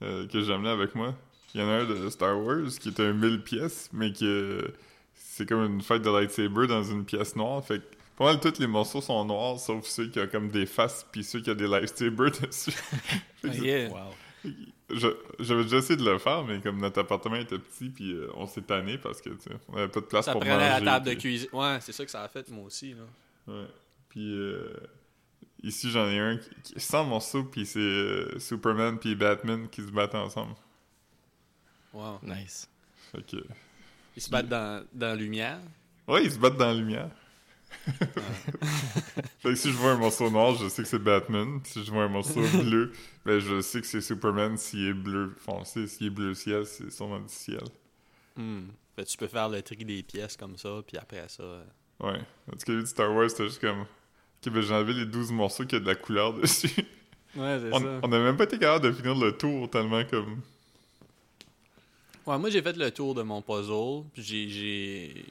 euh, 0.01 0.27
que 0.27 0.41
j'ai 0.41 0.53
avec 0.53 0.95
moi. 0.95 1.13
Il 1.53 1.62
y 1.62 1.63
en 1.63 1.67
a 1.67 1.71
un 1.71 1.85
de 1.85 2.09
Star 2.09 2.39
Wars 2.39 2.67
qui 2.79 2.89
est 2.89 2.99
un 2.99 3.13
1000 3.13 3.41
pièces, 3.43 3.89
mais 3.91 4.13
que 4.13 4.71
c'est 5.15 5.47
comme 5.47 5.65
une 5.65 5.81
fête 5.81 6.01
de 6.01 6.09
lightsaber 6.09 6.67
dans 6.67 6.83
une 6.83 7.05
pièce 7.05 7.35
noire. 7.35 7.63
Fait 7.65 7.79
que 7.79 7.85
pas 8.17 8.25
mal 8.25 8.39
tous 8.39 8.59
les 8.59 8.67
morceaux 8.67 9.01
sont 9.01 9.25
noirs, 9.25 9.59
sauf 9.59 9.85
ceux 9.85 10.07
qui 10.07 10.19
ont 10.19 10.27
comme 10.27 10.49
des 10.49 10.65
faces, 10.65 11.05
puis 11.12 11.23
ceux 11.23 11.39
qui 11.41 11.49
ont 11.51 11.55
des 11.55 11.67
lightsabers 11.67 12.31
dessus. 12.41 12.71
C'est- 13.41 13.57
yeah. 13.57 13.89
Wow. 13.89 14.13
J'avais 15.39 15.63
déjà 15.63 15.77
essayé 15.77 15.97
de 15.97 16.03
le 16.09 16.17
faire, 16.17 16.43
mais 16.43 16.59
comme 16.62 16.79
notre 16.79 16.99
appartement 17.01 17.35
était 17.35 17.59
petit, 17.59 17.89
puis 17.89 18.12
euh, 18.12 18.27
on 18.35 18.47
s'est 18.47 18.62
tanné 18.62 18.97
parce 18.97 19.21
que, 19.21 19.29
tu 19.29 19.35
sais, 19.41 19.51
on 19.67 19.77
avait 19.77 19.88
pas 19.88 19.99
de 19.99 20.05
place 20.05 20.25
Ça 20.25 20.31
pour 20.31 20.41
prenait 20.41 20.55
manger. 20.57 20.83
la 20.85 20.91
table 20.91 21.05
de 21.07 21.13
cuisine. 21.13 21.49
Ouais, 21.53 21.77
c'est 21.81 21.91
ça 21.91 22.05
que 22.05 22.09
ça 22.12 22.23
a 22.23 22.27
fait, 22.27 22.49
moi 22.49 22.65
aussi. 22.65 22.93
Là. 22.95 23.53
Ouais. 23.53 23.67
Puis 24.09 24.33
euh, 24.35 24.73
ici, 25.63 25.89
j'en 25.91 26.08
ai 26.08 26.19
un 26.19 26.38
qui, 26.38 26.50
qui 26.63 26.80
sans 26.80 27.04
morceau, 27.06 27.43
puis 27.43 27.65
c'est 27.65 27.80
euh, 27.80 28.39
Superman 28.39 28.98
puis 29.00 29.15
Batman 29.15 29.67
qui 29.69 29.82
se 29.82 29.91
battent 29.91 30.15
ensemble. 30.15 30.56
Wow. 31.93 32.19
Nice. 32.24 32.69
Fait 33.12 33.26
que... 33.26 33.38
Ils 34.15 34.22
se 34.22 34.30
battent 34.30 34.50
dans, 34.50 34.86
dans 34.93 35.08
la 35.08 35.15
lumière? 35.15 35.60
Ouais, 36.08 36.24
ils 36.26 36.32
se 36.32 36.38
battent 36.39 36.58
dans 36.58 36.67
la 36.67 36.74
lumière. 36.74 37.10
fait 39.39 39.50
que 39.50 39.56
si 39.56 39.72
je 39.72 39.78
vois 39.78 39.91
un 39.91 39.98
morceau 39.98 40.30
noir, 40.30 40.56
je 40.56 40.67
sais 40.69 40.82
que 40.82 40.88
c'est 40.88 41.00
Batman. 41.00 41.60
Si 41.63 41.84
je 41.84 41.91
vois 41.91 42.04
un 42.04 42.08
morceau 42.10 42.41
bleu, 42.63 42.91
ben 43.26 43.39
je 43.39 43.62
sais 43.62 43.82
que 43.82 43.88
c'est 43.88 44.02
Superman. 44.02 44.58
S'il 44.58 44.88
est 44.88 44.93
bleu 44.93 45.36
foncé, 45.39 45.88
s'il 45.88 46.08
est 46.08 46.10
bleu 46.10 46.34
ciel, 46.34 46.65
c'est 46.65 46.91
sûrement 46.91 47.19
du 47.19 47.30
ciel. 47.34 47.63
Hmm. 48.36 48.67
Fait 48.95 49.04
que 49.04 49.10
tu 49.10 49.17
peux 49.17 49.28
faire 49.28 49.50
le 49.50 49.62
tri 49.62 49.78
des 49.86 50.02
pièces 50.04 50.36
comme 50.36 50.58
ça, 50.58 50.82
puis 50.86 50.98
après 50.98 51.28
ça... 51.30 51.43
euh, 51.43 51.63
Ouais. 52.00 52.19
En 52.52 52.56
tout 52.56 52.65
cas, 52.65 52.86
Star 52.86 53.13
Wars, 53.13 53.30
c'était 53.30 53.45
juste 53.48 53.62
comme... 53.62 53.86
Ok, 54.45 54.54
ben 54.54 54.71
enlevé 54.71 54.93
les 54.93 55.06
12 55.06 55.32
morceaux 55.32 55.65
qui 55.65 55.75
a 55.75 55.80
de 55.80 55.86
la 55.86 55.95
couleur 55.95 56.34
dessus. 56.34 56.69
Ouais, 57.36 57.60
c'est 57.60 57.73
on, 57.73 57.99
on 58.04 58.12
a 58.12 58.19
même 58.19 58.38
pas 58.38 58.45
été 58.45 58.58
capable 58.58 58.86
de 58.86 58.91
finir 58.91 59.15
le 59.15 59.36
tour 59.38 59.69
tellement 59.69 60.04
comme... 60.06 60.41
Ouais, 62.25 62.38
moi 62.38 62.49
j'ai 62.49 62.62
fait 62.62 62.75
le 62.78 62.91
tour 62.91 63.15
de 63.15 63.21
mon 63.21 63.41
puzzle. 63.41 64.04
puis 64.13 64.21
J'ai 64.23 64.49
j'ai 64.49 65.25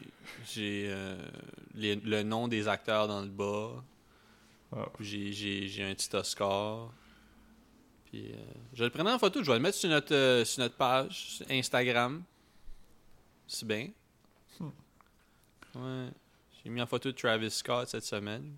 j'ai 0.46 0.86
euh, 0.88 1.16
les- 1.74 1.96
le 1.96 2.22
nom 2.22 2.48
des 2.48 2.66
acteurs 2.68 3.06
dans 3.08 3.20
le 3.22 3.28
bas. 3.28 3.82
Puis 4.96 5.04
J'ai 5.06 5.32
j'ai 5.32 5.68
j'ai 5.68 5.84
un 5.84 5.94
petit 5.94 6.14
Oscar. 6.14 6.92
Puis 8.06 8.32
euh, 8.32 8.36
je 8.74 8.78
vais 8.80 8.84
le 8.86 8.90
prendre 8.90 9.10
en 9.10 9.18
photo, 9.18 9.42
je 9.42 9.50
vais 9.50 9.56
le 9.58 9.62
mettre 9.62 9.78
sur 9.78 9.88
notre 9.90 10.14
euh, 10.14 10.44
sur 10.44 10.60
notre 10.62 10.74
page 10.76 11.12
sur 11.36 11.46
Instagram. 11.50 12.22
C'est 13.46 13.66
bien. 13.66 13.88
Ouais. 15.74 16.08
J'ai 16.64 16.70
mis 16.70 16.80
en 16.82 16.86
photo 16.86 17.10
de 17.12 17.16
Travis 17.16 17.50
Scott 17.50 17.88
cette 17.88 18.04
semaine. 18.04 18.54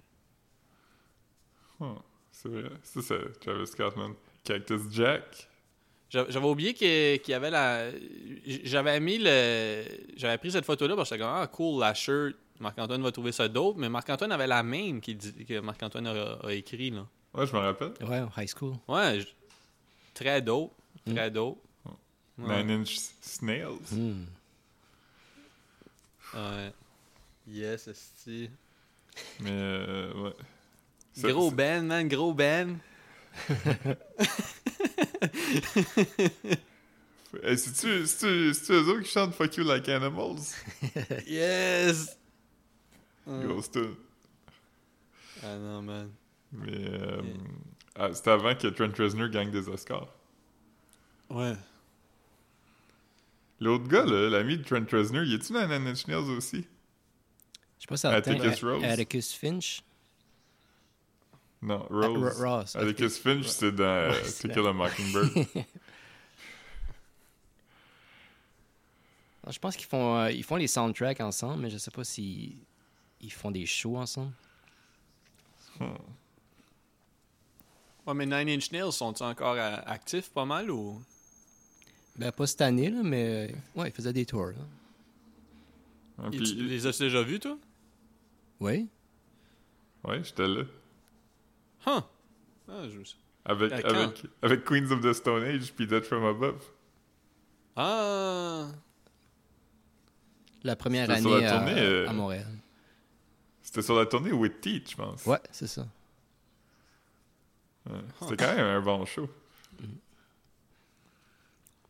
Oh, 1.80 1.96
c'est 2.30 2.48
vrai. 2.48 2.70
Ça, 2.82 3.00
c'est 3.02 3.40
Travis 3.40 3.66
Scott, 3.66 3.96
man. 3.96 4.14
Cactus 4.44 4.82
Jack. 4.90 5.48
J'a- 6.10 6.28
J'avais 6.28 6.46
oublié 6.46 6.74
qu'il 6.74 7.20
qu'il 7.20 7.32
y 7.32 7.34
avait 7.34 7.50
la. 7.50 7.90
J'avais 8.46 8.98
mis 9.00 9.18
le. 9.18 9.84
J'avais 10.16 10.38
pris 10.38 10.50
cette 10.50 10.64
photo-là 10.64 10.96
parce 10.96 11.08
que 11.10 11.14
j'étais 11.16 11.24
comme, 11.24 11.34
ah, 11.36 11.46
cool, 11.46 11.80
la 11.80 11.94
shirt. 11.94 12.34
Marc-Antoine 12.58 13.02
va 13.02 13.10
trouver 13.12 13.32
ça 13.32 13.48
dope. 13.48 13.76
Mais 13.78 13.88
Marc-Antoine 13.88 14.32
avait 14.32 14.46
la 14.46 14.62
même 14.62 15.00
dit, 15.00 15.16
que 15.46 15.60
Marc-Antoine 15.60 16.06
a, 16.08 16.32
a 16.46 16.52
écrit, 16.52 16.90
là. 16.90 17.06
Ouais, 17.32 17.46
je 17.46 17.52
me 17.54 17.58
rappelle. 17.60 17.92
Ouais, 18.02 18.20
au 18.20 18.28
high 18.40 18.48
school. 18.48 18.74
Ouais, 18.88 19.20
j- 19.20 19.34
très 20.12 20.42
dope. 20.42 20.72
Très 21.06 21.30
dope. 21.30 21.62
Ouais. 22.38 22.62
Nine 22.64 22.80
Inch 22.82 22.96
Snails. 23.22 23.78
Hmm. 23.92 24.24
ouais. 26.34 26.72
Yes, 27.46 27.88
esti. 27.88 28.50
Mais, 29.40 29.50
euh, 29.52 30.12
ouais. 30.22 30.34
Ça- 31.12 31.30
Gros 31.30 31.50
ça- 31.50 31.56
Ben, 31.56 31.84
man, 31.86 32.08
gros 32.08 32.32
Ben. 32.34 32.78
Hey, 37.44 37.56
c'est-tu, 37.56 37.86
eux 38.72 38.88
autres 38.88 39.02
qui 39.02 39.10
chantent 39.10 39.34
Fuck 39.34 39.56
You 39.56 39.64
Like 39.64 39.88
Animals? 39.88 40.52
Yes! 41.26 42.16
Grosse 43.26 43.70
tune. 43.70 43.94
Ah 45.42 45.56
non, 45.56 45.80
man. 45.82 46.10
Mais 46.52 46.72
euh, 46.72 47.22
Yeah. 47.22 47.34
ah, 47.94 48.08
c'était 48.12 48.30
avant 48.30 48.54
que 48.56 48.66
Trent 48.68 48.90
Reznor 48.98 49.28
gagne 49.28 49.50
des 49.52 49.68
Oscars. 49.68 50.08
Ouais. 51.28 51.54
L'autre 53.60 53.86
gars, 53.86 54.04
là, 54.04 54.28
l'ami 54.28 54.58
de 54.58 54.64
Trent 54.64 54.84
Reznor, 54.90 55.22
il 55.22 55.34
est-tu 55.34 55.52
dans 55.52 55.66
Nine 55.68 55.86
Inch 55.86 56.08
Nails 56.08 56.30
aussi? 56.36 56.66
Je 57.78 57.82
sais 57.82 57.86
pas 57.86 57.96
certain. 57.96 58.32
Atticus 58.32 58.64
Rose. 58.64 58.82
Atticus 58.84 59.32
Finch. 59.34 59.82
Non, 61.62 61.86
Ah, 61.90 62.06
Rose. 62.06 62.40
Ro- 62.40 62.56
Ross. 62.58 62.76
Atticus 62.76 63.18
Finch, 63.18 63.46
c'est 63.46 63.72
dans 63.72 63.84
euh, 63.84 64.10
Ouais, 64.10 64.22
To 64.22 64.28
c'est 64.28 64.52
Kill 64.52 64.66
a 64.66 64.72
Mockingbird. 64.72 65.34
Non, 65.36 65.44
Je 69.52 69.58
pense 69.58 69.76
qu'ils 69.76 69.86
font, 69.86 70.16
euh, 70.18 70.30
ils 70.30 70.44
font 70.44 70.56
les 70.56 70.66
soundtracks 70.66 71.20
ensemble, 71.20 71.62
mais 71.62 71.70
je 71.70 71.78
sais 71.78 71.90
pas 71.90 72.04
si 72.04 72.56
ils 73.20 73.32
font 73.32 73.50
des 73.50 73.66
shows 73.66 73.96
ensemble. 73.98 74.32
Ouais, 78.06 78.14
mais 78.14 78.26
Nine 78.26 78.48
Inch 78.56 78.70
Nails 78.72 78.92
sont-ils 78.92 79.22
encore 79.24 79.54
euh, 79.56 79.76
actifs 79.86 80.30
pas 80.30 80.44
mal 80.44 80.70
ou? 80.70 81.00
Ben, 82.16 82.32
pas 82.32 82.46
cette 82.46 82.60
année, 82.62 82.90
là, 82.90 83.02
mais 83.02 83.54
ouais, 83.76 83.88
ils 83.88 83.92
faisaient 83.92 84.12
des 84.12 84.26
tours. 84.26 84.48
Là. 84.48 86.26
Et 86.26 86.30
puis- 86.36 86.54
tu 86.54 86.62
les 86.64 86.86
as 86.86 86.98
déjà 86.98 87.22
vus, 87.22 87.40
toi? 87.40 87.56
Oui. 88.60 88.88
ouais, 90.04 90.22
j'étais 90.24 90.46
là. 90.46 90.64
Huh! 91.86 92.00
Ah, 92.68 92.88
je... 92.88 93.00
Avec, 93.44 93.72
avec, 93.72 94.26
avec 94.42 94.64
Queens 94.64 94.90
of 94.90 95.00
the 95.00 95.12
Stone 95.12 95.42
Age 95.44 95.72
puis 95.72 95.86
Dead 95.86 96.04
from 96.04 96.24
Above. 96.24 96.62
ah! 97.76 98.66
La 100.62 100.76
première 100.76 101.08
année 101.10 101.22
sur 101.22 101.38
la 101.38 101.54
à, 101.54 101.56
tournée, 101.58 101.80
euh, 101.80 102.06
à 102.08 102.12
Montréal. 102.12 102.46
C'était 103.62 103.80
sur 103.80 103.94
la 103.96 104.04
tournée 104.04 104.30
With 104.32 104.60
Teeth, 104.60 104.90
je 104.90 104.96
pense. 104.96 105.24
Ouais, 105.24 105.40
c'est 105.50 105.66
ça. 105.66 105.86
Ouais. 107.88 107.98
C'était 108.20 108.36
quand 108.36 108.54
même 108.54 108.66
un 108.66 108.80
bon 108.82 109.06
show. 109.06 109.28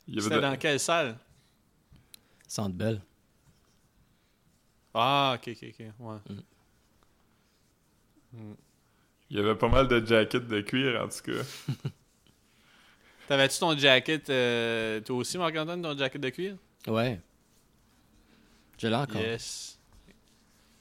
C'était 0.07 0.37
de- 0.37 0.41
dans 0.41 0.57
quelle 0.57 0.79
salle? 0.79 1.19
Centre 2.47 2.75
Bell. 2.77 3.01
Ah, 4.95 5.37
ok, 5.37 5.49
ok, 5.49 5.67
ok. 5.69 5.87
Ouais. 5.99 6.35
Il 9.31 9.37
y 9.37 9.41
avait 9.41 9.55
pas 9.55 9.69
mal 9.69 9.87
de 9.89 10.05
jackets 10.05 10.41
de 10.41 10.61
cuir, 10.61 11.01
en 11.03 11.09
tout 11.09 11.23
cas. 11.33 11.43
T'avais-tu 13.29 13.59
ton 13.59 13.77
jacket, 13.79 14.29
euh, 14.29 15.01
toi 15.01 15.17
aussi, 15.17 15.39
Marc-Antoine, 15.39 15.81
ton 15.83 15.97
jacket 15.97 16.21
de 16.21 16.31
cuir? 16.31 16.57
Ouais. 16.89 17.21
Je 18.79 18.89
l'ai 18.89 18.95
encore. 18.97 19.21
Yes. 19.21 19.79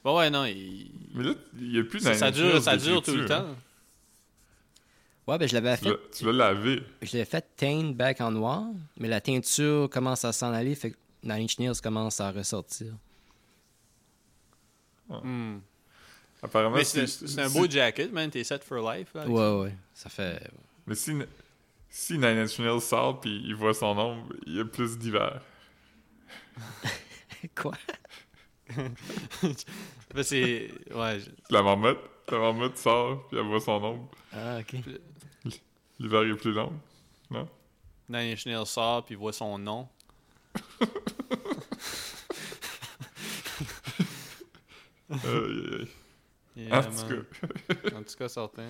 Bon, 0.02 0.18
ouais, 0.18 0.30
non, 0.30 0.46
il... 0.46 0.90
Mais 1.14 1.24
là, 1.24 1.34
il 1.58 1.76
y 1.76 1.78
a 1.78 1.84
plus 1.84 2.00
ça, 2.00 2.14
ça 2.14 2.30
dure, 2.30 2.60
ça 2.60 2.76
dure 2.76 3.02
tout 3.02 3.14
le 3.14 3.26
temps. 3.26 3.46
hein. 3.50 3.56
Ouais, 5.26 5.38
ben 5.38 5.46
je 5.46 5.54
l'avais 5.54 5.76
fait. 5.76 5.90
Tu 6.16 6.24
l'as 6.24 6.32
lavé. 6.32 6.82
Je 7.02 7.12
l'avais 7.12 7.24
fait 7.24 7.46
teint 7.56 7.92
back 7.92 8.20
en 8.20 8.32
noir, 8.32 8.64
mais 8.96 9.06
la 9.06 9.20
teinture 9.20 9.88
commence 9.88 10.24
à 10.24 10.32
s'en 10.32 10.52
aller, 10.52 10.74
fait 10.74 10.90
que 10.92 10.96
Nine 11.22 11.42
Inch 11.44 11.58
Nails 11.58 11.80
commence 11.80 12.20
à 12.20 12.32
ressortir. 12.32 12.94
Hmm. 15.08 15.58
Apparemment, 16.42 16.76
Mais 16.76 16.84
c'est 16.84 17.06
c'est 17.06 17.40
un 17.40 17.50
beau 17.50 17.68
jacket, 17.68 18.12
man. 18.12 18.30
T'es 18.30 18.44
set 18.44 18.64
for 18.64 18.78
life. 18.92 19.08
Là, 19.14 19.24
ça. 19.24 19.28
Ouais, 19.30 19.60
ouais. 19.62 19.74
Ça 19.94 20.08
fait. 20.08 20.40
Mais 20.86 20.94
si, 20.94 21.12
si 21.88 22.14
Nine 22.14 22.38
Inch 22.38 22.58
Nails 22.58 22.80
sort 22.80 23.20
puis 23.20 23.42
il 23.44 23.54
voit 23.54 23.74
son 23.74 23.96
ombre, 23.98 24.32
il 24.46 24.56
y 24.56 24.60
a 24.60 24.64
plus 24.64 24.98
d'hiver. 24.98 25.40
Quoi? 27.56 27.72
Ben, 30.12 30.24
c'est... 30.24 30.72
Ouais, 30.92 31.20
je- 31.20 31.30
La 31.54 31.62
marmotte, 31.62 32.00
la 32.30 32.38
marmotte 32.38 32.76
sort 32.76 33.28
puis 33.28 33.38
elle 33.38 33.46
voit 33.46 33.60
son 33.60 33.72
ombre. 33.84 34.10
Ah, 34.32 34.58
ok. 34.58 34.74
L'hiver 36.00 36.22
est 36.22 36.34
plus 36.34 36.52
long. 36.52 36.72
Non? 37.30 37.48
Nine 38.08 38.32
Inch 38.32 38.44
Nails 38.46 38.66
sort, 38.66 39.04
puis 39.04 39.14
il 39.14 39.18
voit 39.18 39.32
son 39.32 39.56
nom. 39.58 39.88
Aïe, 45.10 45.18
aïe, 45.24 45.80
aïe. 45.80 45.88
Yeah, 46.56 46.80
en 46.80 46.82
tout 46.82 47.06
cas, 47.06 47.96
En 47.96 48.02
tout 48.02 48.14
cas, 48.18 48.28
certain. 48.28 48.68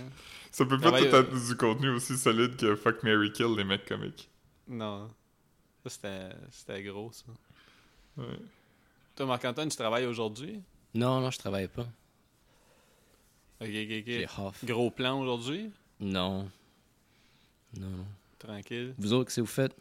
ça 0.51 0.67
peut 0.67 0.79
pas 0.79 0.91
tout 0.99 1.05
euh, 1.07 1.21
être 1.23 1.47
du 1.49 1.57
contenu 1.57 1.89
aussi 1.91 2.17
solide 2.19 2.57
que 2.57 2.77
Fuck 2.77 3.03
Mary 3.03 3.33
Kill 3.33 3.55
les 3.57 3.65
mecs 3.65 3.87
comiques. 3.87 4.29
Non. 4.69 5.09
Ça, 5.85 5.91
c'était, 5.91 6.29
c'était 6.51 6.83
gros, 6.83 7.11
ça. 7.11 7.25
Ouais. 8.19 8.39
Toi, 9.17 9.27
Marc-Antoine, 9.27 9.69
tu 9.71 9.77
travailles 9.77 10.05
aujourd'hui? 10.07 10.61
Non, 10.95 11.21
non, 11.21 11.31
je 11.31 11.39
travaille 11.39 11.69
pas. 11.69 11.87
Ok, 13.63 13.69
ok, 13.69 14.05
ok. 14.07 14.39
off. 14.47 14.65
Gros 14.65 14.91
plan 14.91 15.21
aujourd'hui? 15.21 15.71
Non. 16.01 16.51
Non, 17.79 17.89
non. 17.89 18.07
Tranquille. 18.39 18.95
Vous 18.99 19.13
autres, 19.15 19.27
qu'est-ce 19.27 19.37
que 19.37 19.41
vous 19.43 19.47
faites? 19.47 19.77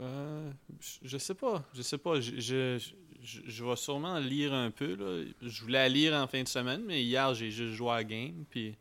Euh, 0.00 0.50
je- 0.80 1.08
je 1.08 1.18
sais 1.18 1.34
pas. 1.34 1.64
Je 1.74 1.82
sais 1.82 1.98
pas. 1.98 2.20
Je, 2.20 2.38
je, 2.40 2.90
je, 3.22 3.40
je 3.46 3.64
vais 3.64 3.76
sûrement 3.76 4.18
lire 4.18 4.52
un 4.54 4.70
peu. 4.70 4.94
Là. 4.94 5.24
Je 5.42 5.62
voulais 5.62 5.88
lire 5.88 6.14
en 6.14 6.26
fin 6.26 6.42
de 6.42 6.48
semaine, 6.48 6.82
mais 6.86 7.02
hier, 7.02 7.34
j'ai 7.34 7.50
juste 7.50 7.74
joué 7.74 7.90
à 7.90 7.94
la 7.96 8.04
game. 8.04 8.44
Puis, 8.50 8.74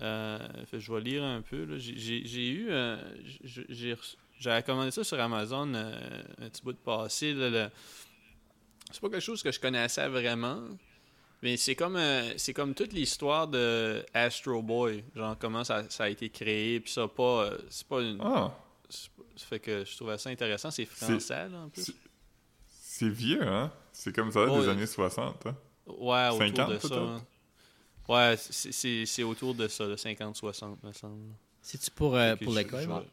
euh, 0.00 0.38
fait 0.66 0.80
je 0.80 0.92
vais 0.92 1.00
lire 1.00 1.22
un 1.22 1.42
peu. 1.42 1.78
J'ai- 1.78 2.48
eu. 2.48 2.66
euh, 2.70 2.96
j'ai- 3.44 3.66
j'ai 3.68 3.92
reçu- 3.94 4.16
J'avais 4.40 4.62
commandé 4.64 4.90
ça 4.90 5.04
sur 5.04 5.20
Amazon 5.20 5.72
euh, 5.74 6.22
un 6.40 6.48
petit 6.48 6.62
bout 6.62 6.72
de 6.72 6.78
passé. 6.78 7.32
le- 7.32 7.68
C'est 8.90 9.00
pas 9.00 9.08
quelque 9.08 9.20
chose 9.20 9.40
que 9.42 9.52
je 9.52 9.60
connaissais 9.60 10.08
vraiment. 10.08 10.60
Mais 11.42 11.56
c'est 11.56 11.74
comme 11.76 11.94
euh, 11.96 12.32
c'est 12.38 12.52
comme 12.52 12.74
toute 12.74 12.92
l'histoire 12.92 13.46
de 13.48 14.04
Astro 14.14 14.60
Boy, 14.62 15.04
genre 15.14 15.36
comment 15.38 15.62
ça, 15.64 15.88
ça 15.90 16.04
a 16.04 16.08
été 16.08 16.28
créé, 16.28 16.80
puis 16.80 16.90
ça 16.92 17.06
pas 17.08 17.50
c'est 17.68 17.86
pas 17.86 18.00
une 18.00 18.18
Ah, 18.20 18.52
ça 18.88 19.46
fait 19.46 19.60
que 19.60 19.84
je 19.84 19.96
trouvais 19.96 20.18
ça 20.18 20.30
intéressant. 20.30 20.70
C'est 20.72 20.84
français, 20.86 21.48
là, 21.48 21.58
en 21.64 21.68
plus. 21.68 21.92
C'est- 23.06 23.08
vieux, 23.10 23.42
hein? 23.46 23.70
C'est 23.92 24.14
comme 24.14 24.30
ça 24.32 24.46
Oh, 24.48 24.60
des 24.60 24.68
années 24.68 24.86
60, 24.86 25.46
hein? 25.46 25.56
Ouais, 25.86 26.28
autour 26.28 26.38
50 26.38 26.70
de 26.70 26.78
ça. 26.78 26.94
hein. 26.94 27.22
Ouais, 28.08 28.34
c'est- 28.36 28.72
c'est 28.72 29.06
c'est 29.06 29.22
autour 29.22 29.54
de 29.54 29.68
ça, 29.68 29.86
de 29.86 29.96
50-60, 29.96 30.82
me 30.82 30.92
semble. 30.92 31.20
C'est-tu 31.60 31.90
pour, 31.90 32.16
euh, 32.16 32.34
pour 32.36 32.52
l'école? 32.54 32.82
je 32.82 32.88
Marc? 32.88 33.02
vais- 33.02 33.08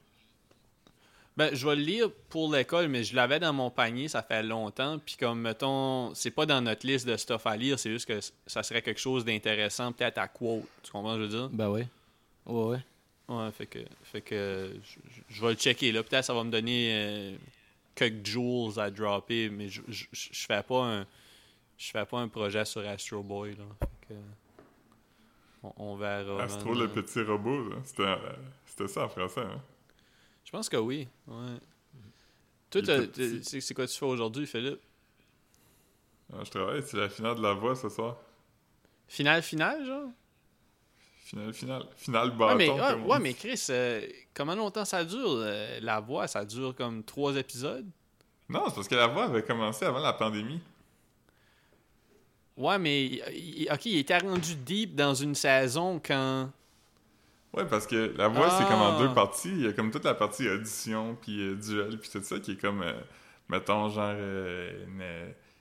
Ben, 1.37 1.55
je 1.55 1.65
vais 1.65 1.75
le 1.75 1.81
lire 1.83 2.09
pour 2.27 2.51
l'école, 2.53 2.89
mais 2.89 3.03
je 3.03 3.15
l'avais 3.15 3.39
dans 3.39 3.53
mon 3.53 3.69
panier, 3.69 4.09
ça 4.09 4.21
fait 4.21 4.43
longtemps. 4.43 4.99
Puis 4.99 5.15
comme, 5.17 5.39
mettons, 5.39 6.13
c'est 6.13 6.31
pas 6.31 6.45
dans 6.45 6.59
notre 6.59 6.85
liste 6.85 7.07
de 7.07 7.15
stuff 7.15 7.45
à 7.47 7.55
lire, 7.55 7.79
c'est 7.79 7.91
juste 7.91 8.07
que 8.07 8.19
ça 8.45 8.61
serait 8.61 8.81
quelque 8.81 8.99
chose 8.99 9.23
d'intéressant, 9.23 9.93
peut-être 9.93 10.17
à 10.17 10.27
quote. 10.27 10.63
Tu 10.83 10.91
comprends 10.91 11.13
ce 11.13 11.19
que 11.19 11.21
je 11.21 11.27
veux 11.27 11.37
dire? 11.41 11.49
Ben 11.49 11.69
oui. 11.69 11.83
Ouais, 12.45 12.63
ouais. 12.63 12.79
Ouais, 13.29 13.51
fait 13.51 13.67
que, 13.67 13.79
fait 14.03 14.21
que 14.21 14.73
je 15.29 15.41
vais 15.41 15.49
le 15.49 15.55
checker. 15.55 15.91
Là, 15.93 16.03
peut-être 16.03 16.25
ça 16.25 16.33
va 16.33 16.43
me 16.43 16.51
donner 16.51 16.91
euh, 16.93 17.35
quelques 17.99 18.25
joules 18.25 18.79
à 18.79 18.89
dropper, 18.89 19.49
mais 19.49 19.67
je, 19.67 19.81
je, 19.87 20.05
je 20.11 20.29
je 20.31 20.45
fais 20.45 20.63
pas 20.63 20.83
un 20.83 21.05
je 21.77 21.91
fais 21.91 22.05
pas 22.05 22.19
un 22.19 22.27
projet 22.29 22.65
sur 22.65 22.87
Astro 22.87 23.21
Boy. 23.23 23.55
Là. 23.55 23.65
Fait 23.79 24.13
que, 24.13 24.19
on, 25.63 25.73
on 25.77 25.95
verra. 25.95 26.43
Astro, 26.43 26.73
le 26.73 26.87
petit 26.87 27.21
robot. 27.21 27.71
C'était 27.83 28.15
c'était 28.65 28.87
ça 28.87 29.05
en 29.05 29.09
français, 29.09 29.41
hein? 29.41 29.61
Je 30.45 30.51
pense 30.51 30.69
que 30.69 30.77
oui. 30.77 31.07
Ouais. 31.27 31.59
Toi, 32.71 32.81
c'est 33.43 33.73
quoi 33.73 33.87
tu 33.87 33.97
fais 33.97 34.05
aujourd'hui, 34.05 34.47
Philippe? 34.47 34.81
Ah, 36.31 36.43
je 36.43 36.49
travaille, 36.51 36.83
c'est 36.83 36.97
la 36.97 37.09
finale 37.09 37.35
de 37.35 37.41
la 37.41 37.53
voix 37.53 37.75
ce 37.75 37.89
soir. 37.89 38.17
Finale, 39.07 39.41
finale, 39.41 39.85
genre? 39.85 40.09
Finale. 41.53 41.83
Finale 41.95 42.29
Ouais, 42.29 42.35
bâton. 42.35 42.55
mais, 42.57 42.69
ouais, 42.69 42.77
comme 42.79 43.05
ouais, 43.05 43.19
mais 43.19 43.33
Chris, 43.33 43.63
euh, 43.69 44.01
comment 44.33 44.55
longtemps 44.55 44.85
ça 44.85 45.03
dure? 45.05 45.19
euh, 45.37 45.79
la 45.81 45.99
voix, 45.99 46.27
ça 46.27 46.43
dure 46.43 46.73
comme 46.75 47.03
trois 47.03 47.35
épisodes? 47.35 47.85
Non, 48.49 48.63
c'est 48.69 48.75
parce 48.75 48.87
que 48.87 48.95
la 48.95 49.07
voix 49.07 49.25
avait 49.25 49.43
commencé 49.43 49.85
avant 49.85 49.99
la 49.99 50.13
pandémie. 50.13 50.59
Ouais, 52.57 52.77
mais 52.77 53.05
il- 53.05 53.69
ok, 53.71 53.85
il 53.85 53.97
était 53.99 54.17
rendu 54.17 54.55
deep 54.55 54.95
dans 54.95 55.13
une 55.13 55.35
saison 55.35 56.01
quand? 56.03 56.49
Ouais, 57.53 57.65
parce 57.65 57.87
que 57.87 58.13
la 58.17 58.27
voix, 58.27 58.49
c'est 58.49 58.65
comme 58.65 58.81
en 58.81 58.95
Ah. 58.97 58.99
deux 58.99 59.13
parties. 59.13 59.49
Il 59.49 59.61
y 59.61 59.67
a 59.67 59.73
comme 59.73 59.91
toute 59.91 60.03
la 60.05 60.13
partie 60.13 60.47
audition, 60.49 61.15
puis 61.21 61.41
euh, 61.41 61.55
duel, 61.55 61.97
puis 61.99 62.09
tout 62.09 62.21
ça, 62.21 62.39
qui 62.39 62.51
est 62.51 62.61
comme, 62.61 62.81
euh, 62.83 62.93
mettons, 63.47 63.89
genre 63.89 64.13
euh, 64.15 64.85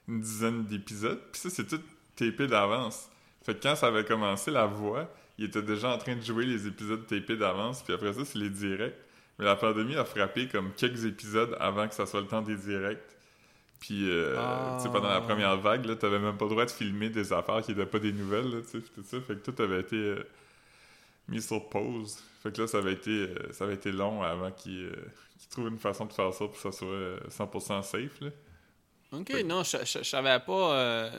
une, 0.09 0.15
une 0.15 0.21
dizaine 0.21 0.65
d'épisodes. 0.65 1.21
Puis 1.33 1.41
ça, 1.41 1.51
c'est 1.51 1.67
tout 1.67 1.81
tapé 2.17 2.47
d'avance. 2.47 3.09
Fait 3.43 3.55
que 3.55 3.63
quand 3.63 3.77
ça 3.77 3.87
avait 3.87 4.05
commencé, 4.05 4.51
la 4.51 4.67
voix, 4.67 5.09
il 5.39 5.45
était 5.47 5.63
déjà 5.63 5.91
en 5.95 5.99
train 5.99 6.17
de 6.17 6.21
jouer 6.23 6.45
les 6.47 6.67
épisodes 6.67 7.07
tapés 7.07 7.37
d'avance, 7.37 7.83
puis 7.83 7.95
après 7.95 8.13
ça, 8.13 8.25
c'est 8.25 8.39
les 8.39 8.51
directs. 8.51 8.95
Mais 9.39 9.45
la 9.45 9.55
pandémie 9.57 9.95
a 9.97 10.05
frappé 10.05 10.49
comme 10.49 10.73
quelques 10.75 11.05
épisodes 11.05 11.57
avant 11.61 11.87
que 11.89 11.95
ça 11.95 12.07
soit 12.07 12.21
le 12.21 12.27
temps 12.27 12.43
des 12.43 12.57
directs. 12.57 12.99
Puis, 13.79 14.11
euh, 14.11 14.35
Ah. 14.37 14.75
tu 14.79 14.83
sais, 14.87 14.93
pendant 14.93 15.09
la 15.11 15.21
première 15.21 15.57
vague, 15.59 15.85
là, 15.87 15.95
t'avais 15.95 16.19
même 16.19 16.37
pas 16.37 16.47
le 16.47 16.51
droit 16.51 16.65
de 16.67 16.71
filmer 16.73 17.09
des 17.11 17.33
affaires 17.33 17.63
qui 17.63 17.71
étaient 17.71 17.87
pas 17.87 18.01
des 18.01 18.13
nouvelles, 18.13 18.51
là, 18.51 18.61
tu 18.63 18.81
sais, 18.81 18.85
tout 18.93 19.05
ça. 19.05 19.21
Fait 19.21 19.37
que 19.41 19.51
tout 19.51 19.63
avait 19.63 19.79
été 19.81 19.95
euh, 19.97 20.25
mis 21.29 21.41
sur 21.41 21.69
pause. 21.69 22.19
Fait 22.43 22.53
que 22.53 22.61
là, 22.63 22.67
ça 22.67 22.79
avait 22.79 22.95
été, 22.95 23.11
euh, 23.29 23.53
ça 23.53 23.63
avait 23.65 23.75
été 23.75 23.93
long 23.93 24.23
avant 24.25 24.51
qu'ils 24.51 24.87
euh, 24.87 24.93
qu'ils 25.39 25.49
trouvent 25.51 25.69
une 25.69 25.79
façon 25.79 26.07
de 26.07 26.13
faire 26.13 26.33
ça 26.33 26.39
pour 26.47 26.53
que 26.55 26.59
ça 26.59 26.73
soit 26.73 26.89
euh, 26.89 27.21
100% 27.31 27.83
safe, 27.85 28.21
là. 28.21 28.31
Ok, 29.13 29.29
Fait- 29.31 29.45
non, 29.45 29.63
je, 29.63 29.77
je, 29.85 29.99
je 29.99 30.03
savais 30.03 30.41
pas. 30.41 31.11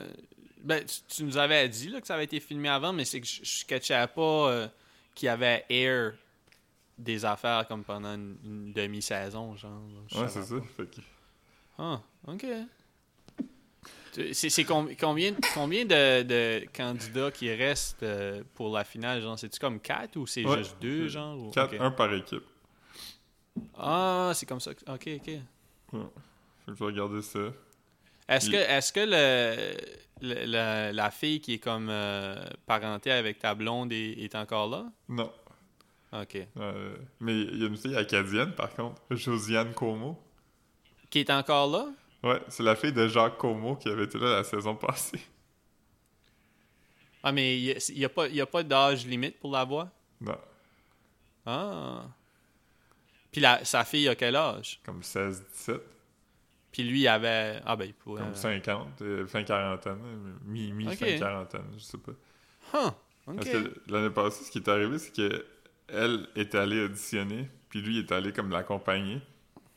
Ben, 0.62 0.84
tu, 0.84 1.00
tu 1.08 1.24
nous 1.24 1.36
avais 1.36 1.68
dit 1.68 1.88
là, 1.88 2.00
que 2.00 2.06
ça 2.06 2.14
avait 2.14 2.24
été 2.24 2.40
filmé 2.40 2.68
avant, 2.68 2.92
mais 2.92 3.04
c'est 3.04 3.20
que 3.20 3.26
je, 3.26 3.40
je 3.44 3.64
catchais 3.64 4.06
pas 4.14 4.20
euh, 4.50 4.68
qu'il 5.14 5.26
y 5.26 5.28
avait 5.28 5.64
air 5.68 6.12
des 6.98 7.24
affaires 7.24 7.66
comme 7.66 7.82
pendant 7.84 8.14
une, 8.14 8.36
une 8.44 8.72
demi-saison, 8.72 9.56
genre. 9.56 9.80
Ouais, 10.14 10.28
c'est 10.28 10.42
ça. 10.42 10.56
Fait 10.76 10.86
que- 10.86 11.00
Ah, 11.78 12.00
ok. 12.26 12.44
C'est 14.12 14.50
c'est 14.50 14.64
com- 14.64 14.90
combien, 14.98 15.34
combien 15.54 15.84
de, 15.84 16.22
de 16.24 16.66
candidats 16.76 17.30
qui 17.30 17.52
restent 17.54 18.02
euh, 18.02 18.42
pour 18.54 18.74
la 18.74 18.82
finale? 18.82 19.22
Genre, 19.22 19.38
c'est-tu 19.38 19.60
comme 19.60 19.78
4 19.78 20.16
ou 20.16 20.26
c'est 20.26 20.44
Ouais. 20.44 20.58
juste 20.58 20.76
2, 20.80 21.06
genre? 21.08 21.38
ou- 21.38 21.52
un 21.78 21.90
par 21.92 22.12
équipe. 22.12 22.42
Ah, 23.78 24.32
c'est 24.34 24.46
comme 24.46 24.58
ça. 24.60 24.72
Ok, 24.72 24.86
ok. 24.88 24.98
Ouais. 25.06 25.20
Fait 25.22 25.96
que 25.96 26.02
je 26.68 26.72
vais 26.72 26.84
regarder 26.86 27.22
ça. 27.22 27.38
Est-ce 28.30 28.48
que, 28.50 28.56
est-ce 28.56 28.92
que 28.92 29.00
le, 29.00 29.76
le- 30.22 30.44
la, 30.46 30.92
la 30.92 31.10
fille 31.10 31.40
qui 31.40 31.54
est 31.54 31.58
comme 31.58 31.88
euh, 31.90 32.36
parentée 32.66 33.10
avec 33.10 33.38
ta 33.40 33.54
blonde 33.54 33.92
est, 33.92 34.12
est 34.22 34.34
encore 34.34 34.68
là? 34.70 34.86
Non. 35.08 35.32
Ok. 36.12 36.38
Euh, 36.56 36.96
mais 37.20 37.40
il 37.42 37.60
y 37.60 37.64
a 37.64 37.66
une 37.68 37.76
fille 37.76 37.96
acadienne, 37.96 38.52
par 38.54 38.74
contre. 38.74 39.00
Josiane 39.10 39.74
Como. 39.74 40.20
Qui 41.10 41.20
est 41.20 41.30
encore 41.30 41.70
là? 41.70 41.86
Ouais, 42.22 42.40
c'est 42.48 42.62
la 42.62 42.76
fille 42.76 42.92
de 42.92 43.08
Jacques 43.08 43.36
Como 43.38 43.76
qui 43.76 43.88
avait 43.88 44.04
été 44.04 44.18
là 44.18 44.36
la 44.36 44.44
saison 44.44 44.74
passée. 44.76 45.20
Ah, 47.22 47.32
mais 47.32 47.58
il 47.60 47.76
n'y 47.96 48.04
a, 48.04 48.08
pas, 48.08 48.28
y 48.28 48.40
a 48.40 48.46
pas 48.46 48.62
d'âge 48.62 49.06
limite 49.06 49.38
pour 49.38 49.52
la 49.52 49.64
voix? 49.64 49.88
Non. 50.20 50.38
Ah. 51.46 52.04
Puis 53.30 53.40
la, 53.40 53.64
sa 53.64 53.84
fille 53.84 54.08
a 54.08 54.14
quel 54.14 54.36
âge? 54.36 54.80
Comme 54.84 55.02
16, 55.02 55.44
17. 55.52 55.80
Puis 56.72 56.82
lui, 56.84 57.00
il 57.00 57.08
avait. 57.08 57.60
Ah, 57.66 57.74
ben, 57.76 57.86
il 57.86 57.94
pourrait. 57.94 58.22
Comme 58.22 58.34
50, 58.34 59.02
euh, 59.02 59.26
fin 59.26 59.42
quarantaine. 59.42 59.98
euh, 60.04 60.32
Mi, 60.44 60.72
mi 60.72 60.86
Ok. 60.88 60.94
fin 60.94 61.18
quarantaine, 61.18 61.64
je 61.76 61.82
sais 61.82 61.98
pas. 61.98 62.12
Huh, 62.72 62.86
ok. 63.26 63.36
Parce 63.36 63.48
que 63.48 63.74
l'année 63.88 64.10
passée, 64.10 64.44
ce 64.44 64.50
qui 64.50 64.58
est 64.58 64.68
arrivé, 64.68 64.98
c'est 64.98 65.14
que 65.14 65.44
elle 65.88 66.28
était 66.36 66.58
allée 66.58 66.84
auditionner, 66.84 67.48
puis 67.68 67.80
lui 67.82 67.96
il 67.96 68.00
était 68.04 68.14
allé 68.14 68.32
comme 68.32 68.50
l'accompagner. 68.50 69.20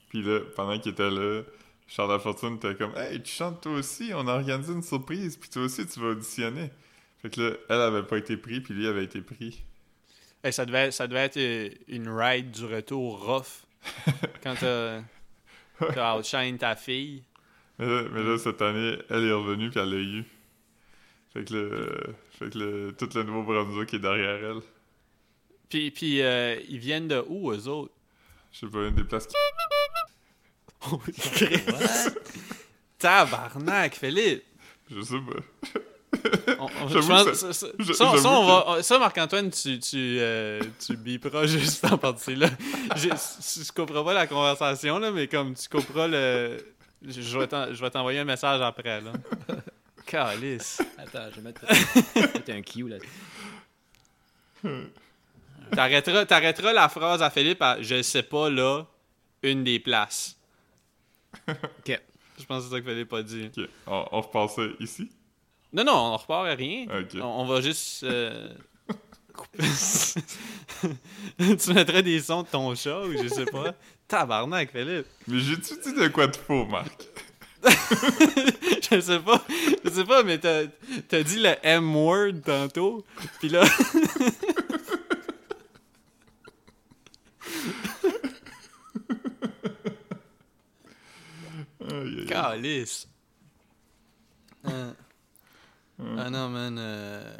Puis 0.10 0.22
là, 0.22 0.42
pendant 0.56 0.78
qu'il 0.78 0.92
était 0.92 1.10
là, 1.10 1.42
Charles 1.88 2.12
Lafortune 2.12 2.56
était 2.58 2.76
comme 2.76 2.96
Hey, 2.96 3.22
tu 3.24 3.32
chantes 3.32 3.62
toi 3.62 3.72
aussi, 3.74 4.12
on 4.14 4.28
a 4.28 4.34
organisé 4.36 4.74
une 4.74 4.84
surprise, 4.84 5.38
puis 5.38 5.50
toi 5.50 5.64
aussi 5.64 5.88
tu 5.88 6.00
vas 6.00 6.10
auditionner. 6.10 6.70
Fait 7.24 7.32
que 7.32 7.42
là, 7.42 7.56
elle 7.70 7.82
avait 7.82 8.04
pas 8.04 8.18
été 8.18 8.38
pris, 8.38 8.62
puis 8.62 8.76
lui 8.76 8.86
avait 8.86 9.06
été 9.06 9.22
pris. 9.22 9.64
Hey, 10.44 10.54
ça, 10.54 10.66
devait, 10.68 10.92
ça 10.92 11.08
devait 11.08 11.22
être 11.26 11.38
euh, 11.38 11.70
une 11.88 12.10
ride 12.10 12.52
du 12.52 12.66
retour 12.66 13.26
rough. 13.26 13.64
quand 14.44 14.56
t'as 14.60 15.02
t'as 15.94 16.18
outshine 16.18 16.58
ta 16.58 16.76
fille. 16.76 17.24
Mais 17.80 17.88
là, 17.88 18.04
mais 18.12 18.24
là, 18.24 18.38
cette 18.38 18.62
année, 18.62 18.98
elle 19.10 19.26
est 19.26 19.32
revenue, 19.32 19.70
puis 19.70 19.80
elle 19.80 19.90
l'a 19.90 19.98
eu. 19.98 20.24
Fait 21.34 21.44
que 21.44 21.54
euh, 21.56 22.14
fait 22.38 22.50
que 22.52 22.60
là, 22.60 22.92
tout 22.94 23.10
le 23.16 23.24
Nouveau-Brunswick 23.24 23.94
est 23.96 24.00
derrière 24.00 24.44
elle. 24.44 24.62
Puis, 25.70 25.90
puis 25.90 26.22
euh, 26.22 26.60
ils 26.70 26.78
viennent 26.78 27.08
de 27.08 27.24
où, 27.28 27.52
eux 27.52 27.68
autres? 27.68 27.94
Je 28.52 28.60
sais 28.60 28.68
pas, 28.68 28.88
une 28.88 28.96
des 28.96 29.04
places 29.04 29.28
qui. 29.28 29.36
Tabarnak, 33.00 33.96
Philippe! 33.96 34.44
Je 34.92 35.02
sais 35.02 35.20
pas. 35.20 35.80
On- 36.60 36.66
on- 36.84 36.88
J'avoue 36.88 37.02
je 37.02 37.08
pense- 37.08 37.26
que 37.26 37.34
ça, 37.34 37.54
ça- 37.54 37.68
je- 37.80 37.94
ça, 37.94 38.06
on- 38.06 38.12
ça, 38.12 38.22
j'avoue 38.24 38.28
on 38.36 38.46
va- 38.76 38.84
ça, 38.84 39.00
Marc-Antoine, 39.00 39.50
tu, 39.50 39.80
tu, 39.80 40.18
euh, 40.20 40.62
tu 40.86 40.96
biperas 40.98 41.46
juste 41.48 41.84
en 41.86 41.98
partie-là. 41.98 42.50
Je, 42.96 43.10
je 43.10 43.72
couperai 43.72 44.04
pas 44.04 44.14
la 44.14 44.28
conversation, 44.28 45.00
là, 45.00 45.12
mais 45.12 45.28
comme 45.28 45.54
tu 45.56 45.68
couperas 45.70 46.08
le. 46.08 46.58
Je, 47.06 47.38
vais 47.40 47.48
t'en- 47.48 47.74
je 47.74 47.82
vais 47.82 47.90
t'envoyer 47.90 48.20
un 48.20 48.26
message 48.26 48.62
après, 48.62 49.02
là. 49.02 49.12
Calice. 50.06 50.82
Attends, 50.98 51.30
je 51.32 51.36
vais 51.38 51.42
mettre, 51.42 51.62
je 51.70 52.20
vais 52.22 52.28
mettre 52.34 52.52
un 52.52 52.62
Q 52.62 52.88
là. 52.90 52.98
T'arrêteras, 55.72 56.26
t'arrêteras 56.26 56.74
la 56.74 56.88
phrase 56.90 57.22
à 57.24 57.30
Philippe 57.30 57.62
à 57.62 57.82
Je 57.82 58.02
sais 58.02 58.24
pas, 58.24 58.50
là, 58.50 58.86
une 59.42 59.64
des 59.64 59.80
places. 59.80 60.38
Ok. 61.48 62.00
Je 62.40 62.46
pense 62.46 62.64
que 62.64 62.70
c'est 62.70 62.76
ça 62.76 62.82
que 62.82 62.90
Philippe 62.90 63.14
a 63.14 63.24
dit. 63.24 63.50
Ok, 63.58 63.70
on, 63.88 64.06
on 64.12 64.22
repasse 64.22 64.56
ça 64.56 64.62
ici. 64.80 65.10
Non, 65.74 65.84
non, 65.84 65.94
on 65.94 66.18
repart 66.18 66.46
à 66.48 66.54
rien. 66.56 66.86
On, 67.16 67.24
on 67.24 67.46
va 67.46 67.62
juste. 67.62 68.04
euh, 68.04 68.50
tu 71.38 71.74
mettrais 71.74 72.04
des 72.04 72.22
sons 72.22 72.44
de 72.44 72.48
ton 72.48 72.76
chat 72.76 73.02
ou 73.02 73.14
je 73.14 73.28
sais 73.28 73.46
pas. 73.46 73.74
Tabarnak, 74.08 74.72
Philippe. 74.72 75.08
Mais 75.28 75.40
j'ai-tu 75.40 75.74
dit 75.84 75.94
de 75.94 76.08
quoi 76.10 76.28
de 76.28 76.36
faux, 76.36 76.66
Marc? 76.66 77.08
Je 77.66 79.00
sais 79.00 79.20
pas. 79.20 79.44
Je 79.84 79.90
sais 79.90 80.04
pas, 80.04 80.22
mais 80.24 80.38
t'as 80.38 80.64
t'as 81.08 81.24
dit 81.24 81.40
le 81.40 81.56
M-word 81.64 82.42
tantôt. 82.46 83.04
Puis 83.40 83.50
là. 83.50 83.64
Aïe, 91.90 92.34
aïe, 92.34 92.86
Calice. 96.04 96.20
Ah. 96.26 96.30
Non, 96.30 96.50
man. 96.50 96.78
euh, 96.80 97.38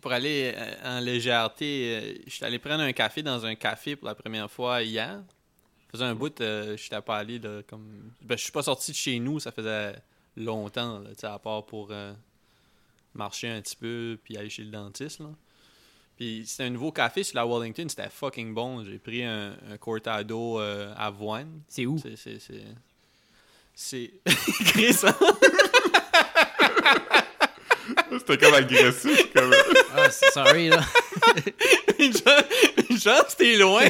Pour 0.00 0.12
aller 0.12 0.52
euh, 0.56 0.74
en 0.98 1.00
légèreté, 1.00 1.96
euh, 1.96 2.22
je 2.26 2.32
suis 2.32 2.44
allé 2.44 2.58
prendre 2.58 2.82
un 2.82 2.92
café 2.92 3.22
dans 3.22 3.44
un 3.44 3.54
café 3.54 3.96
pour 3.96 4.06
la 4.08 4.14
première 4.14 4.50
fois 4.50 4.82
hier. 4.82 5.22
Ça 5.86 5.92
faisait 5.92 6.04
un 6.04 6.14
bout, 6.14 6.34
je 6.38 6.72
n'étais 6.72 7.00
pas 7.00 7.18
allé 7.18 7.38
là, 7.38 7.62
comme. 7.66 8.12
Ben, 8.22 8.36
je 8.36 8.42
suis 8.42 8.52
pas 8.52 8.62
sorti 8.62 8.90
de 8.92 8.96
chez 8.96 9.18
nous, 9.18 9.40
ça 9.40 9.52
faisait 9.52 9.94
longtemps, 10.36 10.98
là, 11.00 11.10
à 11.32 11.38
part 11.38 11.64
pour 11.66 11.88
euh, 11.90 12.12
marcher 13.14 13.48
un 13.48 13.60
petit 13.62 13.74
peu 13.76 14.18
puis 14.22 14.36
aller 14.36 14.50
chez 14.50 14.64
le 14.64 14.70
dentiste. 14.70 15.20
Là. 15.20 15.30
Puis 16.16 16.44
c'était 16.46 16.64
un 16.64 16.70
nouveau 16.70 16.92
café 16.92 17.22
sur 17.22 17.36
la 17.36 17.46
Wellington, 17.46 17.88
c'était 17.88 18.10
fucking 18.10 18.52
bon. 18.52 18.84
J'ai 18.84 18.98
pris 18.98 19.24
un, 19.24 19.56
un 19.70 19.78
cortado 19.78 20.60
euh, 20.60 20.92
avoine. 20.96 21.62
C'est 21.68 21.86
où? 21.86 21.96
C'est. 21.98 22.16
C'est. 22.16 22.38
C'est. 23.74 24.12
C'était 28.18 28.38
comme 28.38 28.54
agressif, 28.54 29.32
comme... 29.34 29.54
Ah, 29.96 30.10
c'est- 30.10 30.30
sorry 30.32 30.68
là. 30.68 30.84
Chance, 33.02 33.36
t'es 33.36 33.56
loin. 33.56 33.84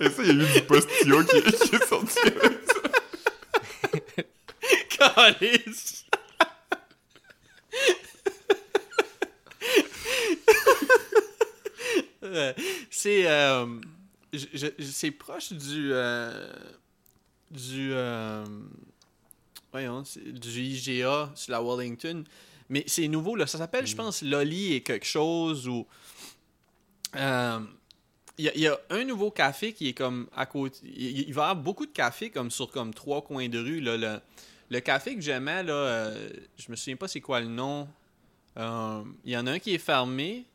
Et 0.00 0.08
ça, 0.08 0.22
il 0.22 0.26
y 0.26 0.30
a 0.30 0.32
eu 0.32 0.52
du 0.52 0.62
postillon 0.62 1.24
qui, 1.24 1.42
qui 1.42 1.74
est 1.76 1.86
sorti 1.86 2.18
avec 2.20 2.58
ça. 2.66 2.80
Calice. 5.14 6.04
Euh, 12.22 12.52
c'est 12.90 13.26
euh, 13.26 13.66
c'est 14.78 15.10
proche 15.10 15.52
du 15.52 15.90
euh, 15.92 16.52
du 17.50 17.90
euh, 17.92 18.44
voyons 19.72 20.04
c'est 20.04 20.32
du 20.32 20.48
IGA 20.62 21.30
sur 21.34 21.52
la 21.52 21.62
Wellington 21.62 22.24
mais 22.68 22.84
c'est 22.86 23.08
nouveau 23.08 23.36
là 23.36 23.46
ça 23.46 23.58
s'appelle 23.58 23.86
je 23.86 23.94
pense 23.96 24.22
Loli 24.22 24.74
et 24.74 24.82
quelque 24.82 25.06
chose 25.06 25.68
ou 25.68 25.86
euh, 27.16 27.60
il 28.38 28.44
y, 28.44 28.48
a- 28.48 28.54
il 28.54 28.60
y 28.62 28.66
a 28.68 28.78
un 28.90 29.04
nouveau 29.04 29.30
café 29.30 29.72
qui 29.72 29.88
est 29.88 29.92
comme 29.92 30.28
à 30.34 30.46
côté. 30.46 30.78
Il, 30.86 31.34
va 31.34 31.42
y 31.42 31.44
avoir 31.50 31.56
beaucoup 31.56 31.84
de 31.84 31.90
cafés 31.92 32.30
comme 32.30 32.50
sur 32.50 32.70
comme 32.70 32.94
trois 32.94 33.20
coins 33.22 33.48
de 33.48 33.58
rue. 33.58 33.80
Là, 33.80 33.96
le, 33.98 34.20
le 34.70 34.80
café 34.80 35.14
que 35.14 35.20
j'aimais, 35.20 35.62
là, 35.62 35.72
euh, 35.74 36.30
je 36.56 36.70
me 36.70 36.76
souviens 36.76 36.96
pas 36.96 37.06
c'est 37.08 37.20
quoi 37.20 37.40
le 37.40 37.48
nom. 37.48 37.86
Euh, 38.56 39.02
Il 39.24 39.32
y 39.32 39.36
en 39.36 39.46
a 39.46 39.52
un 39.52 39.58
qui 39.58 39.74
est 39.74 39.78
fermé. 39.78 40.46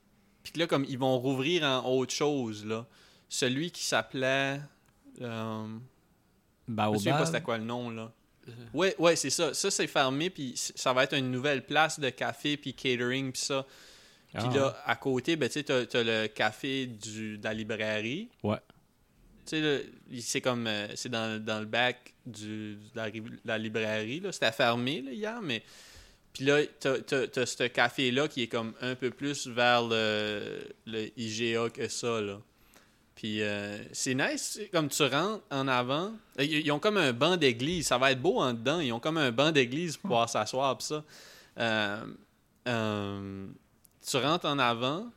Puis 0.41 0.53
là, 0.55 0.65
comme 0.65 0.83
ils 0.89 0.97
vont 0.97 1.19
rouvrir 1.19 1.63
en 1.63 1.85
autre 1.91 2.13
chose. 2.13 2.65
Là. 2.65 2.87
Celui 3.29 3.69
qui 3.69 3.83
s'appelait. 3.83 4.59
Euh, 5.21 5.67
je 6.67 6.73
me 6.73 6.93
souviens 6.97 7.17
pas 7.17 7.25
c'était 7.27 7.33
Baobab. 7.39 7.43
quoi 7.43 7.57
le 7.59 7.65
nom 7.65 7.89
là. 7.91 8.11
Ouais, 8.73 8.95
ouais, 8.99 9.15
c'est 9.15 9.29
ça. 9.29 9.53
Ça, 9.53 9.71
c'est 9.71 9.87
fermé, 9.87 10.29
puis 10.29 10.53
ça 10.55 10.93
va 10.93 11.03
être 11.03 11.13
une 11.15 11.31
nouvelle 11.31 11.65
place 11.65 11.99
de 11.99 12.09
café, 12.09 12.57
puis 12.57 12.73
catering, 12.73 13.31
puis 13.31 13.41
ça. 13.41 13.65
Puis 14.33 14.43
Ah, 14.51 14.55
là, 14.55 14.83
à 14.85 14.95
côté, 14.95 15.35
ben, 15.37 15.47
tu 15.47 15.53
sais, 15.53 15.63
t'as 15.63 16.03
le 16.03 16.27
café 16.27 16.85
du, 16.87 17.37
de 17.37 17.43
la 17.43 17.53
librairie. 17.53 18.29
Ouais. 18.43 18.57
Tu 19.45 19.61
sais, 19.61 19.85
c'est 20.21 20.41
comme, 20.41 20.67
euh, 20.67 20.87
c'est 20.95 21.09
dans, 21.09 21.41
dans 21.43 21.59
le 21.59 21.65
bac 21.65 22.13
du, 22.25 22.75
de 22.75 22.79
la, 22.95 23.03
ri- 23.05 23.23
la 23.45 23.57
librairie, 23.57 24.19
là. 24.19 24.31
C'était 24.31 24.51
fermé, 24.51 25.01
là, 25.01 25.11
hier, 25.11 25.41
mais... 25.41 25.63
Puis 26.33 26.43
là, 26.43 26.59
t'as, 26.81 26.99
t'as 26.99 27.45
ce 27.45 27.63
café-là 27.63 28.27
qui 28.27 28.41
est 28.43 28.47
comme 28.47 28.73
un 28.81 28.95
peu 28.95 29.09
plus 29.09 29.47
vers 29.47 29.83
le, 29.87 30.67
le 30.85 31.07
IGA 31.17 31.69
que 31.69 31.87
ça, 31.87 32.19
là. 32.19 32.41
Puis 33.15 33.41
euh, 33.41 33.77
c'est 33.93 34.13
nice, 34.13 34.59
comme 34.73 34.89
tu 34.89 35.01
rentres 35.03 35.43
en 35.49 35.67
avant. 35.69 36.11
Ils, 36.37 36.59
ils 36.65 36.71
ont 36.71 36.79
comme 36.79 36.97
un 36.97 37.13
banc 37.13 37.37
d'église, 37.37 37.87
ça 37.87 37.97
va 37.97 38.11
être 38.11 38.21
beau 38.21 38.39
en 38.41 38.53
dedans. 38.53 38.81
Ils 38.81 38.91
ont 38.91 38.99
comme 38.99 39.17
un 39.17 39.31
banc 39.31 39.51
d'église 39.51 39.95
pour 39.95 40.09
pouvoir 40.09 40.29
s'asseoir, 40.29 40.81
ça. 40.81 41.03
Euh, 41.57 42.05
euh, 42.67 43.47
tu 44.05 44.17
rentres 44.17 44.45
en 44.45 44.59
avant, 44.59 45.07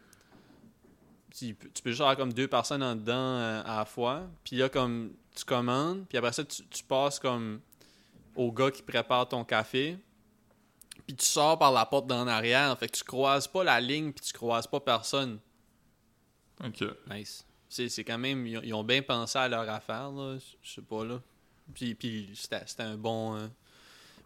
tu, 1.37 1.55
peux- 1.55 1.69
tu 1.75 1.83
peux 1.83 1.91
juste 1.91 2.01
avoir 2.01 2.17
comme 2.17 2.33
deux 2.33 2.47
personnes 2.49 2.83
en 2.83 2.95
dedans 2.95 3.15
euh, 3.17 3.63
à 3.65 3.79
la 3.79 3.85
fois. 3.85 4.23
Puis 4.45 4.57
là, 4.57 4.69
comme 4.69 5.13
tu 5.35 5.45
commandes, 5.45 6.07
puis 6.09 6.19
après 6.19 6.33
ça, 6.33 6.45
tu, 6.45 6.65
tu 6.69 6.85
passes 6.85 7.19
comme 7.19 7.61
au 8.37 8.53
gars 8.53 8.71
qui 8.71 8.83
prépare 8.83 9.29
ton 9.29 9.45
café. 9.45 9.99
puis 11.07 11.17
tu 11.17 11.25
sors 11.27 11.59
par 11.59 11.73
la 11.73 11.85
porte 11.87 12.07
d'en 12.07 12.27
arrière. 12.29 12.79
Fait 12.79 12.89
que 12.89 12.97
tu 12.97 13.03
croises 13.03 13.49
pas 13.49 13.65
la 13.65 13.81
ligne, 13.81 14.13
puis 14.13 14.25
tu 14.25 14.33
croises 14.33 14.67
pas 14.69 14.79
personne. 14.79 15.41
Ok. 16.65 16.85
Nice. 17.11 17.45
C'est 17.69 17.89
c'est 17.89 18.05
quand 18.05 18.19
même. 18.19 18.47
Ils 18.47 18.59
ont, 18.59 18.63
ils 18.63 18.75
ont 18.75 18.85
bien 18.85 19.03
pensé 19.03 19.39
à 19.39 19.49
leur 19.49 19.69
affaire, 19.69 20.11
là. 20.11 20.39
Je 20.63 20.71
sais 20.71 20.83
pas, 20.83 21.05
là. 21.05 21.21
Puis, 21.75 21.95
puis 21.95 22.31
c'était 22.35 22.63
c'était 22.67 22.83
un 22.85 22.97
bon. 22.97 23.37
euh, 23.37 23.47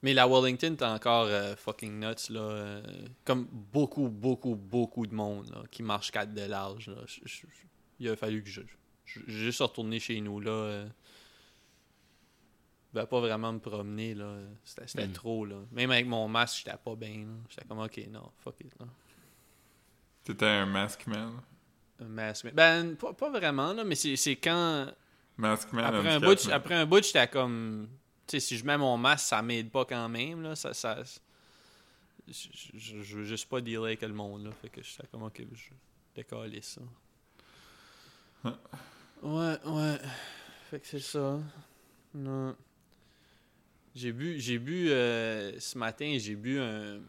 Mais 0.03 0.15
la 0.15 0.27
Wellington, 0.29 0.75
t'es 0.77 0.85
encore 0.85 1.27
euh, 1.27 1.55
fucking 1.57 1.99
nuts, 2.01 2.31
là. 2.31 2.41
euh, 2.41 2.83
Comme 3.25 3.47
beaucoup, 3.51 4.09
beaucoup, 4.09 4.55
beaucoup 4.57 5.07
de 5.07 5.15
monde, 5.15 5.49
là, 5.51 5.63
qui 5.71 5.83
marche 5.83 6.11
4 6.13 6.33
de 6.35 6.43
large, 6.43 6.89
là. 6.89 7.03
Je- 7.07 7.21
je- 7.25 7.47
je- 7.47 7.67
Il 8.01 8.09
a 8.09 8.17
fallu 8.17 8.43
que 8.43 8.49
je. 8.51 8.63
je- 9.05 9.21
J'ai 9.27 9.33
juste 9.45 9.61
retourné 9.61 9.99
chez 10.01 10.21
nous, 10.21 10.41
là. 10.41 10.51
euh, 10.51 10.89
Ben, 12.95 13.07
pas 13.07 13.21
vraiment 13.21 13.53
me 13.55 13.59
promener, 13.59 14.15
là. 14.15 14.37
C'était 14.65 14.87
c'était 14.87 15.07
Mm. 15.09 15.13
trop, 15.13 15.47
là. 15.47 15.57
Même 15.73 15.91
avec 15.91 16.07
mon 16.07 16.29
masque, 16.29 16.59
j'étais 16.65 16.77
pas 16.77 16.95
bien, 16.95 17.25
là. 17.27 17.35
J'étais 17.49 17.65
comme, 17.67 17.79
ok, 17.81 18.01
non, 18.11 18.31
fuck 18.39 18.61
it, 18.61 18.73
là. 18.79 18.87
T'étais 20.25 20.47
un 20.47 20.67
mask 20.67 21.07
man. 21.07 21.41
Masque. 22.09 22.53
Ben, 22.53 22.97
pas, 22.97 23.13
pas 23.13 23.31
vraiment, 23.31 23.73
là, 23.73 23.85
mais 23.85 23.95
c'est 23.95 24.37
quand. 24.37 24.87
Mask 25.37 25.73
man. 25.73 25.85
Après 25.85 26.09
un, 26.11 26.21
bout, 26.21 26.49
après 26.51 26.75
un 26.75 26.87
bout, 26.87 27.03
j'étais 27.03 27.27
comme. 27.29 27.89
Tu 28.27 28.39
sais, 28.39 28.41
si 28.41 28.57
je 28.59 28.65
mets 28.65 28.77
mon 28.77 28.97
masque, 28.97 29.27
ça 29.27 29.43
m'aide 29.43 29.71
pas 29.71 29.85
quand 29.85 30.09
même. 30.09 30.43
Là, 30.43 30.55
ça, 30.55 30.75
ça, 30.75 31.03
je, 32.29 32.49
je, 32.75 33.03
je 33.03 33.17
veux 33.19 33.25
juste 33.25 33.49
pas 33.49 33.61
dealer 33.61 33.85
avec 33.85 34.03
le 34.03 34.13
monde. 34.13 34.45
Là, 34.45 34.51
fait 34.61 34.69
que 34.69 34.83
j'étais 34.83 35.07
comme, 35.11 35.23
ok, 35.23 35.43
je 35.53 35.71
décaler 36.15 36.61
ça. 36.61 36.81
Ouais, 39.23 39.57
ouais. 39.65 39.99
Fait 40.71 40.81
que 40.81 40.87
c'est 40.87 41.01
ça. 41.01 41.41
Non. 42.15 42.57
J'ai 43.95 44.13
bu, 44.13 44.41
j'ai 44.41 44.59
bu 44.59 44.91
euh, 44.91 45.59
ce 45.59 45.77
matin, 45.77 46.17
j'ai 46.19 46.35
bu 46.35 46.59
un. 46.59 47.01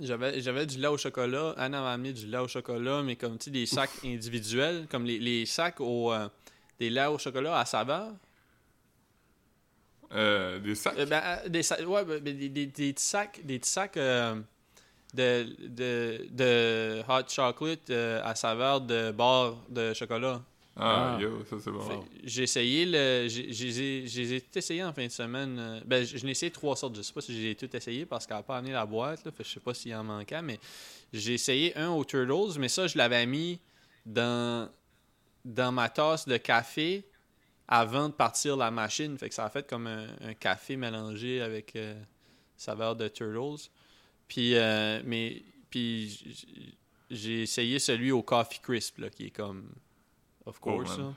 J'avais, 0.00 0.40
j'avais 0.40 0.66
du 0.66 0.78
lait 0.78 0.88
au 0.88 0.96
chocolat. 0.96 1.54
Anna 1.56 1.80
m'a 1.80 1.92
amené 1.92 2.12
du 2.12 2.26
lait 2.26 2.38
au 2.38 2.48
chocolat, 2.48 3.02
mais 3.02 3.16
comme 3.16 3.36
tu 3.38 3.46
sais, 3.46 3.50
des 3.50 3.66
sacs 3.66 3.90
individuels, 4.04 4.86
comme 4.90 5.04
les, 5.04 5.18
les 5.18 5.46
sacs 5.46 5.80
au. 5.80 6.12
euh, 6.12 6.28
des 6.78 6.90
laits 6.90 7.08
au 7.10 7.18
chocolat 7.18 7.58
à 7.58 7.64
saveur. 7.64 8.12
Euh, 10.12 10.58
des 10.60 10.74
sacs? 10.76 10.96
Euh, 10.98 11.06
ben, 11.06 11.20
euh, 11.24 11.48
des 11.48 11.62
sacs, 11.64 11.80
ouais, 11.86 12.04
ben, 12.04 12.22
des, 12.22 12.32
des, 12.32 12.48
des 12.48 12.66
petits 12.68 12.94
sacs, 13.04 13.40
des 13.44 13.58
petits 13.58 13.70
sacs 13.70 13.96
euh, 13.96 14.40
de, 15.12 15.46
de, 15.66 16.26
de 16.30 17.02
hot 17.08 17.28
chocolate 17.28 17.90
à 17.90 18.34
saveur 18.36 18.80
de 18.80 19.10
barre 19.10 19.56
de 19.68 19.92
chocolat. 19.94 20.40
Ah, 20.78 21.16
Ah. 21.16 21.20
yo, 21.20 21.44
ça 21.44 21.56
c'est 21.62 21.70
bon. 21.70 22.04
J'ai 22.24 22.42
essayé 22.44 22.86
le. 22.86 23.26
j'ai- 23.28 24.40
tout 24.40 24.58
essayé 24.58 24.82
en 24.84 24.92
fin 24.92 25.04
de 25.06 25.10
semaine. 25.12 25.58
euh, 25.58 25.80
Ben, 25.84 26.04
je 26.04 26.24
n'ai 26.24 26.30
essayé 26.32 26.50
trois 26.52 26.76
sortes. 26.76 26.96
Je 26.96 27.02
sais 27.02 27.12
pas 27.12 27.20
si 27.20 27.40
j'ai 27.40 27.54
tout 27.54 27.74
essayé 27.76 28.06
parce 28.06 28.26
qu'elle 28.26 28.36
n'a 28.36 28.42
pas 28.42 28.58
amené 28.58 28.72
la 28.72 28.86
boîte. 28.86 29.24
Là, 29.24 29.32
fait 29.32 29.44
je 29.44 29.50
sais 29.50 29.60
pas 29.60 29.74
s'il 29.74 29.94
en 29.94 30.04
manquait, 30.04 30.40
mais 30.42 30.58
j'ai 31.12 31.34
essayé 31.34 31.76
un 31.76 31.90
au 31.90 32.04
Turtles, 32.04 32.58
mais 32.58 32.68
ça, 32.68 32.86
je 32.86 32.96
l'avais 32.96 33.26
mis 33.26 33.58
dans, 34.06 34.70
dans 35.44 35.72
ma 35.72 35.88
tasse 35.88 36.26
de 36.28 36.36
café 36.36 37.04
avant 37.66 38.08
de 38.08 38.14
partir 38.14 38.56
la 38.56 38.70
machine. 38.70 39.18
Fait 39.18 39.28
que 39.28 39.34
ça 39.34 39.44
a 39.44 39.50
fait 39.50 39.66
comme 39.68 39.86
un, 39.86 40.06
un 40.22 40.34
café 40.34 40.76
mélangé 40.76 41.40
avec 41.42 41.74
euh, 41.76 41.94
saveur 42.56 42.96
de 42.96 43.08
Turtles. 43.08 43.68
Puis, 44.28 44.54
euh, 44.54 45.00
mais, 45.04 45.42
puis 45.70 46.36
j'ai 47.10 47.42
essayé 47.42 47.78
celui 47.78 48.10
au 48.12 48.22
Coffee 48.22 48.60
Crisp, 48.62 48.98
là, 48.98 49.10
qui 49.10 49.26
est 49.26 49.30
comme. 49.30 49.68
Of 50.48 50.58
course, 50.60 50.98
là. 50.98 51.12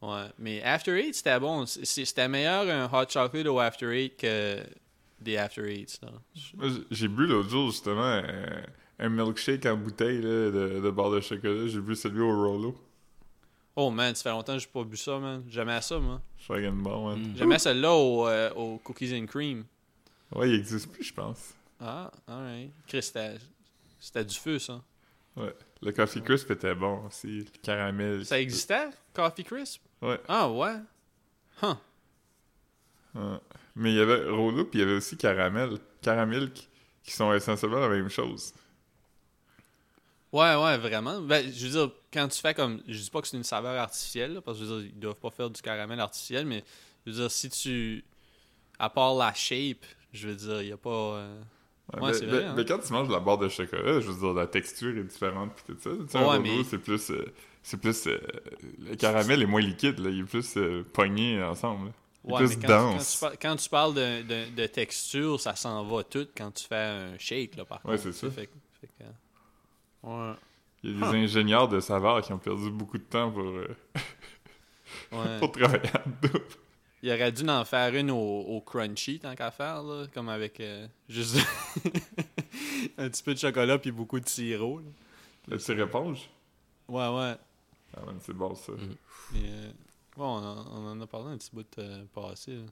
Ouais. 0.00 0.30
Mais 0.38 0.62
After 0.62 0.96
Eight, 0.96 1.14
c'était 1.14 1.40
bon. 1.40 1.66
C'était 1.66 2.28
meilleur 2.28 2.68
un 2.68 2.84
hot 2.86 3.06
chocolate 3.08 3.46
au 3.46 3.58
After 3.58 3.90
Eight 3.90 4.16
que 4.16 4.62
des 5.20 5.36
After 5.36 5.68
Eights, 5.68 6.00
j'ai 6.92 7.08
bu 7.08 7.26
l'autre 7.26 7.48
jour 7.48 7.70
justement 7.70 8.02
un, 8.04 8.62
un 9.00 9.08
milkshake 9.08 9.66
en 9.66 9.76
bouteille 9.76 10.20
là, 10.20 10.50
de, 10.52 10.80
de 10.80 10.90
barre 10.90 11.10
de 11.10 11.20
chocolat. 11.20 11.66
J'ai 11.66 11.80
bu 11.80 11.96
celui 11.96 12.20
au 12.20 12.30
Rollo. 12.30 12.76
Oh 13.74 13.90
man, 13.90 14.14
ça 14.14 14.24
fait 14.24 14.30
longtemps 14.30 14.54
que 14.54 14.60
j'ai 14.60 14.66
pas 14.66 14.84
bu 14.84 14.96
ça, 14.96 15.18
man. 15.18 15.42
J'aimais 15.48 15.80
ça, 15.80 15.98
moi. 15.98 16.20
Fucking 16.36 16.82
bon, 16.82 17.08
man. 17.08 17.18
Mm. 17.18 17.36
J'aimais 17.36 17.58
celle-là 17.58 17.92
au, 17.92 18.28
euh, 18.28 18.50
au 18.54 18.78
Cookies 18.78 19.16
and 19.18 19.26
Cream. 19.26 19.64
Ouais, 20.34 20.50
il 20.50 20.56
existe 20.56 20.92
plus, 20.92 21.04
je 21.04 21.14
pense. 21.14 21.54
Ah, 21.80 22.10
alright. 22.26 22.70
Chris, 22.86 23.02
c'était 23.02 24.24
du 24.24 24.34
feu, 24.36 24.58
ça. 24.58 24.82
Ouais. 25.36 25.54
Le 25.80 25.92
Coffee 25.92 26.22
Crisp 26.22 26.50
était 26.50 26.74
bon 26.74 27.06
aussi. 27.06 27.40
Le 27.40 27.44
caramel. 27.62 28.26
Ça 28.26 28.40
existait, 28.40 28.88
Coffee 29.14 29.44
Crisp? 29.44 29.82
Ouais. 30.02 30.20
Ah, 30.26 30.50
ouais. 30.50 30.74
Huh. 31.62 31.74
Mais 33.74 33.92
il 33.92 33.96
y 33.96 34.00
avait 34.00 34.28
Rollo, 34.28 34.64
puis 34.64 34.80
il 34.80 34.82
y 34.82 34.84
avait 34.84 34.96
aussi 34.96 35.16
caramel. 35.16 35.78
Caramel 36.02 36.52
qui, 36.52 36.68
qui 37.02 37.12
sont 37.12 37.32
essentiellement 37.32 37.78
la 37.80 37.88
même 37.88 38.08
chose. 38.08 38.52
Ouais, 40.32 40.54
ouais, 40.56 40.76
vraiment. 40.78 41.20
Ben, 41.20 41.50
je 41.52 41.66
veux 41.66 41.72
dire, 41.72 41.90
quand 42.12 42.28
tu 42.28 42.40
fais 42.40 42.54
comme. 42.54 42.82
Je 42.86 43.00
dis 43.00 43.10
pas 43.10 43.22
que 43.22 43.28
c'est 43.28 43.36
une 43.36 43.44
saveur 43.44 43.80
artificielle, 43.80 44.34
là, 44.34 44.40
parce 44.40 44.58
que 44.58 44.64
je 44.64 44.70
veux 44.70 44.82
dire, 44.82 44.90
ils 44.94 45.00
doivent 45.00 45.20
pas 45.20 45.30
faire 45.30 45.48
du 45.48 45.62
caramel 45.62 45.98
artificiel, 46.00 46.44
mais 46.44 46.64
je 47.06 47.12
veux 47.12 47.18
dire, 47.18 47.30
si 47.30 47.48
tu. 47.50 48.04
À 48.80 48.90
part 48.90 49.14
la 49.14 49.32
shape, 49.34 49.84
je 50.12 50.28
veux 50.28 50.36
dire, 50.36 50.62
il 50.62 50.68
y 50.68 50.72
a 50.72 50.76
pas. 50.76 50.90
euh, 50.90 51.40
Ouais, 51.94 52.00
Ouais, 52.02 52.08
mais, 52.08 52.14
c'est 52.14 52.26
vrai, 52.26 52.38
mais- 52.40 52.44
hein. 52.46 52.54
mais 52.56 52.64
quand 52.66 52.78
tu 52.78 52.92
manges 52.92 53.08
de 53.08 53.12
la 53.14 53.20
barre 53.20 53.38
de 53.38 53.48
chocolat, 53.48 54.00
je 54.00 54.10
veux 54.10 54.18
dire, 54.20 54.34
la 54.34 54.46
texture 54.46 54.96
est 54.96 55.04
différente 55.04 55.52
puis 55.54 55.74
tout 55.74 55.80
ça. 55.82 55.90
Tu 55.90 56.08
sais, 56.08 56.18
Ouais, 56.24 56.38
mais- 56.38 56.62
c'est 56.64 56.78
plus... 56.78 57.10
euh, 57.10 57.24
c'est 57.62 57.80
plus... 57.80 58.06
euh, 58.06 58.18
le 58.80 58.94
caramel 58.96 59.42
est 59.42 59.46
moins 59.46 59.60
liquide, 59.62 59.98
là. 59.98 60.10
Il 60.10 60.20
est 60.20 60.24
plus 60.24 60.56
euh, 60.58 60.84
pogné 60.92 61.42
ensemble. 61.42 61.88
est 62.26 62.30
Ouais, 62.32 62.38
plus 62.44 62.56
quand, 62.58 62.68
dense. 62.68 63.18
Quand 63.20 63.30
tu, 63.30 63.36
quand 63.40 63.56
tu 63.56 63.68
parles 63.70 63.94
de, 63.94 64.22
de- 64.22 64.54
de 64.54 64.66
texture, 64.66 65.40
ça 65.40 65.54
s'en 65.56 65.82
va 65.84 66.02
tout 66.04 66.26
quand 66.36 66.50
tu 66.50 66.64
fais 66.66 66.76
un 66.76 67.18
shake, 67.18 67.56
là, 67.56 67.64
par 67.64 67.78
Ouais, 67.86 67.92
contre. 67.96 68.02
c'est 68.02 68.12
ça. 68.12 68.30
Fait, 68.30 68.46
que- 68.46 68.52
fait 68.82 68.88
que, 68.98 69.04
ouais. 70.08 70.32
Il 70.84 70.98
y 70.98 71.02
a 71.02 71.10
des 71.10 71.16
ingénieurs 71.18 71.68
de 71.68 71.80
saveurs 71.80 72.20
qui 72.22 72.32
ont 72.32 72.38
perdu 72.38 72.70
beaucoup 72.70 72.98
de 72.98 73.02
temps 73.04 73.30
pour, 73.32 73.50
pour 75.40 75.52
travailler 75.52 75.90
en 75.94 76.10
double. 76.22 76.44
Il 77.02 77.10
aurait 77.12 77.30
dû 77.32 77.48
en 77.48 77.64
faire 77.64 77.94
une 77.94 78.10
au, 78.10 78.16
au 78.16 78.60
crunchy, 78.60 79.20
tant 79.20 79.34
qu'à 79.36 79.50
faire, 79.52 79.82
là, 79.82 80.06
comme 80.12 80.28
avec 80.28 80.58
euh, 80.60 80.86
juste 81.08 81.36
un 82.98 83.08
petit 83.08 83.22
peu 83.22 83.34
de 83.34 83.38
chocolat 83.38 83.78
puis 83.78 83.92
beaucoup 83.92 84.18
de 84.20 84.28
sirop. 84.28 84.78
là. 84.78 84.84
Le 85.48 85.56
petit 85.58 85.72
éponge? 85.72 86.28
Ouais, 86.88 87.06
ouais. 87.08 87.34
Ah 87.96 88.00
man, 88.04 88.16
c'est 88.20 88.34
bon 88.34 88.54
ça. 88.54 88.72
Mm. 88.72 89.36
Euh, 89.36 89.70
bon, 90.16 90.24
on, 90.24 90.44
en- 90.44 90.66
on 90.72 90.86
en 90.92 91.00
a 91.00 91.06
parlé 91.06 91.32
un 91.32 91.36
petit 91.38 91.50
bout 91.52 91.64
de 91.76 92.04
passé. 92.14 92.52
là. 92.56 92.62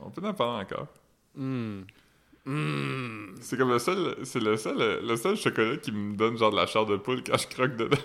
On 0.00 0.10
peut 0.10 0.26
en 0.26 0.34
parler 0.34 0.64
encore. 0.64 0.86
Hmm. 1.34 1.82
Hmm. 2.44 3.34
C'est 3.40 3.56
comme 3.56 3.70
le 3.70 3.78
seul, 3.80 4.16
c'est 4.24 4.40
le 4.40 4.56
seul, 4.56 5.04
le 5.04 5.16
seul 5.16 5.36
chocolat 5.36 5.76
qui 5.78 5.90
me 5.92 6.14
donne 6.16 6.36
genre 6.38 6.52
de 6.52 6.56
la 6.56 6.66
chair 6.66 6.86
de 6.86 6.96
poule 6.96 7.22
quand 7.24 7.36
je 7.36 7.48
croque 7.48 7.76
dedans. 7.76 7.96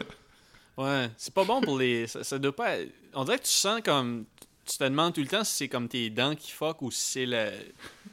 Ouais, 0.77 1.09
c'est 1.17 1.33
pas 1.33 1.43
bon 1.45 1.61
pour 1.61 1.77
les. 1.77 2.07
Ça, 2.07 2.23
ça 2.23 2.39
doit 2.39 2.55
pas. 2.55 2.75
On 3.13 3.23
dirait 3.23 3.37
que 3.37 3.43
tu 3.43 3.49
sens 3.51 3.81
comme. 3.85 4.25
Tu 4.71 4.77
te 4.77 4.83
demandes 4.85 5.13
tout 5.13 5.19
le 5.21 5.27
temps 5.27 5.43
si 5.43 5.53
c'est 5.57 5.67
comme 5.67 5.89
tes 5.89 6.09
dents 6.09 6.33
qui 6.33 6.49
fuck 6.51 6.81
ou 6.81 6.91
si 6.91 7.11
c'est 7.11 7.25
le. 7.25 7.51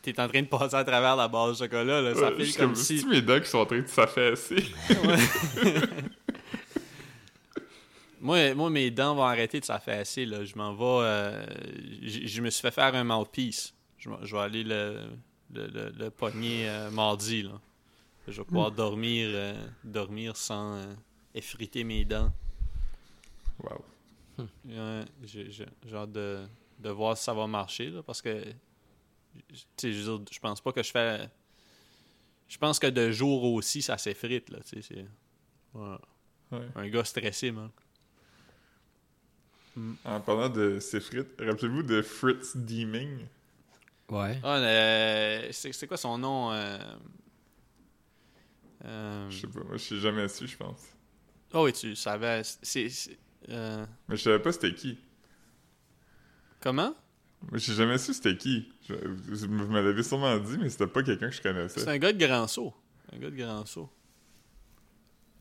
T'es 0.02 0.18
en 0.20 0.28
train 0.28 0.42
de 0.42 0.48
passer 0.48 0.74
à 0.74 0.82
travers 0.82 1.14
la 1.14 1.28
base 1.28 1.58
de 1.60 1.64
chocolat, 1.66 2.00
là. 2.02 2.14
Ça 2.14 2.20
Ouais, 2.22 2.30
je 2.32 2.36
fait 2.38 2.44
suis 2.46 2.58
comme 2.60 2.74
si. 2.74 3.06
mes 3.06 3.22
dents 3.22 3.38
qui 3.40 3.46
sont 3.48 3.58
en 3.58 3.66
train 3.66 3.80
de 3.80 3.86
s'affaisser. 3.86 4.64
Moi, 8.20 8.52
moi, 8.54 8.68
mes 8.68 8.90
dents 8.90 9.14
vont 9.14 9.22
arrêter 9.24 9.60
de 9.60 9.64
s'affaisser, 9.64 10.26
là. 10.26 10.44
Je 10.44 10.56
m'en 10.56 10.74
vais. 10.74 11.06
euh, 11.06 11.46
Je 12.02 12.40
me 12.42 12.50
suis 12.50 12.60
fait 12.62 12.72
faire 12.72 12.92
un 12.94 13.04
mouthpiece. 13.04 13.72
Je, 13.98 14.10
vais- 14.10 14.38
aller 14.38 14.64
le, 14.64 15.02
le, 15.54 15.66
le, 15.68 15.92
le 15.96 16.10
pogner 16.10 16.68
euh, 16.68 16.90
mardi, 16.90 17.42
là. 17.44 17.60
Je 18.26 18.40
vais 18.40 18.44
pouvoir 18.44 18.72
dormir, 18.72 19.28
euh, 19.32 19.54
dormir 19.84 20.36
sans 20.36 20.74
euh, 20.74 20.84
effriter 21.34 21.84
mes 21.84 22.04
dents. 22.04 22.32
Wow. 23.62 23.84
Ouais, 24.64 25.04
j'ai 25.22 25.50
j'ai- 25.50 25.66
j'ai 25.86 25.96
hâte 25.96 26.12
de, 26.12 26.46
de 26.78 26.90
voir 26.90 27.16
si 27.16 27.24
ça 27.24 27.34
va 27.34 27.46
marcher, 27.46 27.90
là, 27.90 28.02
parce 28.02 28.22
que, 28.22 28.44
tu 29.48 29.56
sais, 29.76 29.92
je 29.92 30.10
je 30.30 30.38
pense 30.40 30.60
pas 30.60 30.72
que 30.72 30.82
je 30.82 30.90
fais... 30.90 31.28
Je 32.48 32.56
pense 32.58 32.78
que 32.78 32.86
de 32.86 33.10
jour 33.10 33.44
aussi, 33.52 33.82
ça 33.82 33.98
s'effrite, 33.98 34.48
là, 34.50 34.58
tu 34.60 34.82
sais, 34.82 34.94
c'est... 34.94 35.06
ouais. 35.74 35.98
Ouais. 36.52 36.68
Un 36.76 36.88
gars 36.88 37.04
stressé, 37.04 37.50
man. 37.52 37.70
En 40.04 40.20
parlant 40.20 40.48
de 40.48 40.78
ces 40.80 41.00
frites, 41.00 41.40
rappelez-vous 41.40 41.82
de 41.82 42.02
Fritz 42.02 42.56
Deeming? 42.56 43.26
Ouais. 44.08 44.38
Ah, 44.42 44.56
euh, 44.58 45.48
c'est 45.52 45.72
c'est 45.72 45.86
quoi 45.86 45.96
son 45.96 46.16
nom? 46.18 46.50
euh? 46.52 46.78
Euh, 48.84 49.30
Je 49.30 49.38
sais 49.38 49.46
pas, 49.46 49.60
moi 49.64 49.76
je 49.78 49.82
sais 49.84 49.98
jamais 50.00 50.28
su, 50.28 50.46
je 50.46 50.56
pense. 50.56 50.82
Oh 51.52 51.64
oui, 51.64 51.72
tu 51.72 51.94
savais. 51.96 52.42
C'est... 52.62 52.88
c'est- 52.88 53.18
euh, 53.50 53.86
Mais 54.08 54.16
je 54.16 54.22
savais 54.22 54.38
pas 54.40 54.52
c'était 54.52 54.74
qui. 54.74 54.98
Comment? 56.60 56.94
Moi 57.50 57.58
j'ai 57.58 57.74
jamais 57.74 57.98
su 57.98 58.12
c'était 58.14 58.36
qui. 58.36 58.68
Je- 58.88 58.94
vous 59.46 59.72
l'avez 59.72 60.02
sûrement 60.02 60.36
dit, 60.38 60.58
mais 60.58 60.68
c'était 60.70 60.86
pas 60.86 61.02
quelqu'un 61.02 61.26
que 61.28 61.32
je 61.32 61.36
C'est 61.36 61.42
connaissais. 61.42 61.88
un 61.88 61.98
gars 61.98 62.12
de 62.12 62.26
Grand 62.26 62.46
Saut. 62.48 62.74
Un 63.12 63.18
gars 63.18 63.30
de 63.30 63.36
Grand 63.36 63.64
Saut. 63.66 63.90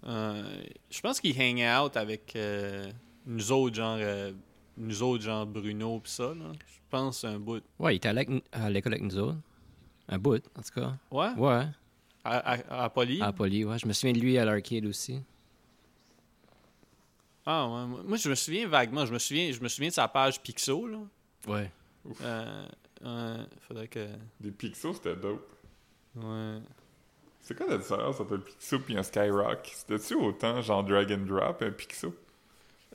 Euh, 0.05 0.63
je 0.89 1.01
pense 1.01 1.19
qu'il 1.19 1.35
hang 1.41 1.59
out 1.85 1.97
avec 1.97 2.35
euh, 2.35 2.89
nous 3.25 3.51
autres, 3.51 3.75
genre... 3.75 3.97
euh, 3.99 4.31
nous 4.77 5.01
autres, 5.01 5.23
genre 5.23 5.45
Bruno 5.45 5.99
pis 5.99 6.11
ça, 6.11 6.33
là. 6.35 6.51
Je 6.67 6.77
pense 6.89 7.23
un 7.23 7.39
bout. 7.39 7.63
Ouais, 7.79 7.95
il 7.95 7.97
était 7.97 8.09
à 8.09 8.63
à 8.63 8.69
l'école 8.69 8.93
avec 8.93 9.03
nous 9.03 9.17
autres. 9.17 9.37
Un 10.07 10.19
bout, 10.19 10.41
en 10.55 10.61
tout 10.61 10.79
cas. 10.79 10.95
Ouais? 11.11 11.31
Ouais, 11.35 11.65
À, 12.23 12.37
à, 12.53 12.83
à 12.85 12.89
Poly? 12.89 13.21
à 13.21 13.33
Poly, 13.33 13.65
ouais. 13.65 13.77
Je 13.79 13.87
me 13.87 13.91
souviens 13.93 14.13
de 14.13 14.19
lui 14.19 14.37
à 14.37 14.45
l'arcade 14.45 14.85
aussi. 14.85 15.21
Ah, 17.49 17.65
ouais. 17.65 17.85
Moi, 17.85 18.01
moi, 18.03 18.17
je 18.17 18.29
me 18.29 18.35
souviens 18.35 18.67
vaguement. 18.67 19.05
Je 19.05 19.13
me 19.13 19.19
souviens, 19.19 19.51
je 19.53 19.61
me 19.61 19.69
souviens 19.69 19.87
de 19.87 19.93
sa 19.93 20.07
page 20.09 20.41
Pixo, 20.41 20.85
là. 20.85 20.99
Ouais. 21.47 21.71
Euh, 22.21 22.67
ouais, 23.01 23.45
faudrait 23.61 23.87
que... 23.87 24.05
Des 24.39 24.51
Pixos, 24.51 24.95
c'était 24.95 25.15
dope. 25.15 25.49
Ouais. 26.15 26.59
C'est 27.39 27.55
quoi 27.55 27.67
la 27.67 27.77
différence 27.77 28.19
entre 28.19 28.35
un 28.35 28.39
Pixo 28.39 28.77
et 28.89 28.97
un 28.97 29.03
Skyrock? 29.03 29.71
C'était-tu 29.73 30.15
autant 30.15 30.61
genre 30.61 30.83
drag 30.83 31.09
and 31.13 31.25
drop, 31.25 31.61
un 31.61 31.71
Pixo? 31.71 32.13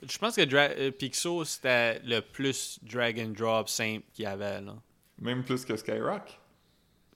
Je 0.03 0.17
pense 0.19 0.35
que 0.35 0.41
Dra- 0.45 0.75
euh, 0.77 0.91
Pixo, 0.91 1.43
c'était 1.45 1.99
le 1.99 2.19
plus 2.19 2.79
drag 2.83 3.19
and 3.19 3.29
drop 3.31 3.69
simple 3.69 4.03
qu'il 4.13 4.25
y 4.25 4.27
avait, 4.27 4.61
là. 4.61 4.75
Même 5.19 5.43
plus 5.43 5.65
que 5.65 5.75
Skyrock? 5.75 6.39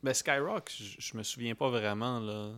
Ben, 0.01 0.13
Skyrock, 0.13 0.71
je 0.75 0.95
je 0.99 1.17
me 1.17 1.21
souviens 1.21 1.53
pas 1.53 1.69
vraiment, 1.69 2.19
là. 2.19 2.51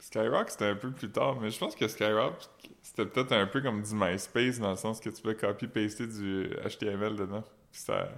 Skyrock, 0.00 0.50
c'était 0.50 0.66
un 0.66 0.76
peu 0.76 0.90
plus 0.90 1.10
tard, 1.10 1.40
mais 1.40 1.50
je 1.50 1.58
pense 1.58 1.74
que 1.76 1.86
Skyrock, 1.86 2.34
c'était 2.82 3.06
peut-être 3.06 3.32
un 3.32 3.46
peu 3.46 3.60
comme 3.60 3.82
du 3.82 3.94
MySpace, 3.94 4.58
dans 4.58 4.70
le 4.70 4.76
sens 4.76 4.98
que 5.00 5.10
tu 5.10 5.20
peux 5.22 5.34
copy-paster 5.34 6.06
du 6.06 6.50
HTML 6.66 7.16
dedans. 7.16 7.44
Puis 7.70 7.82
ça... 7.82 8.08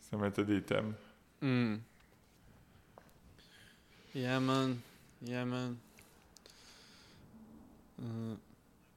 Ça 0.00 0.16
mettait 0.16 0.44
des 0.44 0.62
thèmes. 0.62 0.94
Hmm. 1.40 1.76
Yeah, 4.14 4.40
man. 4.40 4.78
Yeah, 5.24 5.44
man. 5.44 5.76
Euh, 8.02 8.34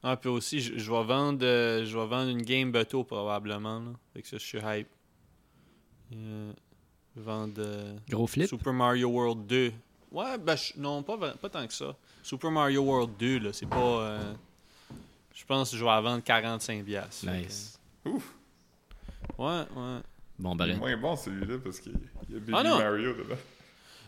Ah, 0.03 0.17
puis 0.17 0.29
aussi, 0.29 0.59
je, 0.59 0.77
je 0.77 0.91
vais 0.91 1.03
vendre, 1.03 1.45
euh, 1.45 1.85
je 1.85 1.97
vais 1.97 2.05
vendre 2.05 2.29
une 2.29 2.41
game 2.41 2.71
bateau 2.71 3.03
probablement, 3.03 3.79
là. 3.79 3.91
Fait 4.13 4.21
que 4.21 4.27
ça, 4.27 4.37
je 4.37 4.43
suis 4.43 4.59
hype. 4.63 4.89
Euh, 6.13 6.53
vendre 7.15 7.53
euh, 7.59 7.97
Gros 8.09 8.27
flip. 8.27 8.47
Super 8.47 8.73
Mario 8.73 9.09
World 9.09 9.47
2. 9.47 9.71
Ouais, 10.15 10.37
ben, 10.37 10.55
je- 10.55 10.73
non, 10.77 11.03
pas, 11.03 11.17
vra- 11.17 11.35
pas 11.37 11.49
tant 11.49 11.67
que 11.67 11.73
ça. 11.73 11.95
Super 12.23 12.49
Mario 12.51 12.81
World 12.83 13.11
2, 13.19 13.39
là, 13.39 13.53
c'est 13.53 13.65
pas... 13.67 13.77
euh, 13.77 14.33
je 15.33 15.43
pense 15.45 15.71
que 15.71 15.77
je 15.77 15.83
vais 15.83 15.89
la 15.89 16.01
vendre 16.01 16.23
45$. 16.23 16.83
piastres. 16.83 17.25
Fait 17.25 17.27
que- 17.41 17.45
Nice. 17.45 17.79
Ouf! 18.05 18.33
Ouais, 19.37 19.45
ouais. 19.75 19.99
Bon, 20.39 20.55
Il 20.55 20.63
est 20.63 20.67
ben, 20.73 20.77
moins 20.77 20.97
bon 20.97 21.15
celui-là 21.15 21.57
parce 21.63 21.79
qu'il 21.79 21.91
y 22.29 22.35
a 22.35 22.39
Baby 22.39 22.53
Ah 22.55 22.63
non! 22.63 22.77
Mario 22.77 23.13
dedans. 23.13 23.35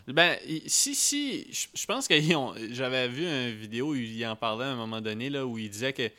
Ben, 0.08 0.38
si, 0.66 0.94
si, 0.94 1.46
je 1.52 1.66
je 1.74 1.86
pense 1.86 2.08
que 2.08 2.14
ils 2.14 2.34
ont- 2.34 2.54
j'avais 2.70 3.08
vu 3.08 3.24
une 3.26 3.50
vidéo 3.58 3.88
où 3.90 3.94
il 3.94 4.24
en 4.26 4.36
parlait 4.36 4.64
à 4.64 4.70
un 4.70 4.76
moment 4.76 5.00
donné, 5.02 5.28
là, 5.28 5.44
où 5.46 5.58
il 5.58 5.68
disait 5.68 5.92
que 5.92 6.10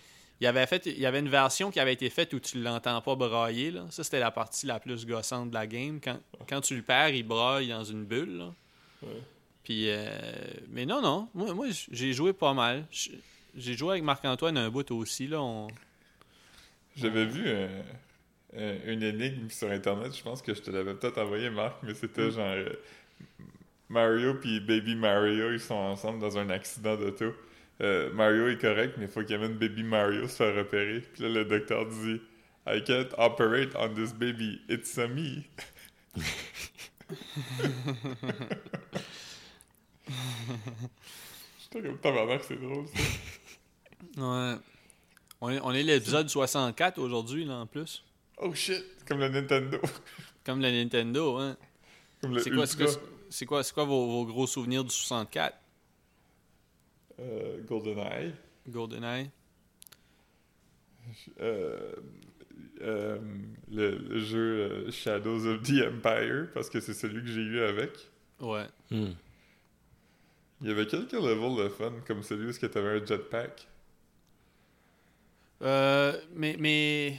il 0.42 0.46
avait 0.48 0.68
fait, 0.68 0.86
il 0.86 1.00
y 1.00 1.06
avait 1.08 1.20
une 1.20 1.28
version 1.30 1.70
qui 1.72 1.80
avait 1.80 1.94
été 1.94 2.10
faite 2.10 2.32
où 2.34 2.40
tu 2.40 2.62
l'entends 2.62 3.02
pas 3.02 3.16
brailler, 3.16 3.72
là. 3.72 3.86
Ça, 3.90 4.04
c'était 4.04 4.20
la 4.20 4.30
partie 4.32 4.68
la 4.68 4.80
plus 4.80 5.06
gossante 5.08 5.50
de 5.50 5.54
la 5.56 5.66
game. 5.68 6.00
Quand, 6.02 6.18
quand 6.48 6.62
tu 6.62 6.76
le 6.76 6.82
perds, 6.84 7.10
il 7.10 7.24
braille 7.24 7.68
dans 7.70 7.84
une 7.84 8.06
bulle, 8.06 8.38
là. 8.38 8.54
Ouais. 9.02 9.22
Puis, 9.70 9.92
euh, 9.92 10.10
mais 10.72 10.88
non, 10.88 11.00
non, 11.00 11.30
moi, 11.36 11.54
moi 11.54 11.68
j'ai 11.92 12.12
joué 12.12 12.34
pas 12.34 12.56
mal. 12.56 12.86
J'ai 13.56 13.76
joué 13.76 13.92
avec 13.92 14.04
Marc-Antoine 14.04 14.58
un 14.58 14.72
bout 14.72 14.90
aussi, 14.90 15.28
là. 15.28 15.44
On... 15.44 15.68
J'avais 16.96 17.28
vu 17.28 17.44
euh, 17.46 17.68
euh, 18.56 18.80
une 18.92 19.04
énigme 19.04 19.48
sur 19.52 19.70
Internet, 19.70 20.18
je 20.18 20.24
pense 20.24 20.42
que 20.42 20.56
je 20.56 20.62
te 20.64 20.72
l'avais 20.72 20.96
peut-être 20.96 21.20
envoyé, 21.20 21.52
Marc, 21.52 21.84
mais 21.84 21.94
c'était 21.94 22.30
Mm. 22.30 22.32
genre 22.32 22.56
Mario 23.90 24.34
puis 24.42 24.60
Baby 24.60 24.96
Mario, 24.96 25.54
ils 25.54 25.60
sont 25.60 25.76
ensemble 25.76 26.18
dans 26.18 26.40
un 26.40 26.50
accident 26.50 26.98
d'auto. 26.98 27.36
Mario 27.80 28.48
est 28.48 28.60
correct, 28.60 28.96
mais 28.98 29.06
il 29.06 29.12
faut 29.12 29.24
qu'il 29.24 29.36
amène 29.36 29.54
Baby 29.54 29.84
Mario 29.84 30.28
se 30.28 30.38
faire 30.38 30.56
repérer. 30.56 31.02
Puis 31.14 31.22
là, 31.22 31.30
le 31.30 31.46
docteur 31.46 31.86
dit 31.86 32.20
I 32.66 32.84
can't 32.84 33.14
operate 33.20 33.76
on 33.76 33.94
this 33.94 34.14
baby, 34.14 34.62
it's 34.68 34.98
a 34.98 35.08
me. 35.08 35.44
J'étais 41.62 41.88
comme 41.88 41.98
tabarnak, 42.00 42.44
c'est 42.44 42.60
drôle 42.60 42.86
ça. 42.88 43.02
Ouais. 44.18 44.56
On 45.42 45.50
est, 45.50 45.60
on 45.62 45.72
est 45.72 45.84
l'épisode 45.84 46.28
64 46.30 46.98
aujourd'hui, 47.00 47.46
là, 47.46 47.56
en 47.56 47.66
plus. 47.66 48.04
Oh 48.38 48.54
shit, 48.54 48.84
comme 49.08 49.20
le 49.20 49.30
Nintendo. 49.30 49.80
Comme 50.46 50.62
le 50.62 50.72
Nintendo, 50.72 51.38
hein. 51.38 51.58
Comme 52.22 52.34
le 52.34 52.40
C'est 52.40 52.50
quoi, 53.46 53.62
c'est 53.62 53.72
quoi, 53.74 53.84
vos, 53.84 54.08
vos 54.08 54.26
gros 54.26 54.48
souvenirs 54.48 54.84
du 54.84 54.90
64? 54.90 55.56
Euh, 57.20 57.62
GoldenEye. 57.68 58.34
GoldenEye? 58.68 59.30
Euh, 61.40 61.94
euh, 62.82 63.20
le, 63.70 63.98
le 63.98 64.20
jeu 64.20 64.40
euh, 64.40 64.92
Shadows 64.92 65.46
of 65.46 65.62
the 65.64 65.84
Empire, 65.88 66.48
parce 66.54 66.70
que 66.70 66.80
c'est 66.80 66.94
celui 66.94 67.22
que 67.22 67.28
j'ai 67.28 67.42
eu 67.42 67.62
avec. 67.62 67.92
Ouais. 68.40 68.66
hmm. 68.90 69.12
Il 70.62 70.68
y 70.68 70.72
avait 70.72 70.86
quelques 70.88 71.14
levels 71.14 71.64
de 71.64 71.70
fun, 71.70 71.94
comme 72.06 72.22
celui 72.24 72.50
où 72.50 72.54
tu 72.54 72.78
avais 72.78 73.00
un 73.02 73.06
jetpack. 73.06 73.68
Euh, 75.62 76.18
mais, 76.34 76.56
mais, 76.60 77.18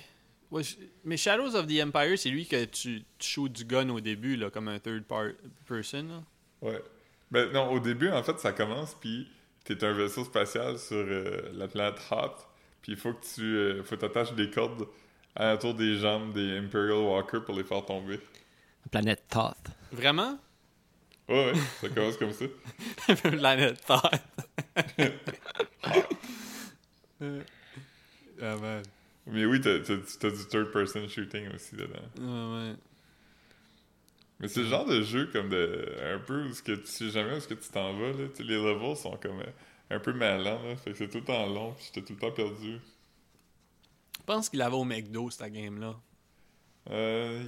ouais, 0.51 0.63
mais 1.05 1.17
Shadows 1.17 1.55
of 1.55 1.67
the 1.67 1.83
Empire, 1.83 2.19
c'est 2.19 2.31
lui 2.31 2.47
que 2.47 2.65
tu, 2.65 3.03
tu 3.19 3.29
shoots 3.29 3.53
du 3.53 3.65
gun 3.65 3.89
au 3.91 4.01
début, 4.01 4.37
là, 4.37 4.51
comme 4.51 4.69
un 4.69 4.79
third 4.79 5.05
par- 5.05 5.29
person. 5.67 6.03
là. 6.09 6.23
Ouais. 6.69 6.83
Ben 7.31 7.51
non, 7.53 7.71
au 7.71 7.81
début, 7.81 8.11
en 8.11 8.23
fait, 8.23 8.39
ça 8.41 8.53
commence, 8.53 8.95
puis 8.95 9.29
t'es 9.65 9.83
un 9.85 9.93
vaisseau 9.93 10.25
spatial 10.25 10.79
sur 10.79 10.97
euh, 10.97 11.51
la 11.53 11.69
planète 11.69 12.01
Hot, 12.11 12.35
puis 12.83 12.93
il 12.93 12.99
faut 12.99 13.13
que 13.13 13.25
tu 13.35 13.43
euh, 13.43 13.85
faut 13.85 13.97
t'attacher 13.97 14.35
des 14.35 14.51
cordes 14.51 14.87
à 15.37 15.55
autour 15.55 15.75
des 15.75 15.97
jambes 15.97 16.33
des 16.33 16.59
Imperial 16.59 16.99
Walker 16.99 17.39
pour 17.47 17.55
les 17.55 17.63
faire 17.63 17.85
tomber. 17.87 18.19
Planète 18.91 19.23
Thoth. 19.29 19.71
Vraiment? 19.93 20.39
Ouais, 21.31 21.53
ouais, 21.53 21.59
ça 21.81 21.89
commence 21.89 22.17
comme 22.17 22.33
ça. 22.33 22.45
Planète 23.31 23.81
Terre. 23.87 24.11
ah, 28.43 28.57
man. 28.57 28.83
Mais 29.27 29.45
oui, 29.45 29.61
t'as 29.61 29.79
t'as- 29.81 29.97
t'as 30.19 30.31
du 30.31 30.47
third-person 30.47 31.07
shooting 31.09 31.49
aussi 31.55 31.77
dedans. 31.77 31.95
Ouais, 32.19 32.69
ouais. 32.69 32.75
Mais 34.41 34.49
c'est 34.49 34.61
le 34.61 34.67
genre 34.69 34.87
de 34.87 35.03
jeu 35.03 35.27
comme 35.33 35.51
de. 35.51 35.95
Un 36.15 36.19
peu 36.19 36.45
où 36.47 36.53
ce 36.53 36.63
que 36.63 36.73
tu 36.73 36.87
sais 36.87 37.11
jamais 37.11 37.33
où 37.33 37.37
est-ce 37.37 37.47
que 37.49 37.55
tu 37.55 37.69
t'en 37.71 37.93
vas, 37.93 38.09
là. 38.13 38.27
Les 38.39 38.45
levels 38.57 38.97
sont 38.97 39.17
comme 39.19 39.41
euh, 39.41 39.51
un 39.91 40.01
peu 40.01 40.13
malins, 40.15 40.61
là. 40.63 40.77
Fait 40.77 40.93
que 40.93 40.97
c'est 40.99 41.09
tout 41.09 41.19
le 41.19 41.25
temps 41.25 41.47
long, 41.47 41.73
pis 41.75 41.85
j'étais 41.95 42.07
tout 42.07 42.15
le 42.15 42.19
temps 42.19 42.33
perdu. 42.33 42.79
Je 44.19 44.25
pense 44.25 44.49
qu'il 44.49 44.63
avait 44.63 44.77
au 44.77 44.85
McDo, 44.85 45.29
cette 45.31 45.53
game-là. 45.53 45.95
Euh. 46.91 47.45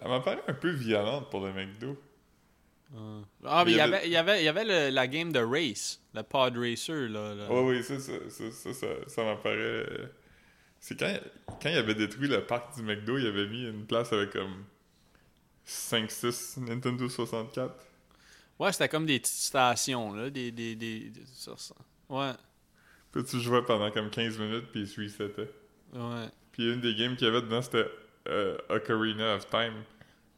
Elle 0.00 0.08
m'a 0.08 0.20
paru 0.20 0.38
un 0.46 0.54
peu 0.54 0.70
violente 0.70 1.30
pour 1.30 1.40
le 1.44 1.52
McDo. 1.52 1.96
Ah, 3.44 3.64
mais 3.64 3.70
il 3.72 3.74
y 3.74 3.78
y 3.78 3.80
avait, 3.80 4.06
il 4.06 4.12
y 4.12 4.16
avait, 4.16 4.40
il 4.40 4.44
y 4.44 4.48
avait 4.48 4.64
le- 4.64 4.94
la 4.94 5.06
game 5.06 5.32
de 5.32 5.38
race, 5.40 6.00
le 6.14 6.22
pod 6.22 6.56
racer, 6.56 7.08
là. 7.08 7.34
là. 7.34 7.48
Ouais, 7.50 7.62
oui, 7.62 7.82
ça, 7.84 7.98
ça, 8.00 8.12
ça, 8.28 8.50
ça, 8.50 8.72
ça, 8.74 8.86
ça 9.06 9.24
m'apparaît. 9.24 9.56
euh, 9.58 10.06
C'est 10.80 10.98
quand, 10.98 11.14
quand 11.62 11.68
il 11.68 11.76
avait 11.76 11.94
détruit 11.94 12.26
le 12.28 12.44
parc 12.44 12.74
du 12.76 12.82
McDo, 12.82 13.16
il 13.18 13.26
avait 13.26 13.46
mis 13.46 13.66
une 13.68 13.86
place 13.86 14.12
avec 14.12 14.30
comme 14.30 14.64
5-6 15.66 16.58
Nintendo 16.60 17.08
64. 17.08 17.74
Ouais, 18.58 18.72
c'était 18.72 18.88
comme 18.88 19.06
des 19.06 19.18
petites 19.20 19.34
stations, 19.36 20.12
là. 20.12 20.28
Des. 20.30 20.50
des, 20.50 20.74
des, 20.74 21.10
des- 21.10 21.26
ça, 21.26 21.52
ça. 21.56 21.74
Ouais, 22.08 22.32
Puis 23.12 23.24
tu 23.24 23.40
jouais 23.40 23.62
pendant 23.62 23.90
comme 23.90 24.10
15 24.10 24.38
minutes, 24.38 24.66
puis 24.72 24.80
il 24.82 24.88
se 24.88 25.00
resetait. 25.00 25.50
ouais. 25.94 26.26
Puis 26.52 26.72
une 26.72 26.80
des 26.80 26.94
games 26.96 27.14
qu'il 27.16 27.26
y 27.28 27.30
avait 27.30 27.42
dedans, 27.42 27.62
c'était 27.62 27.88
euh, 28.28 28.58
Ocarina 28.68 29.36
of 29.36 29.48
Time. 29.48 29.74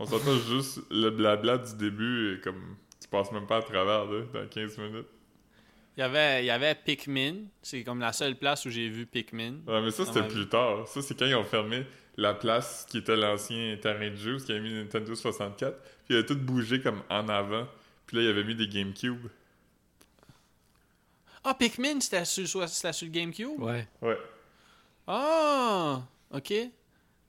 On 0.03 0.07
s'entend 0.07 0.37
juste 0.37 0.81
le 0.91 1.11
blabla 1.11 1.59
du 1.59 1.77
début, 1.77 2.35
et 2.35 2.41
comme 2.41 2.77
tu 3.01 3.07
passes 3.07 3.31
même 3.31 3.47
pas 3.47 3.59
à 3.59 3.63
travers, 3.63 4.05
là, 4.07 4.25
dans 4.35 4.49
15 4.49 4.79
minutes. 4.79 5.07
Il 5.97 6.01
y 6.01 6.03
avait, 6.03 6.43
il 6.43 6.47
y 6.47 6.51
avait 6.51 6.75
Pikmin. 6.75 7.45
C'est 7.63 7.85
comme 7.85 8.01
la 8.01 8.13
seule 8.13 8.35
place 8.35 8.67
où 8.67 8.71
j'ai 8.71 8.89
vu 8.89 9.07
Pikmin. 9.07 9.59
Ouais, 9.65 9.81
mais 9.81 9.93
ça, 9.93 10.05
c'était 10.05 10.27
plus 10.27 10.49
tard. 10.49 10.89
Ça, 10.89 11.03
c'est 11.03 11.17
quand 11.17 11.27
ils 11.27 11.37
ont 11.37 11.45
fermé 11.45 11.87
la 12.17 12.35
place 12.35 12.85
qui 12.91 12.99
était 12.99 13.15
l'ancien 13.15 13.77
terrain 13.77 14.11
de 14.11 14.17
jeu, 14.17 14.35
où 14.35 14.39
ils 14.39 14.51
avaient 14.51 14.61
mis 14.61 14.75
Nintendo 14.75 15.15
64. 15.15 15.81
Puis 15.81 15.93
il 16.11 16.17
avait 16.17 16.27
tout 16.27 16.35
bougé 16.35 16.81
comme 16.81 17.01
en 17.09 17.29
avant. 17.29 17.69
Puis 18.07 18.17
là, 18.17 18.25
il 18.25 18.29
avait 18.29 18.43
mis 18.43 18.57
des 18.57 18.67
GameCube. 18.67 19.29
Ah, 21.45 21.55
Pikmin, 21.55 22.01
c'était 22.01 22.25
sur, 22.25 22.49
sur 22.49 22.59
le 22.59 23.09
GameCube? 23.09 23.61
Ouais. 23.61 23.87
Ouais. 24.01 24.19
Ah! 25.07 26.03
Ok. 26.33 26.53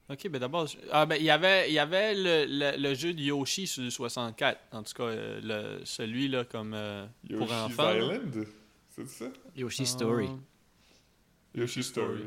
Ok, 0.09 0.27
ben 0.29 0.39
d'abord. 0.39 0.67
je- 0.67 0.77
Ah, 0.91 1.05
ben 1.05 1.15
il 1.15 1.23
y 1.23 1.29
avait, 1.29 1.69
il 1.69 1.73
y 1.73 1.79
avait 1.79 2.13
le, 2.13 2.45
le, 2.47 2.77
le 2.77 2.93
jeu 2.93 3.13
de 3.13 3.21
Yoshi 3.21 3.67
sur 3.67 3.83
le 3.83 3.89
64. 3.89 4.59
En 4.73 4.83
tout 4.83 4.93
cas, 4.93 5.03
euh, 5.03 5.39
le, 5.79 5.85
celui-là 5.85 6.43
comme 6.43 6.73
euh, 6.73 7.05
pour 7.29 7.39
Yoshi's 7.47 7.51
enfants. 7.53 7.93
Island? 7.95 8.45
C'est 8.89 9.07
ça? 9.09 9.25
Yoshi 9.55 9.85
Story. 9.85 10.27
Ah, 10.29 11.59
Yoshi 11.59 11.83
Story. 11.83 12.23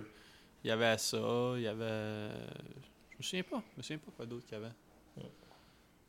Il 0.65 0.69
y 0.69 0.71
avait 0.71 0.97
ça, 0.99 1.19
il 1.57 1.63
y 1.63 1.67
avait. 1.69 2.31
Je 3.11 3.17
me 3.19 3.23
souviens 3.23 3.43
pas. 3.45 3.63
Je 3.73 3.77
me 3.79 3.83
souviens 3.83 3.99
pas 3.99 4.13
quoi 4.17 4.27
d'autre 4.27 4.47
qu'il 4.47 4.55
y 4.59 4.61
avait. 4.61 4.73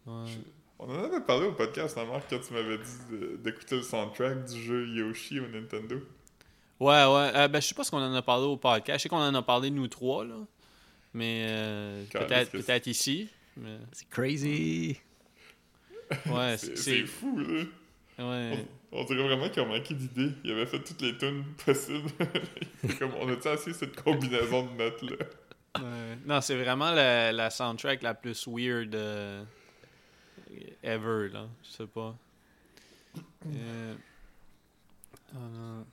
Ouais. 0.06 0.24
On 0.80 0.90
en 0.90 1.04
avait 1.04 1.22
parlé 1.22 1.48
au 1.48 1.54
podcast, 1.54 1.98
Marc, 1.98 2.30
quand 2.30 2.40
tu 2.40 2.54
m'avais 2.54 2.78
dit 2.78 3.00
de- 3.12 3.36
d'écouter 3.38 3.76
le 3.78 3.82
soundtrack 3.82 4.46
du 4.46 4.62
jeu 4.62 4.88
Yoshi 4.88 5.40
au 5.40 5.48
Nintendo. 5.48 5.98
Ouais, 6.80 7.04
ouais. 7.06 7.32
Euh, 7.36 7.48
ben, 7.48 7.60
je 7.62 7.68
sais 7.68 7.76
pas 7.76 7.84
ce 7.84 7.92
qu'on 7.92 7.98
en 8.02 8.14
a 8.14 8.22
parlé 8.22 8.46
au 8.46 8.58
podcast. 8.58 9.00
Je 9.00 9.04
sais 9.04 9.10
qu'on 9.10 9.18
en 9.18 9.34
a 9.36 9.42
parlé 9.42 9.70
nous 9.72 9.88
trois, 9.88 10.24
là. 10.24 10.36
Mais 11.14 11.46
euh, 11.50 12.04
peut-être 12.12 12.52
peut-être 12.52 12.88
ici. 12.88 13.30
Mais... 13.56 13.78
C'est 13.92 14.10
crazy. 14.10 15.00
Ouais, 16.28 16.58
c'est 16.58 17.06
fou, 17.06 17.40
là. 17.40 17.64
Ouais. 18.20 18.66
On 18.92 19.04
dirait 19.04 19.24
vraiment 19.24 19.50
qu'ils 19.50 19.62
ont 19.62 19.68
manqué 19.68 19.94
d'idées. 19.94 20.32
Ils 20.44 20.52
avaient 20.52 20.66
fait 20.66 20.82
toutes 20.82 21.02
les 21.02 21.18
tunes 21.18 21.44
possibles. 21.66 22.10
Comme, 23.00 23.14
on 23.16 23.28
a-tu 23.30 23.48
assez 23.48 23.74
cette 23.74 24.02
combinaison 24.02 24.66
de 24.66 24.78
notes-là? 24.78 25.26
Ouais. 25.80 26.18
Non, 26.26 26.42
c'est 26.42 26.56
vraiment 26.56 26.92
la, 26.92 27.32
la 27.32 27.50
soundtrack 27.50 28.02
la 28.02 28.14
plus 28.14 28.48
weird 28.48 28.96
euh, 28.96 29.44
ever, 30.82 31.30
là. 31.30 31.48
Je 31.64 31.70
sais 31.70 31.88
pas. 31.88 32.16
Euh, 33.46 33.96
oh 35.36 35.40
non. 35.54 35.86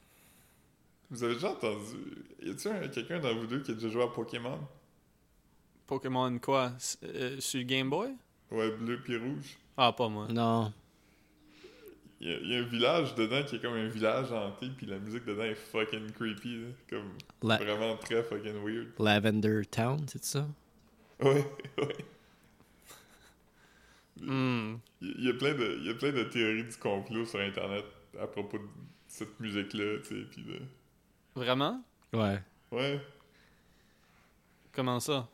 Vous 1.11 1.25
avez 1.25 1.35
déjà 1.35 1.51
entendu... 1.51 2.25
Y 2.43 2.69
un- 2.69 2.89
quelqu'un 2.89 3.19
dans 3.19 3.35
vous 3.35 3.47
deux 3.47 3.61
qui 3.61 3.73
a 3.73 3.75
déjà 3.75 3.89
joué 3.89 4.03
à 4.05 4.09
Pokémon? 4.09 4.59
Pokémon 5.87 6.39
quoi 6.39 6.73
euh, 7.03 7.41
Sur 7.41 7.59
le 7.61 7.65
Game 7.65 7.91
Boy? 7.91 8.11
Ouais, 8.51 8.71
bleu 8.71 9.01
puis 9.03 9.17
rouge. 9.17 9.57
Ah, 9.77 9.93
pas 9.93 10.09
moi. 10.09 10.29
Non. 10.31 10.73
Il 12.21 12.29
y, 12.31 12.33
a, 12.33 12.39
il 12.39 12.51
y 12.51 12.57
a 12.57 12.59
un 12.61 12.63
village 12.63 13.15
dedans 13.17 13.43
qui 13.43 13.57
est 13.57 13.59
comme 13.59 13.75
un 13.75 13.89
village 13.89 14.33
hanté, 14.33 14.69
puis 14.77 14.87
la 14.87 14.99
musique 14.99 15.25
dedans 15.27 15.43
est 15.43 15.55
fucking 15.55 16.11
creepy, 16.13 16.57
là. 16.61 16.69
Comme 16.89 17.11
La- 17.43 17.59
vraiment 17.59 17.97
très 17.97 18.23
fucking 18.23 18.65
weird. 18.65 18.93
Lavender 18.99 19.63
Town, 19.71 20.07
c'est 20.09 20.25
ça? 20.25 20.47
Ouais, 21.21 21.45
ouais. 21.79 21.97
Hmm. 24.21 24.77
Il 25.01 25.25
y, 25.25 25.29
a 25.29 25.35
plein 25.35 25.55
de, 25.55 25.77
il 25.81 25.87
y 25.87 25.91
a 25.91 25.95
plein 25.95 26.13
de 26.13 26.23
théories 26.23 26.65
du 26.65 26.77
complot 26.77 27.27
sur 27.27 27.41
Internet 27.41 27.85
à 28.19 28.27
propos 28.27 28.59
de 28.59 28.65
cette 29.09 29.39
musique-là, 29.41 29.99
tu 30.03 30.21
sais, 30.21 30.27
puis 30.31 30.43
de... 30.45 30.61
Vraiment? 31.35 31.83
Ouais. 32.13 32.41
Ouais. 32.71 33.01
Comment 34.73 35.01
ça? 35.01 35.29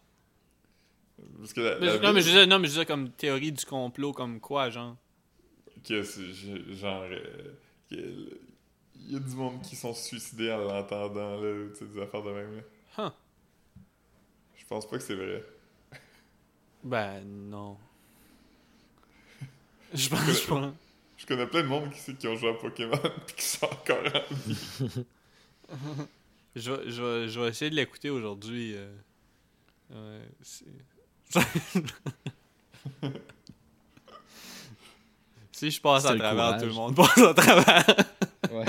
Parce 1.38 1.52
que 1.52 1.60
la, 1.60 1.78
Mais 1.78 1.86
la 1.86 1.96
je- 1.96 2.02
non, 2.02 2.12
mais 2.12 2.20
je 2.20 2.26
disais, 2.26 2.46
non, 2.46 2.58
mais 2.58 2.66
je 2.66 2.72
disais 2.72 2.86
comme 2.86 3.10
théorie 3.10 3.52
du 3.52 3.64
complot, 3.64 4.12
comme 4.12 4.40
quoi, 4.40 4.70
genre 4.70 4.96
que 5.86 6.02
c'est 6.02 6.32
genre 6.74 7.02
euh, 7.04 7.54
que 7.90 7.96
il 7.96 9.12
y 9.12 9.16
a 9.16 9.18
du 9.18 9.34
monde 9.34 9.62
qui 9.62 9.76
sont 9.76 9.94
suicidés 9.94 10.52
en 10.52 10.58
l'entendant 10.58 11.40
là 11.40 11.68
tu 11.72 11.78
sais 11.78 11.84
des 11.86 12.00
affaires 12.02 12.22
de 12.22 12.30
même 12.32 12.56
là. 12.56 12.62
Huh. 12.98 13.10
je 14.58 14.64
pense 14.66 14.86
pas 14.88 14.98
que 14.98 15.02
c'est 15.02 15.14
vrai 15.14 15.42
Ben, 16.84 17.22
non. 17.24 17.78
Je 19.94 20.08
pense 20.10 20.40
pas. 20.42 20.74
je 21.16 21.26
connais 21.26 21.46
plein 21.46 21.62
de 21.62 21.68
monde 21.68 21.90
qui, 21.92 22.14
qui 22.14 22.28
ont 22.28 22.36
joué 22.36 22.50
à 22.50 22.54
Pokémon 22.54 22.92
pis 23.26 23.34
qui 23.34 23.44
sont 23.44 23.64
encore 23.66 23.98
en 24.04 24.34
vie 24.34 25.04
Je 26.56 26.70
vais, 26.72 26.90
je 26.90 27.28
je 27.28 27.40
vais 27.40 27.48
essayer 27.48 27.70
de 27.70 27.76
l'écouter 27.76 28.10
aujourd'hui. 28.10 28.74
euh. 28.74 28.92
Ouais, 29.90 30.28
c'est- 30.42 30.64
si 35.52 35.70
je 35.70 35.80
passe 35.80 36.04
à 36.06 36.16
travers, 36.16 36.46
courage. 36.46 36.60
tout 36.60 36.66
le 36.66 36.72
monde 36.72 36.96
passe 36.96 37.18
à 37.18 37.34
travers. 37.34 37.84
Ouais. 38.50 38.64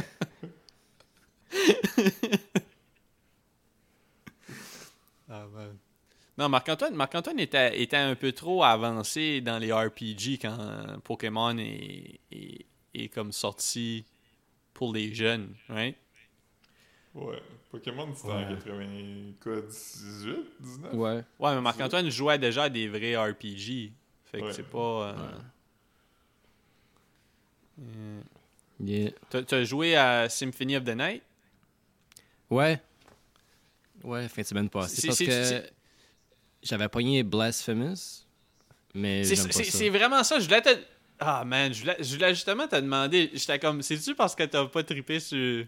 Ah. 5.28 5.48
Non, 6.38 6.50
Marc-Antoine 6.50 6.94
Marc 6.94 7.16
-Antoine 7.16 7.40
était, 7.40 7.82
était 7.82 7.98
un 7.98 8.14
peu 8.16 8.32
trop 8.32 8.64
avancé 8.64 9.42
dans 9.42 9.58
les 9.58 9.74
RPG 9.74 10.38
quand 10.42 10.56
Pokémon 11.04 11.58
est, 11.58 12.20
est, 12.32 12.66
est 12.94 13.08
comme 13.08 13.32
sorti 13.32 14.06
pour 14.74 14.94
les 14.94 15.16
jeunes, 15.16 15.56
right? 15.70 15.96
Ouais 17.16 17.42
Pokémon 17.72 18.14
c'était 18.16 18.28
Ouais. 18.30 18.46
en 18.46 18.56
80 18.56 19.34
quoi 19.42 19.62
18 19.62 20.36
19 20.60 20.94
Ouais. 20.94 21.24
Ouais, 21.40 21.56
mais 21.56 21.62
Marc-Antoine 21.62 22.10
jouait 22.10 22.38
déjà 22.40 22.64
à 22.64 22.70
des 22.70 22.88
vrais 22.88 23.16
RPG. 23.16 23.92
Fait 24.26 24.40
que 24.40 24.46
Ouais. 24.46 24.54
c'est 24.54 24.64
pas. 24.70 24.78
euh, 24.78 25.14
Ouais. 25.14 25.22
euh, 27.80 28.22
Yeah. 28.84 29.12
T'as- 29.30 29.64
joué 29.64 29.96
à 29.96 30.28
Symphony 30.28 30.76
of 30.76 30.84
the 30.84 30.96
Night? 30.96 31.22
Ouais. 32.50 32.82
Ouais, 34.04 34.28
fin 34.28 34.42
de 34.42 34.48
semaine 34.48 34.70
passée. 34.70 35.02
C'est- 35.02 35.08
Parce 35.08 35.20
que 35.20 35.70
j'avais 36.64 36.90
pogné 36.90 37.22
Blasphemous, 37.24 38.26
mais 38.96 39.24
C'est 39.24 39.90
vraiment 39.90 40.24
ça. 40.24 40.40
Je 40.40 40.46
voulais 40.46 40.62
te. 40.62 40.70
Ah 41.20 41.46
man, 41.46 41.72
je 41.72 41.82
voulais, 41.82 41.98
je 42.00 42.16
voulais 42.16 42.34
justement 42.34 42.68
te 42.68 42.76
demander. 42.78 43.30
J'étais 43.34 43.60
comme, 43.60 43.84
c'est-tu 43.84 44.16
parce 44.16 44.34
que 44.36 44.44
t'as 44.44 44.66
pas 44.66 44.84
trippé 44.84 45.20
sur. 45.20 45.66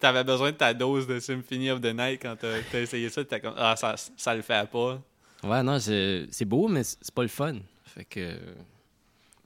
T'avais 0.00 0.24
besoin 0.24 0.52
de 0.52 0.56
ta 0.56 0.72
dose 0.72 1.06
de 1.06 1.18
Symphony 1.20 1.70
of 1.70 1.80
the 1.80 1.92
Night 1.94 2.22
quand 2.22 2.36
t'as 2.40 2.60
t'as 2.70 2.80
essayé 2.80 3.10
ça? 3.10 3.24
T'es 3.24 3.40
comme, 3.40 3.54
ah, 3.56 3.76
ça, 3.76 3.94
ça 4.16 4.34
le 4.34 4.42
fait 4.42 4.68
pas. 4.70 5.02
Ouais, 5.44 5.62
non, 5.62 5.78
c'est 5.78 6.44
beau, 6.46 6.66
mais 6.68 6.82
c'est 6.84 7.10
pas 7.14 7.22
le 7.22 7.28
fun. 7.28 7.56
Fait 7.84 8.04
que. 8.04 8.34
Tu 8.36 8.40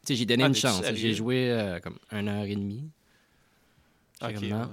sais, 0.05 0.15
j'ai 0.17 0.25
donné 0.27 0.45
Ah, 0.45 0.49
une 0.49 0.55
chance. 0.55 0.83
J'ai 0.95 1.15
joué 1.15 1.51
euh, 1.51 1.79
comme 1.81 1.99
une 2.13 2.29
heure 2.29 2.45
et 2.45 2.55
demie. 2.55 2.89
Ok. 4.23 4.35
Comme 4.35 4.49
non. 4.49 4.71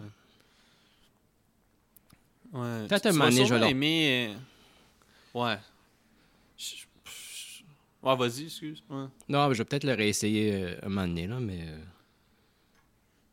Ouais. 2.53 2.61
Ouais. 2.61 2.87
Peut-être 2.87 3.07
un 3.07 3.11
moment 3.11 3.25
donné, 3.29 3.45
je 3.45 3.53
vais 3.55 3.69
aimer. 3.69 4.29
euh, 4.29 5.39
Ouais. 5.39 5.57
Je- 6.57 6.75
Ouais, 8.03 8.15
vas-y, 8.15 8.43
excuse. 8.45 8.83
Ouais. 8.89 9.05
Non, 9.27 9.47
mais 9.49 9.53
je 9.55 9.57
vais 9.59 9.65
peut-être 9.65 9.83
le 9.83 9.93
réessayer 9.93 10.53
euh, 10.53 10.75
un 10.83 10.89
moment 10.89 11.07
donné, 11.07 11.27
là, 11.27 11.39
mais. 11.39 11.65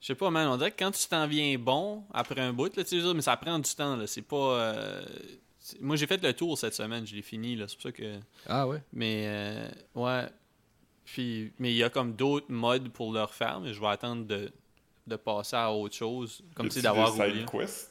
Je 0.04 0.08
sais 0.08 0.14
pas, 0.16 0.28
man, 0.28 0.46
on 0.48 0.58
dirait 0.58 0.70
que 0.70 0.76
quand 0.78 0.90
tu 0.90 1.08
t'en 1.08 1.26
viens 1.26 1.56
bon 1.56 2.04
après 2.12 2.38
un 2.38 2.52
bout, 2.52 2.76
là, 2.76 2.84
tu 2.84 3.00
sais, 3.00 3.14
mais 3.14 3.22
ça 3.22 3.38
prend 3.38 3.58
du 3.58 3.74
temps, 3.74 3.96
là. 3.96 4.06
C'est 4.06 4.20
pas. 4.20 4.36
euh, 4.36 5.02
Moi, 5.80 5.96
j'ai 5.96 6.06
fait 6.06 6.22
le 6.22 6.34
tour 6.34 6.58
cette 6.58 6.74
semaine, 6.74 7.06
je 7.06 7.16
l'ai 7.16 7.22
fini, 7.22 7.56
là. 7.56 7.64
C'est 7.66 7.76
pour 7.76 7.84
ça 7.84 7.92
que. 7.92 8.20
Ah 8.46 8.68
ouais? 8.68 8.82
Mais, 8.92 9.24
euh, 9.26 9.68
ouais. 9.94 10.26
Puis, 11.06 11.52
mais 11.58 11.70
il 11.70 11.76
y 11.76 11.82
a 11.82 11.88
comme 11.88 12.12
d'autres 12.12 12.52
modes 12.52 12.90
pour 12.90 13.14
le 13.14 13.22
refaire, 13.22 13.60
mais 13.60 13.72
je 13.72 13.80
vais 13.80 13.86
attendre 13.86 14.26
de, 14.26 14.52
de 15.06 15.16
passer 15.16 15.56
à 15.56 15.72
autre 15.72 15.94
chose. 15.94 16.42
Comme 16.54 16.68
tu 16.68 16.74
sais, 16.74 16.82
d'avoir 16.82 17.10
side 17.10 17.46
quests? 17.50 17.90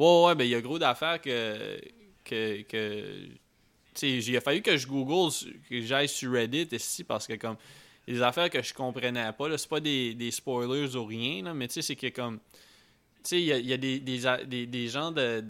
Ouais, 0.00 0.24
ouais, 0.24 0.34
ben 0.34 0.42
il 0.42 0.50
y 0.50 0.54
a 0.56 0.60
gros 0.60 0.80
d'affaires 0.80 1.20
que. 1.20 1.80
que, 2.24 2.62
que 2.62 3.26
tu 3.28 3.30
sais, 3.94 4.10
il 4.18 4.36
a 4.36 4.40
fallu 4.40 4.62
que 4.62 4.76
je 4.76 4.88
Google, 4.88 5.32
que 5.70 5.80
j'aille 5.80 6.08
sur 6.08 6.32
Reddit 6.32 6.66
ici 6.72 7.04
parce 7.04 7.28
que, 7.28 7.34
comme. 7.34 7.56
Des 8.06 8.22
affaires 8.22 8.48
que 8.50 8.62
je 8.62 8.72
comprenais 8.72 9.32
pas, 9.32 9.48
là, 9.48 9.58
c'est 9.58 9.68
pas 9.68 9.80
des, 9.80 10.14
des 10.14 10.30
spoilers 10.30 10.94
ou 10.94 11.04
rien, 11.04 11.42
là, 11.42 11.54
mais 11.54 11.66
tu 11.68 11.74
sais, 11.74 11.82
c'est 11.82 11.96
que, 11.96 12.06
comme. 12.08 12.38
Tu 12.38 13.30
sais, 13.30 13.40
il 13.40 13.46
y 13.46 13.52
a, 13.52 13.58
y 13.58 13.72
a 13.72 13.76
des, 13.76 13.98
des, 13.98 14.20
des, 14.46 14.66
des 14.66 14.88
genres 14.88 15.10
de- 15.12 15.42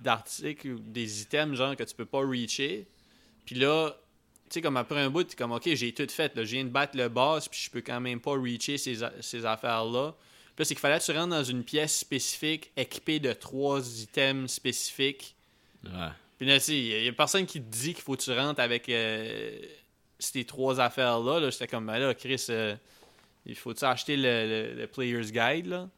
d'articles 0.00 0.68
ou 0.68 0.78
des 0.78 1.22
items, 1.22 1.56
genre, 1.56 1.76
que 1.76 1.84
tu 1.84 1.94
peux 1.94 2.06
pas 2.06 2.20
reacher. 2.20 2.86
Puis 3.44 3.54
là, 3.56 3.90
tu 4.48 4.54
sais, 4.54 4.60
comme 4.62 4.76
après 4.76 5.00
un 5.00 5.10
bout, 5.10 5.24
t'es 5.24 5.36
comme, 5.36 5.52
OK, 5.52 5.68
j'ai 5.74 5.92
tout 5.92 6.06
fait, 6.08 6.34
là, 6.36 6.44
je 6.44 6.52
viens 6.52 6.64
de 6.64 6.70
battre 6.70 6.96
le 6.96 7.08
boss, 7.08 7.48
puis 7.48 7.60
je 7.64 7.70
peux 7.70 7.80
quand 7.82 8.00
même 8.00 8.20
pas 8.20 8.32
reacher 8.32 8.78
ces, 8.78 9.02
a- 9.02 9.12
ces 9.20 9.44
affaires-là. 9.44 10.14
Puis 10.54 10.62
là, 10.62 10.64
c'est 10.64 10.74
qu'il 10.74 10.80
fallait 10.80 10.98
que 10.98 11.04
tu 11.04 11.12
rentres 11.12 11.30
dans 11.30 11.44
une 11.44 11.64
pièce 11.64 11.98
spécifique 11.98 12.70
équipée 12.76 13.20
de 13.20 13.32
trois 13.32 13.80
items 14.02 14.50
spécifiques. 14.52 15.34
Ouais. 15.84 16.08
Puis 16.38 16.46
là, 16.46 16.58
tu 16.58 16.64
sais, 16.64 16.78
il 16.78 17.04
y 17.04 17.08
a 17.08 17.12
personne 17.12 17.46
qui 17.46 17.60
te 17.60 17.70
dit 17.70 17.94
qu'il 17.94 18.02
faut 18.02 18.16
que 18.16 18.22
tu 18.22 18.32
rentres 18.32 18.60
avec 18.60 18.88
euh, 18.88 19.58
ces 20.22 20.44
trois 20.44 20.80
affaires-là. 20.80 21.40
Là, 21.40 21.50
J'étais 21.50 21.66
comme, 21.68 21.86
ben 21.86 21.98
là, 21.98 22.14
Chris, 22.14 22.46
euh, 22.50 22.74
il 23.46 23.56
faut-tu 23.56 23.84
acheter 23.84 24.16
le, 24.16 24.22
le- 24.72 24.74
le 24.80 24.86
Player's 24.86 25.30
Guide, 25.32 25.66
là? 25.66 25.88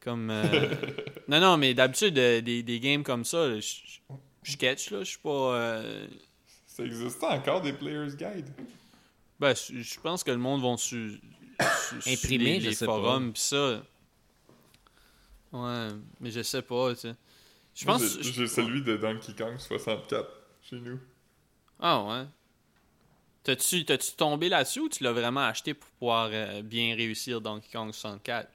Comme... 0.00 0.30
euh, 0.30 0.42
non, 1.28 1.40
non, 1.40 1.56
mais 1.56 1.72
d'habitude, 1.74 2.18
euh, 2.18 2.40
des, 2.40 2.62
des 2.62 2.80
games 2.80 3.02
comme 3.02 3.24
ça, 3.24 3.48
là, 3.48 3.60
je 3.60 3.74
je 4.42 4.56
catch, 4.58 4.90
là, 4.90 4.98
je 5.00 5.04
suis 5.10 5.18
pas... 5.18 5.30
euh, 5.56 6.06
ça 6.66 6.84
existe 6.84 7.22
encore 7.24 7.62
des 7.62 7.72
players 7.72 8.08
guide? 8.14 8.52
Ben, 9.40 9.54
je 9.54 10.00
pense 10.00 10.22
que 10.22 10.30
le 10.30 10.36
monde 10.36 10.78
sur- 10.78 11.12
sur 11.18 12.12
Imprimer, 12.12 12.44
les, 12.56 12.60
je 12.60 12.68
les 12.68 12.74
sais 12.74 12.84
forums 12.84 13.32
pis 13.32 13.40
ça. 13.40 13.82
Ouais, 15.52 15.88
mais 16.20 16.30
je 16.30 16.42
sais 16.42 16.62
pas, 16.62 16.94
tu 16.94 17.00
sais. 17.00 17.14
Je 17.74 17.84
pense... 17.86 18.20
j'ai 18.20 18.46
celui 18.46 18.82
de 18.82 18.96
Donkey 18.96 19.32
Kong 19.34 19.56
64 19.58 20.28
chez 20.62 20.76
nous 20.76 21.00
Ah 21.80 22.02
ouais. 22.04 22.24
T'as-tu 23.44 23.84
tombé 24.16 24.48
là-dessus 24.48 24.80
ou 24.80 24.88
tu 24.88 25.04
l'as 25.04 25.12
vraiment 25.12 25.44
acheté 25.44 25.74
pour 25.74 25.88
pouvoir 25.90 26.30
euh, 26.32 26.62
bien 26.62 26.94
réussir 26.96 27.40
Donkey 27.40 27.68
Kong 27.72 27.92
64? 27.92 28.48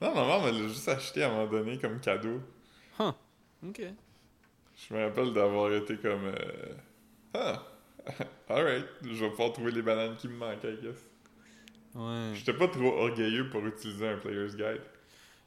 non 0.00 0.14
maman 0.14 0.40
me 0.40 0.50
l'a 0.52 0.68
juste 0.68 0.88
acheté 0.88 1.22
à 1.22 1.28
un 1.28 1.32
moment 1.32 1.50
donné 1.50 1.76
comme 1.78 2.00
cadeau 2.00 2.40
Huh. 2.98 3.12
Ok. 3.66 3.82
Je 4.88 4.94
me 4.94 5.04
rappelle 5.04 5.32
d'avoir 5.32 5.72
été 5.72 5.96
comme. 5.96 6.26
Euh... 6.26 6.74
Ah! 7.34 7.62
Alright, 8.48 8.86
je 9.02 9.24
vais 9.24 9.30
pouvoir 9.30 9.52
trouver 9.52 9.72
les 9.72 9.82
bananes 9.82 10.16
qui 10.16 10.28
me 10.28 10.36
manquaient, 10.36 10.72
I 10.74 10.78
guess. 10.82 11.04
Ouais. 11.94 12.32
J'étais 12.34 12.54
pas 12.54 12.68
trop 12.68 12.96
orgueilleux 12.98 13.50
pour 13.50 13.66
utiliser 13.66 14.08
un 14.08 14.16
player's 14.16 14.56
guide. 14.56 14.80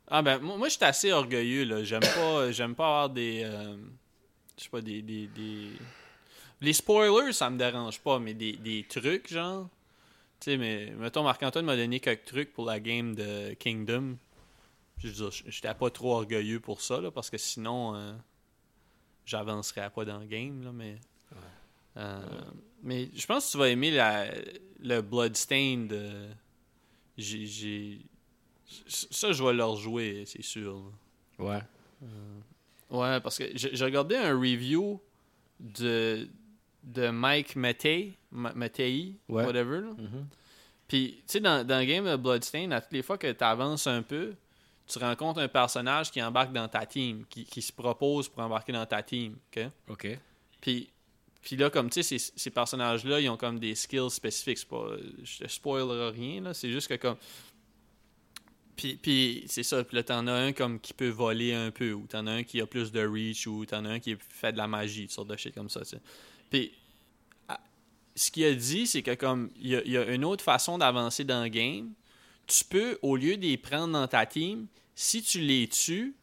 Ah 0.07 0.21
ben, 0.21 0.39
moi, 0.39 0.57
moi 0.57 0.67
j'étais 0.69 0.85
assez 0.85 1.11
orgueilleux, 1.11 1.63
là. 1.65 1.83
J'aime 1.83 2.01
pas, 2.01 2.51
j'aime 2.51 2.75
pas 2.75 2.85
avoir 2.85 3.09
des... 3.09 3.43
euh, 3.45 3.75
je 4.57 4.63
sais 4.63 4.69
pas, 4.69 4.81
des, 4.81 5.01
des, 5.01 5.27
des... 5.27 5.69
Les 6.63 6.73
spoilers, 6.73 7.33
ça 7.33 7.49
me 7.49 7.57
dérange 7.57 7.99
pas, 7.99 8.17
mais 8.19 8.33
des, 8.33 8.53
des 8.53 8.83
trucs, 8.89 9.31
genre... 9.31 9.69
Tu 10.39 10.51
sais, 10.51 10.57
mais... 10.57 10.91
Mettons, 10.97 11.23
Marc-Antoine 11.23 11.65
m'a 11.65 11.75
donné 11.75 11.99
quelques 11.99 12.25
trucs 12.25 12.53
pour 12.53 12.65
la 12.65 12.79
game 12.79 13.13
de 13.15 13.53
Kingdom. 13.55 14.17
Puis 14.97 15.09
je 15.09 15.13
veux 15.23 15.29
dire, 15.29 15.43
j'étais 15.47 15.73
pas 15.73 15.89
trop 15.89 16.13
orgueilleux 16.15 16.59
pour 16.59 16.81
ça, 16.81 16.99
là, 17.01 17.11
parce 17.11 17.29
que 17.29 17.37
sinon... 17.37 17.95
euh, 17.95 18.13
J'avancerais 19.25 19.89
pas 19.89 20.03
dans 20.05 20.19
le 20.19 20.25
game, 20.25 20.63
là, 20.63 20.71
mais... 20.73 20.97
Euh, 21.95 22.21
mais 22.81 23.09
je 23.15 23.25
pense 23.27 23.45
que 23.45 23.51
tu 23.51 23.57
vas 23.57 23.69
aimer 23.69 23.91
la, 23.91 24.25
le 24.79 25.01
Bloodstained. 25.01 25.93
euh, 25.93 26.31
j'ai, 27.17 27.99
Ça, 28.87 29.31
je 29.31 29.43
vais 29.43 29.53
le 29.53 29.63
rejouer, 29.63 30.23
c'est 30.25 30.41
sûr. 30.41 30.81
là. 31.39 31.45
Ouais. 31.45 31.61
Ouais, 32.89 33.21
parce 33.21 33.37
que 33.37 33.45
j'ai 33.55 33.85
regardé 33.85 34.15
un 34.15 34.33
review 34.37 34.99
de, 35.59 36.27
de 36.83 37.09
Mike 37.09 37.55
Mattei, 37.55 38.13
Ma- 38.31 38.53
Mattei, 38.53 39.15
Ouais. 39.29 39.45
whatever. 39.45 39.79
Mhm. 39.97 40.27
Puis, 40.87 41.15
tu 41.19 41.23
sais, 41.27 41.39
dans, 41.39 41.65
dans 41.65 41.79
le 41.79 41.85
game 41.85 42.05
de 42.05 42.15
Bloodstained, 42.15 42.73
à 42.73 42.81
toutes 42.81 42.91
les 42.93 43.01
fois 43.01 43.17
que 43.17 43.31
tu 43.31 43.43
avances 43.43 43.87
un 43.87 44.01
peu, 44.01 44.33
tu 44.85 44.99
rencontres 44.99 45.39
un 45.39 45.47
personnage 45.47 46.11
qui 46.11 46.21
embarque 46.21 46.51
dans 46.51 46.67
ta 46.67 46.85
team, 46.85 47.25
qui, 47.29 47.45
qui 47.45 47.61
se 47.61 47.71
propose 47.71 48.27
pour 48.27 48.43
embarquer 48.43 48.73
dans 48.73 48.85
ta 48.85 49.01
team. 49.01 49.37
ok? 49.55 49.65
OK. 49.89 50.19
Puis, 50.59 50.89
puis 51.41 51.55
là, 51.55 51.69
comme 51.69 51.89
tu 51.89 52.03
sais, 52.03 52.17
ces, 52.19 52.31
ces 52.35 52.49
personnages-là, 52.51 53.19
ils 53.21 53.29
ont 53.29 53.37
comme 53.37 53.59
des 53.59 53.75
skills 53.75 54.09
spécifiques. 54.11 54.57
C'est 54.59 54.67
Pas, 54.67 54.87
je 55.23 55.37
te 55.43 55.47
spoilerai 55.47 56.09
rien, 56.11 56.41
là. 56.41 56.53
C'est 56.53 56.69
juste 56.71 56.87
que 56.89 56.95
comme. 56.95 57.17
Puis, 58.75 58.95
puis 58.97 59.43
c'est 59.47 59.63
ça. 59.63 59.83
Puis 59.83 59.95
là, 59.95 60.03
t'en 60.03 60.25
as 60.27 60.33
un 60.33 60.51
comme 60.53 60.79
qui 60.79 60.93
peut 60.93 61.09
voler 61.09 61.53
un 61.53 61.71
peu, 61.71 61.93
ou 61.93 62.05
t'en 62.07 62.25
as 62.27 62.31
un 62.31 62.43
qui 62.43 62.59
a 62.59 62.65
plus 62.65 62.91
de 62.91 63.05
reach, 63.05 63.45
ou 63.47 63.65
t'en 63.65 63.85
as 63.85 63.89
un 63.89 63.99
qui 63.99 64.15
fait 64.17 64.51
de 64.51 64.57
la 64.57 64.67
magie, 64.67 65.03
toutes 65.03 65.11
sortes 65.11 65.29
de 65.29 65.37
shit 65.37 65.53
comme 65.53 65.69
ça, 65.69 65.81
tu 65.81 65.89
sais. 65.91 66.01
Puis, 66.53 66.71
ce 68.15 68.29
qu'il 68.29 68.45
a 68.45 68.53
dit, 68.53 68.85
c'est 68.85 69.01
que 69.01 69.15
comme, 69.15 69.49
il 69.59 69.69
y 69.69 69.75
a, 69.75 69.81
il 69.85 69.91
y 69.91 69.97
a 69.97 70.05
une 70.05 70.23
autre 70.23 70.43
façon 70.43 70.77
d'avancer 70.77 71.23
dans 71.23 71.41
le 71.41 71.49
game. 71.49 71.91
Tu 72.45 72.63
peux, 72.63 72.99
au 73.01 73.15
lieu 73.15 73.37
de 73.37 73.41
les 73.41 73.57
prendre 73.57 73.93
dans 73.93 74.07
ta 74.07 74.27
team, 74.27 74.67
si 74.93 75.23
tu 75.23 75.39
les 75.39 75.67
tues, 75.67 76.15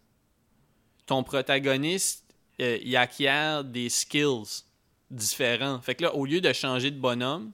ton 1.07 1.25
protagoniste, 1.25 2.25
euh, 2.61 2.79
il 2.81 2.97
acquiert 2.97 3.65
des 3.65 3.89
skills 3.89 4.63
différents. 5.11 5.81
Fait 5.81 5.97
que 5.97 6.05
là, 6.05 6.15
au 6.15 6.25
lieu 6.25 6.41
de 6.41 6.53
changer 6.53 6.93
de 6.93 6.99
bonhomme, 7.01 7.51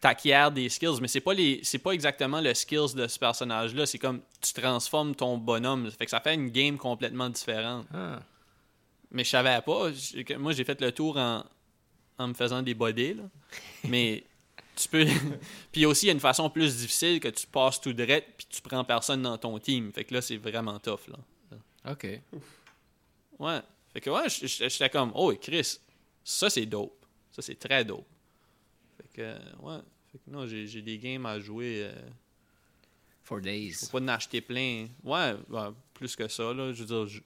t'acquiers 0.00 0.48
des 0.52 0.68
skills, 0.68 0.98
mais 1.00 1.06
c'est 1.06 1.20
pas 1.20 1.34
les 1.34 1.60
c'est 1.62 1.78
pas 1.78 1.92
exactement 1.92 2.40
le 2.40 2.54
skills 2.54 2.94
de 2.96 3.06
ce 3.06 3.20
personnage-là, 3.20 3.86
c'est 3.86 3.98
comme 3.98 4.20
tu 4.40 4.52
transformes 4.52 5.14
ton 5.14 5.38
bonhomme. 5.38 5.88
Fait 5.92 6.06
que 6.06 6.10
ça 6.10 6.18
fait 6.18 6.34
une 6.34 6.48
game 6.48 6.76
complètement 6.76 7.28
différente. 7.30 7.86
Ah. 7.94 8.18
Mais 9.12 9.22
je 9.22 9.30
savais 9.30 9.60
pas. 9.60 9.90
Moi, 10.38 10.52
j'ai 10.52 10.64
fait 10.64 10.80
le 10.80 10.90
tour 10.90 11.16
en, 11.16 11.44
en 12.18 12.28
me 12.28 12.34
faisant 12.34 12.62
des 12.62 12.74
bodés, 12.74 13.14
là. 13.14 13.24
Mais 13.84 14.24
tu 14.76 14.88
peux. 14.88 15.06
puis 15.72 15.86
aussi, 15.86 16.06
il 16.06 16.08
y 16.08 16.10
a 16.10 16.14
une 16.14 16.20
façon 16.20 16.50
plus 16.50 16.76
difficile 16.78 17.20
que 17.20 17.28
tu 17.28 17.46
passes 17.46 17.80
tout 17.80 17.92
droit 17.92 18.20
puis 18.36 18.46
tu 18.48 18.60
prends 18.62 18.84
personne 18.84 19.22
dans 19.22 19.38
ton 19.38 19.58
team. 19.58 19.92
Fait 19.92 20.04
que 20.04 20.14
là, 20.14 20.20
c'est 20.20 20.36
vraiment 20.36 20.78
tough, 20.78 21.08
là. 21.08 21.18
OK. 21.92 22.06
Ouais. 23.38 23.60
Fait 23.92 24.00
que 24.00 24.10
ouais, 24.10 24.28
j'étais 24.28 24.90
comme, 24.90 25.12
oh, 25.14 25.32
Chris, 25.40 25.78
ça 26.24 26.50
c'est 26.50 26.66
dope. 26.66 27.04
Ça 27.30 27.40
c'est 27.42 27.58
très 27.58 27.84
dope. 27.84 28.06
Fait 28.96 29.08
que, 29.14 29.22
euh, 29.22 29.38
ouais. 29.60 29.78
Fait 30.12 30.18
que 30.18 30.30
non, 30.30 30.46
j'ai 30.46 30.82
des 30.82 30.98
games 30.98 31.24
à 31.26 31.38
jouer. 31.40 31.84
euh, 31.84 31.92
Four 33.24 33.40
days. 33.42 33.72
faut 33.72 33.98
pas 33.98 34.00
en 34.00 34.08
acheter 34.08 34.40
plein. 34.40 34.88
Ouais, 35.04 35.34
ouais, 35.50 35.68
plus 35.92 36.16
que 36.16 36.26
ça, 36.28 36.52
là. 36.54 36.72
Je 36.72 36.82
veux 36.82 37.06
dire, 37.06 37.20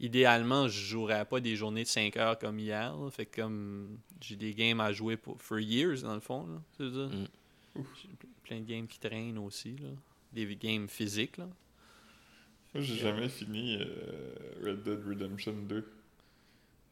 idéalement, 0.00 0.68
je 0.68 0.80
jouerais 0.80 1.24
pas 1.24 1.40
des 1.40 1.56
journées 1.56 1.84
de 1.84 1.88
5 1.88 2.16
heures 2.16 2.38
comme 2.38 2.58
hier. 2.58 2.96
là. 2.96 3.10
Fait 3.10 3.26
que 3.26 3.40
comme, 3.42 3.98
j'ai 4.20 4.36
des 4.36 4.54
games 4.54 4.80
à 4.80 4.92
jouer 4.92 5.16
pour 5.16 5.40
for 5.40 5.58
years, 5.58 6.02
dans 6.02 6.14
le 6.14 6.20
fond, 6.20 6.46
là. 6.46 6.84
Mm. 6.84 7.26
J'ai 7.76 8.08
plein 8.42 8.60
de 8.60 8.66
games 8.66 8.86
qui 8.86 8.98
traînent 8.98 9.38
aussi, 9.38 9.76
là. 9.76 9.88
Des 10.32 10.56
games 10.56 10.88
physiques, 10.88 11.36
là. 11.36 11.48
Moi, 12.74 12.82
j'ai 12.82 12.96
jamais 12.96 13.28
fini 13.28 13.76
euh, 13.78 14.34
Red 14.64 14.82
Dead 14.82 15.06
Redemption 15.06 15.52
2. 15.52 15.92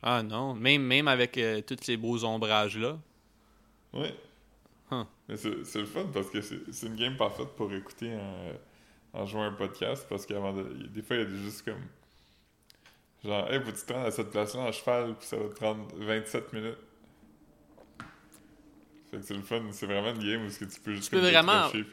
Ah 0.02 0.22
non, 0.22 0.54
même, 0.54 0.82
même 0.82 1.08
avec 1.08 1.38
euh, 1.38 1.62
tous 1.62 1.76
ces 1.82 1.96
beaux 1.96 2.22
ombrages-là. 2.24 2.98
Ouais. 3.92 4.14
Huh. 4.90 5.04
Mais 5.28 5.36
c'est 5.36 5.64
c'est 5.64 5.78
le 5.78 5.86
fun 5.86 6.06
parce 6.12 6.30
que 6.30 6.40
c'est 6.40 6.72
c'est 6.72 6.86
une 6.86 6.96
game 6.96 7.16
parfaite 7.16 7.50
pour 7.56 7.72
écouter 7.72 8.12
en, 8.16 9.20
en 9.20 9.26
jouant 9.26 9.44
un 9.44 9.52
podcast 9.52 10.06
parce 10.08 10.26
qu'avant 10.26 10.52
de, 10.52 10.64
des 10.88 11.02
fois 11.02 11.16
il 11.16 11.20
y 11.20 11.22
a 11.22 11.28
des 11.28 11.38
juste 11.38 11.62
comme 11.64 11.80
genre 13.24 13.50
hey 13.52 13.60
faut-tu 13.62 13.84
te 13.86 13.92
rendre 13.92 14.06
à 14.06 14.10
cette 14.10 14.30
place-là 14.30 14.60
en 14.62 14.72
cheval 14.72 15.14
puis 15.18 15.26
ça 15.26 15.36
va 15.36 15.44
te 15.48 15.54
prendre 15.54 15.86
27 15.96 16.52
minutes. 16.52 16.78
Fait 19.10 19.16
que 19.18 19.22
c'est 19.24 19.34
le 19.34 19.42
fun, 19.42 19.62
c'est 19.72 19.86
vraiment 19.86 20.10
une 20.12 20.18
game 20.24 20.42
où 20.44 20.46
est-ce 20.46 20.60
que 20.60 20.64
tu 20.66 20.80
peux 20.80 20.94
juste 20.94 21.10
Tu 21.10 21.16
peux 21.16 21.20
vraiment- 21.20 21.68
puis- 21.70 21.84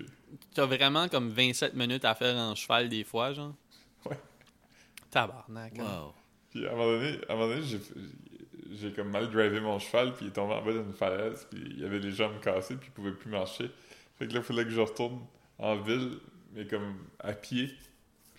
T'as 0.53 0.65
vraiment 0.65 1.07
comme 1.07 1.30
27 1.30 1.73
minutes 1.73 2.05
à 2.05 2.13
faire 2.13 2.36
en 2.36 2.53
cheval 2.53 2.89
des 2.89 3.03
fois, 3.03 3.34
genre? 3.34 3.53
Ouais. 4.05 4.17
Tabarnak. 5.09 5.80
hein. 5.80 5.84
Wow. 6.03 6.13
Puis 6.51 6.67
à 6.67 6.71
un 6.73 6.75
moment 6.75 6.91
donné, 6.91 7.19
à 7.28 7.34
un 7.34 7.36
moment 7.36 7.47
donné 7.47 7.61
j'ai, 7.63 7.80
j'ai 8.71 8.91
comme 8.91 9.09
mal 9.09 9.30
drivé 9.32 9.59
mon 9.61 9.80
cheval, 9.80 10.13
puis 10.13 10.25
il 10.25 10.28
est 10.30 10.34
tombé 10.34 10.53
en 10.53 10.61
bas 10.63 10.71
d'une 10.73 10.93
falaise, 10.93 11.47
puis 11.49 11.63
il 11.78 11.84
avait 11.86 11.99
les 11.99 12.11
jambes 12.11 12.39
cassées, 12.39 12.75
puis 12.75 12.89
il 12.89 12.93
pouvait 12.93 13.11
plus 13.13 13.30
marcher. 13.32 13.71
Fait 14.19 14.28
que 14.28 14.34
là, 14.34 14.39
il 14.39 14.43
fallait 14.43 14.63
que 14.65 14.69
je 14.71 14.82
retourne 14.82 15.21
en 15.57 15.75
ville, 15.78 16.19
mais 16.53 16.67
comme 16.67 16.97
à 17.19 17.34
pied, 17.34 17.71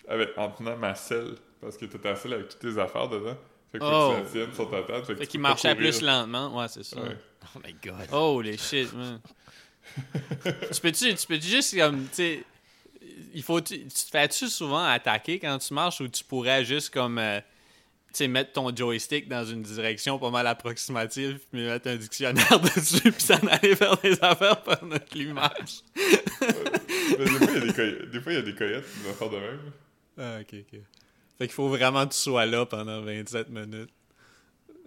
avec, 0.07 0.37
en 0.37 0.49
tenant 0.51 0.77
ma 0.77 0.95
selle, 0.95 1.35
parce 1.61 1.77
que 1.77 1.85
ta 1.85 2.15
selle 2.15 2.33
avec 2.33 2.49
toutes 2.49 2.59
tes 2.59 2.79
affaires 2.79 3.07
dedans. 3.09 3.37
Fait 3.71 3.79
que 3.79 3.83
Oh. 3.83 4.13
tu 4.15 4.23
la 4.23 4.29
tiennes 4.45 4.53
sur 4.55 4.69
ta 4.69 4.81
tête. 4.83 5.05
Fait, 5.17 5.27
qu'il 5.27 5.39
marchait 5.39 5.75
plus 5.75 6.01
lentement. 6.01 6.57
Ouais, 6.57 6.67
c'est 6.67 6.83
ça. 6.83 6.99
Ouais. 7.01 7.15
Oh 7.55 7.59
my 7.65 7.73
God. 7.83 8.07
Oh, 8.11 8.41
les 8.41 8.57
shit, 8.57 8.91
man. 8.93 9.19
tu 10.71 10.81
peux-tu 10.81 11.15
tu 11.15 11.27
peux 11.27 11.39
juste 11.39 11.77
comme, 11.77 12.03
tu 12.09 12.13
sais, 12.15 12.43
il 13.33 13.43
faut, 13.43 13.59
tu, 13.61 13.79
tu 13.79 13.87
te 13.89 14.09
fais-tu 14.11 14.47
souvent 14.47 14.83
attaquer 14.85 15.39
quand 15.39 15.57
tu 15.59 15.73
marches 15.73 16.01
ou 16.01 16.07
tu 16.07 16.23
pourrais 16.23 16.63
juste 16.65 16.91
comme, 16.91 17.17
euh, 17.17 17.39
tu 17.39 17.45
sais, 18.13 18.27
mettre 18.27 18.53
ton 18.53 18.75
joystick 18.75 19.27
dans 19.27 19.45
une 19.45 19.61
direction 19.63 20.17
pas 20.19 20.29
mal 20.31 20.45
approximative 20.47 21.39
puis 21.51 21.65
mettre 21.65 21.87
un 21.89 21.95
dictionnaire 21.95 22.59
dessus 22.75 23.11
puis 23.11 23.21
s'en 23.21 23.35
aller 23.47 23.75
faire 23.75 23.97
des 23.97 24.17
affaires 24.23 24.61
pendant 24.63 24.97
que 24.99 25.17
lui 25.17 25.33
marche? 25.33 25.81
Des 25.95 27.25
fois, 27.27 27.47
il 27.49 27.53
y 27.53 27.57
a 27.57 27.59
des 27.61 27.73
coyotes, 27.73 28.09
des 28.11 28.21
fois, 28.21 28.31
il 28.31 28.35
y 28.35 28.39
a 28.39 28.41
des 28.43 28.55
coyotes 28.55 28.85
qui 28.85 28.99
vont 29.07 29.13
faire 29.13 29.29
de 29.29 29.37
même. 29.37 29.71
Ah, 30.17 30.37
ok, 30.41 30.55
ok. 30.73 30.79
Fait 31.39 31.45
qu'il 31.47 31.53
faut 31.55 31.69
vraiment 31.69 32.05
que 32.05 32.13
tu 32.13 32.19
sois 32.19 32.45
là 32.45 32.65
pendant 32.67 33.01
27 33.01 33.49
minutes. 33.49 33.89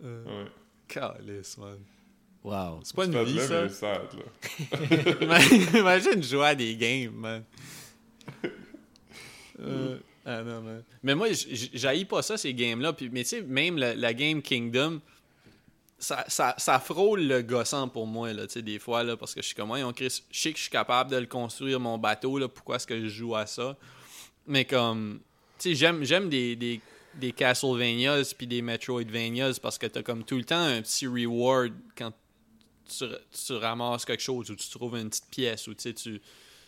Euh, 0.05 0.25
Ouais. 0.45 0.51
Calice, 0.87 1.57
man. 1.59 1.79
Wow. 2.45 2.81
C'est 2.85 2.95
pas 2.95 3.07
une 3.07 3.25
vie, 3.25 3.39
ça? 3.41 3.69
sad, 3.69 4.01
là. 4.13 4.79
Ima- 5.21 5.79
Imagine 5.79 6.23
jouer 6.23 6.47
à 6.47 6.55
des 6.55 6.77
games, 6.77 7.13
man. 7.15 7.43
Euh, 9.61 9.99
ah 10.25 10.43
non, 10.43 10.61
man. 10.63 10.83
Mais 11.03 11.15
moi, 11.15 11.29
j'haïs 11.33 12.05
pas 12.05 12.23
ça, 12.23 12.37
ces 12.37 12.53
games-là. 12.55 12.93
Puis, 12.93 13.11
mais 13.11 13.23
tu 13.23 13.29
sais, 13.31 13.43
même 13.43 13.77
la, 13.79 13.95
la 13.95 14.15
game 14.15 14.43
Kingdom, 14.43 15.01
ça, 15.99 16.25
ça, 16.29 16.55
ça 16.59 16.81
frôle 16.81 17.23
le 17.27 17.43
gossant 17.43 17.89
pour 17.89 18.07
moi, 18.07 18.33
là, 18.33 18.47
tu 18.47 18.55
sais, 18.55 18.63
des 18.63 18.79
fois, 18.79 19.05
là, 19.05 19.17
parce 19.17 19.35
que 19.35 19.41
je 19.43 19.47
suis 19.47 19.55
comme, 19.55 19.69
moi, 19.69 19.79
Chris, 19.93 20.23
je 20.31 20.41
sais 20.41 20.51
que 20.53 20.57
je 20.59 20.63
suis 20.63 20.71
capable 20.71 21.11
de 21.11 21.17
le 21.17 21.27
construire, 21.27 21.79
mon 21.79 21.99
bateau, 21.99 22.39
là, 22.39 22.49
pourquoi 22.49 22.77
est-ce 22.77 22.87
que 22.87 22.99
je 23.01 23.09
joue 23.09 23.37
à 23.37 23.47
ça? 23.47 23.77
Mais 24.47 24.65
comme, 24.65 25.21
sais, 25.63 25.75
j'aime, 25.75 26.05
j'aime 26.05 26.29
des, 26.29 26.57
des, 26.57 26.81
des 27.15 27.33
Castlevanias 27.33 28.35
puis 28.37 28.47
des 28.47 28.63
Metroidvanias 28.63 29.59
parce 29.63 29.79
que 29.79 29.87
t'as 29.87 30.03
comme 30.03 30.25
tout 30.25 30.37
le 30.37 30.45
temps 30.45 30.63
un 30.63 30.81
petit 30.83 31.07
reward 31.07 31.73
quand 31.97 32.13
tu, 32.89 33.05
tu 33.47 33.53
ramasses 33.55 34.05
quelque 34.05 34.23
chose 34.23 34.51
ou 34.51 34.57
tu 34.57 34.69
trouves 34.69 34.97
une 34.97 35.09
petite 35.09 35.31
pièce 35.31 35.67
ou 35.69 35.75
tu 35.75 35.83
sais, 35.83 35.95
tu... 35.95 36.21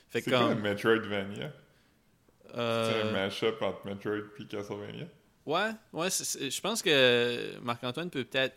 Fait 0.09 0.20
C'est 0.20 0.30
quoi 0.30 0.40
un 0.40 0.49
comme... 0.55 0.62
Metroidvania? 0.62 1.53
C'est 2.47 2.61
un 2.61 2.61
euh, 2.61 3.12
mash-up 3.12 3.61
entre 3.62 3.84
Metroid 3.86 4.18
et 4.38 4.47
Castlevania? 4.47 5.07
ouais, 5.47 5.70
ouais, 5.92 6.11
c'est- 6.11 6.24
c'est- 6.24 6.51
je 6.51 6.61
pense 6.61 6.82
que 6.82 7.59
Marc-Antoine 7.62 8.11
peut 8.11 8.24
peut-être 8.24 8.55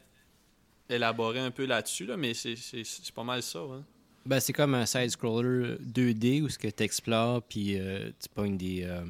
élaborer 0.89 1.39
un 1.39 1.51
peu 1.51 1.65
là-dessus, 1.65 2.05
là, 2.05 2.15
mais 2.15 2.33
c'est- 2.33 2.55
c'est 2.55 2.83
c'est 2.85 3.11
pas 3.13 3.23
mal 3.23 3.41
ça. 3.43 3.59
Hein. 3.59 3.83
Ben, 4.25 4.39
c'est 4.39 4.53
comme 4.53 4.73
un 4.75 4.85
side-scroller 4.85 5.77
2D 5.79 6.41
où 6.43 6.49
ce 6.49 6.57
que 6.59 6.67
tu 6.67 6.83
explores, 6.83 7.41
puis 7.43 7.77
euh, 7.79 8.09
tu 8.21 8.29
pognes 8.29 8.57
des, 8.57 8.83
euh, 8.83 9.01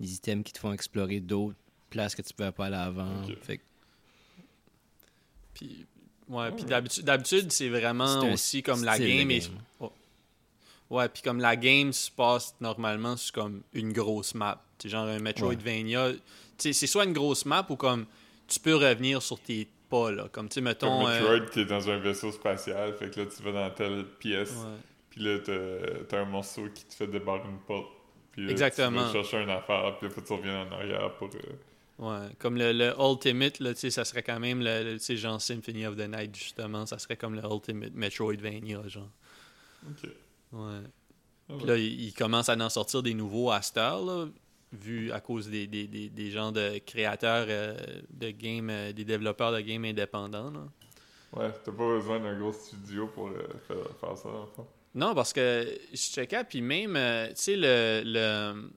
des 0.00 0.14
items 0.14 0.44
qui 0.44 0.52
te 0.52 0.58
font 0.58 0.72
explorer 0.72 1.20
d'autres 1.20 1.56
places 1.90 2.14
que 2.14 2.22
tu 2.22 2.32
pouvais 2.34 2.52
pas 2.52 2.66
aller 2.66 2.76
avant. 2.76 3.22
Ok. 3.24 3.36
Fait 3.42 3.58
que 3.58 3.62
Puis, 5.54 5.86
ouais, 6.28 6.50
puis 6.52 6.64
Ouais. 6.64 6.80
d'habitude, 7.02 7.50
c'est 7.52 7.68
vraiment 7.68 8.20
aussi 8.32 8.62
comme 8.62 8.84
la 8.84 8.98
game. 8.98 9.30
est- 9.30 9.50
Oh. 9.80 9.90
Ouais, 10.90 11.08
puis 11.08 11.22
comme 11.22 11.40
la 11.40 11.56
game 11.56 11.92
se 11.92 12.10
passe 12.10 12.54
normalement 12.60 13.16
sur 13.16 13.32
comme 13.32 13.62
une 13.72 13.92
grosse 13.92 14.34
map. 14.34 14.62
C'est 14.78 14.88
genre 14.88 15.06
un 15.06 15.18
Metroidvania. 15.18 16.12
C'est 16.58 16.72
soit 16.74 17.04
une 17.04 17.12
grosse 17.12 17.44
map 17.46 17.66
ou 17.70 17.76
comme 17.76 18.06
tu 18.46 18.60
peux 18.60 18.76
revenir 18.76 19.22
sur 19.22 19.40
tes 19.40 19.66
pas, 19.88 20.10
là. 20.12 20.28
Comme, 20.30 20.48
tu 20.48 20.54
sais, 20.54 20.60
mettons... 20.60 20.98
Comme 21.02 21.08
euh, 21.10 21.20
Metroid, 21.38 21.50
t'es 21.52 21.64
dans 21.64 21.88
un 21.88 21.98
vaisseau 21.98 22.32
spatial, 22.32 22.92
fait 22.96 23.08
que 23.10 23.20
là, 23.20 23.26
tu 23.34 23.42
vas 23.42 23.52
dans 23.52 23.70
telle 23.70 24.04
pièce, 24.18 24.52
puis 25.10 25.22
là, 25.22 25.38
t'as 25.38 26.04
t'as 26.08 26.20
un 26.22 26.24
morceau 26.24 26.68
qui 26.74 26.84
te 26.84 26.94
fait 26.94 27.06
débarrer 27.06 27.48
une 27.48 27.58
porte. 27.60 27.90
Puis 28.36 28.50
Exactement. 28.50 29.00
tu 29.00 29.06
vas 29.06 29.12
chercher 29.24 29.42
une 29.42 29.50
affaire, 29.50 29.96
puis 29.98 30.08
que 30.10 30.20
tu 30.20 30.32
reviennes 30.32 30.68
en 30.68 30.72
arrière 30.72 31.12
pour... 31.16 31.28
euh, 31.28 31.38
Ouais, 31.98 32.28
comme 32.38 32.58
le, 32.58 32.72
le 32.72 32.92
Ultimate, 33.00 33.58
là, 33.58 33.74
ça 33.74 34.04
serait 34.04 34.22
quand 34.22 34.38
même 34.38 34.60
le, 34.62 34.98
le- 34.98 35.16
genre 35.16 35.40
Symphony 35.40 35.86
of 35.86 35.96
the 35.96 36.06
Night, 36.06 36.36
justement. 36.36 36.84
Ça 36.84 36.98
serait 36.98 37.16
comme 37.16 37.34
le 37.34 37.42
Ultimate 37.42 37.94
Metroidvania, 37.94 38.86
genre. 38.86 39.08
Ok. 39.88 40.10
Ouais. 40.52 40.60
Ah 41.48 41.54
Puis 41.56 41.56
ouais. 41.56 41.66
là, 41.66 41.76
il 41.78 42.04
il 42.04 42.12
commence 42.12 42.50
à 42.50 42.54
en 42.56 42.68
sortir 42.68 43.02
des 43.02 43.14
nouveaux 43.14 43.50
à 43.50 43.62
cette 43.62 43.78
heure, 43.78 44.04
là, 44.04 44.26
vu 44.72 45.10
à 45.10 45.20
cause 45.20 45.48
des, 45.48 45.66
des, 45.66 45.86
des, 45.86 46.10
des 46.10 46.30
gens 46.30 46.52
de 46.52 46.78
créateurs 46.84 47.46
euh, 47.48 47.74
de 48.10 48.30
games, 48.30 48.68
euh, 48.68 48.92
des 48.92 49.04
développeurs 49.06 49.52
de 49.52 49.60
games 49.60 49.86
indépendants. 49.86 50.50
là. 50.50 50.64
Ouais, 51.32 51.50
t'as 51.64 51.72
pas 51.72 51.86
besoin 51.88 52.20
d'un 52.20 52.38
gros 52.38 52.52
studio 52.52 53.06
pour 53.06 53.28
euh, 53.28 53.42
faire, 53.66 53.76
faire 54.00 54.18
ça, 54.18 54.28
en 54.28 54.46
fait. 54.46 54.62
Non, 54.96 55.14
parce 55.14 55.32
que 55.32 55.78
je 55.92 55.96
checkais, 55.96 56.42
puis 56.44 56.60
même, 56.62 56.96
euh, 56.96 57.28
tu 57.28 57.34
sais, 57.36 57.56
le, 57.56 58.02
le, 58.04 58.70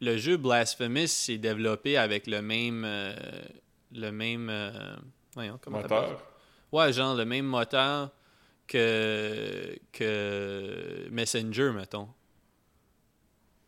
le 0.00 0.16
jeu 0.16 0.36
Blasphemous 0.38 1.06
s'est 1.08 1.38
développé 1.38 1.96
avec 1.98 2.26
le 2.26 2.40
même. 2.42 2.82
euh, 2.84 3.14
le 3.92 4.10
même. 4.10 4.48
euh, 4.50 4.96
voyons, 5.34 5.58
comment? 5.62 5.82
Moteur. 5.82 6.24
Ouais, 6.72 6.92
genre 6.92 7.14
le 7.14 7.24
même 7.24 7.44
moteur 7.46 8.10
que, 8.66 9.76
que 9.92 11.08
Messenger, 11.10 11.72
mettons. 11.74 12.08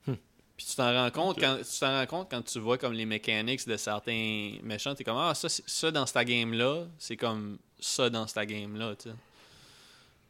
Hmm. 0.06 0.14
Puis 0.56 0.66
tu 0.66 0.76
t'en 0.76 0.92
rends 0.94 1.10
compte 1.10 1.38
quand 1.40 1.58
tu 1.58 1.78
t'en 1.80 1.98
rends 1.98 2.06
compte 2.06 2.30
quand 2.30 2.42
tu 2.42 2.58
vois 2.60 2.78
comme 2.78 2.92
les 2.92 3.04
mechanics 3.06 3.66
de 3.66 3.76
certains 3.76 4.56
méchants, 4.62 4.94
t'es 4.94 5.04
comme 5.04 5.16
ah 5.18 5.34
ça, 5.34 5.48
c'est- 5.48 5.68
ça 5.68 5.90
dans 5.90 6.06
cette 6.06 6.26
game 6.26 6.52
là, 6.54 6.86
c'est 6.98 7.16
comme 7.16 7.58
ça 7.80 8.08
dans 8.08 8.26
cette 8.26 8.48
game 8.48 8.76
là, 8.78 8.94
tu 8.96 9.08
sais. 9.10 9.14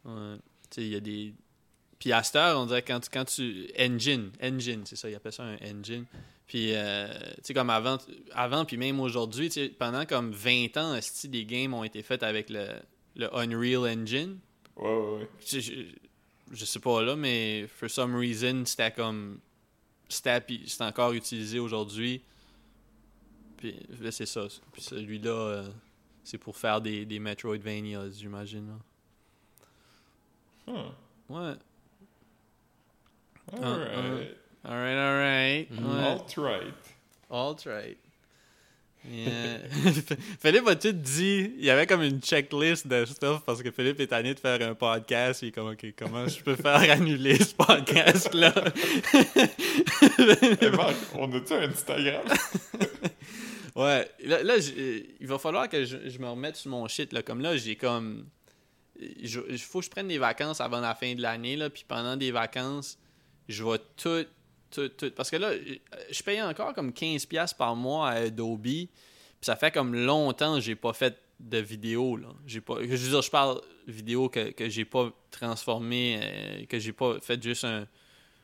Ouais. 0.05 0.35
Tu 0.71 0.75
sais, 0.75 0.81
il 0.81 0.87
y 0.93 0.95
a 0.95 0.99
des 0.99 1.33
puis 2.03 2.11
à 2.11 2.21
cette 2.21 2.35
heure, 2.35 2.59
on 2.59 2.65
dirait 2.65 2.81
quand 2.81 2.99
tu, 2.99 3.09
quand 3.09 3.23
tu 3.23 3.65
engine, 3.79 4.29
engine, 4.43 4.81
c'est 4.83 4.97
ça, 4.97 5.09
ils 5.09 5.15
appellent 5.15 5.31
ça 5.31 5.43
un 5.43 5.55
engine. 5.55 6.03
Puis 6.47 6.75
euh, 6.75 7.07
tu 7.37 7.43
sais 7.43 7.53
comme 7.53 7.69
avant 7.69 7.97
avant 8.33 8.65
puis 8.65 8.75
même 8.75 8.99
aujourd'hui, 8.99 9.49
pendant 9.79 10.05
comme 10.05 10.33
20 10.33 10.75
ans, 10.75 10.95
esti, 10.95 11.29
des 11.29 11.45
games 11.45 11.73
ont 11.73 11.85
été 11.85 12.03
faites 12.03 12.21
avec 12.21 12.49
le 12.49 12.67
le 13.15 13.33
Unreal 13.33 13.87
Engine. 13.87 14.37
Ouais, 14.75 14.85
ouais, 14.85 15.17
ouais. 15.19 15.29
Je, 15.47 15.61
je, 15.61 15.71
je 16.51 16.65
sais 16.65 16.81
pas 16.81 17.01
là, 17.01 17.15
mais 17.15 17.67
for 17.67 17.89
some 17.89 18.17
reason, 18.17 18.65
c'était 18.65 18.91
comme. 18.91 19.39
C'était 20.09 20.59
encore 20.81 21.13
utilisé 21.13 21.57
aujourd'hui. 21.57 22.21
Puis 23.55 23.79
là, 24.01 24.11
c'est 24.11 24.25
ça. 24.25 24.45
Puis 24.73 24.81
celui-là, 24.81 25.31
euh, 25.31 25.69
c'est 26.21 26.37
pour 26.37 26.57
faire 26.57 26.81
des, 26.81 27.05
des 27.05 27.19
Metroidvania, 27.19 28.09
j'imagine. 28.09 28.77
Hmm. 30.67 30.89
Ouais. 31.29 31.53
Alright. 33.51 34.37
Alright, 34.65 34.97
alright. 34.97 35.71
Mhm. 35.71 35.85
Ouais. 35.95 36.03
Alt-right. 36.03 36.73
Alt 37.29 37.63
right. 37.65 37.97
Yeah. 39.05 39.57
Philippe 40.39 40.65
a 40.67 40.75
tout 40.77 40.93
dit. 40.93 41.51
Il 41.57 41.65
y 41.65 41.69
avait 41.69 41.85
comme 41.85 42.03
une 42.03 42.21
checklist 42.21 42.87
de 42.87 43.03
stuff 43.03 43.41
parce 43.45 43.61
que 43.61 43.69
Philippe 43.69 43.99
est 43.99 44.07
tanné 44.07 44.33
de 44.33 44.39
faire 44.39 44.61
un 44.61 44.75
podcast. 44.75 45.41
Il 45.41 45.49
est 45.49 45.51
comme, 45.51 45.67
OK, 45.71 45.85
comment 45.97 46.25
je 46.25 46.41
peux 46.41 46.55
faire 46.55 46.89
annuler 46.89 47.35
ce 47.37 47.53
podcast-là? 47.53 48.53
Hey, 50.17 50.71
Marc, 50.71 50.95
on 51.15 51.31
a-tu 51.33 51.53
un 51.53 51.69
Instagram? 51.69 52.23
Ouais, 53.75 54.07
là, 54.23 54.55
il 55.19 55.25
va 55.27 55.39
falloir 55.39 55.67
que 55.67 55.83
je, 55.83 55.97
je 56.07 56.19
me 56.19 56.27
remette 56.29 56.55
sur 56.57 56.69
mon 56.69 56.87
shit. 56.87 57.11
Là. 57.11 57.23
Comme 57.23 57.41
là, 57.41 57.57
j'ai 57.57 57.75
comme. 57.75 58.27
Il 58.99 59.57
faut 59.57 59.79
que 59.79 59.85
je 59.85 59.89
prenne 59.89 60.07
des 60.07 60.19
vacances 60.19 60.61
avant 60.61 60.79
la 60.79 60.93
fin 60.93 61.15
de 61.15 61.21
l'année. 61.21 61.55
là, 61.55 61.71
Puis 61.71 61.83
pendant 61.87 62.15
des 62.15 62.29
vacances, 62.31 62.99
je 63.49 63.63
vais 63.63 63.77
tout, 63.97 64.25
tout, 64.71 64.89
tout. 64.89 65.11
Parce 65.15 65.29
que 65.29 65.35
là, 65.37 65.51
je 66.11 66.23
paye 66.23 66.41
encore 66.41 66.73
comme 66.73 66.91
15$ 66.91 67.55
par 67.55 67.75
mois 67.75 68.09
à 68.09 68.13
Adobe. 68.13 68.61
Puis 68.63 68.89
ça 69.41 69.55
fait 69.55 69.71
comme 69.71 69.93
longtemps 69.95 70.55
que 70.55 70.61
j'ai 70.61 70.75
pas 70.75 70.93
fait 70.93 71.17
de 71.39 71.57
vidéo. 71.57 72.19
Je 72.47 72.59
veux 72.65 72.85
dire, 72.97 73.21
je 73.21 73.29
parle 73.29 73.61
vidéo 73.87 74.29
que, 74.29 74.51
que 74.51 74.69
j'ai 74.69 74.85
pas 74.85 75.11
transformé, 75.29 76.19
euh, 76.21 76.65
que 76.67 76.79
j'ai 76.79 76.93
pas 76.93 77.19
fait 77.19 77.41
juste 77.43 77.65
un, 77.65 77.85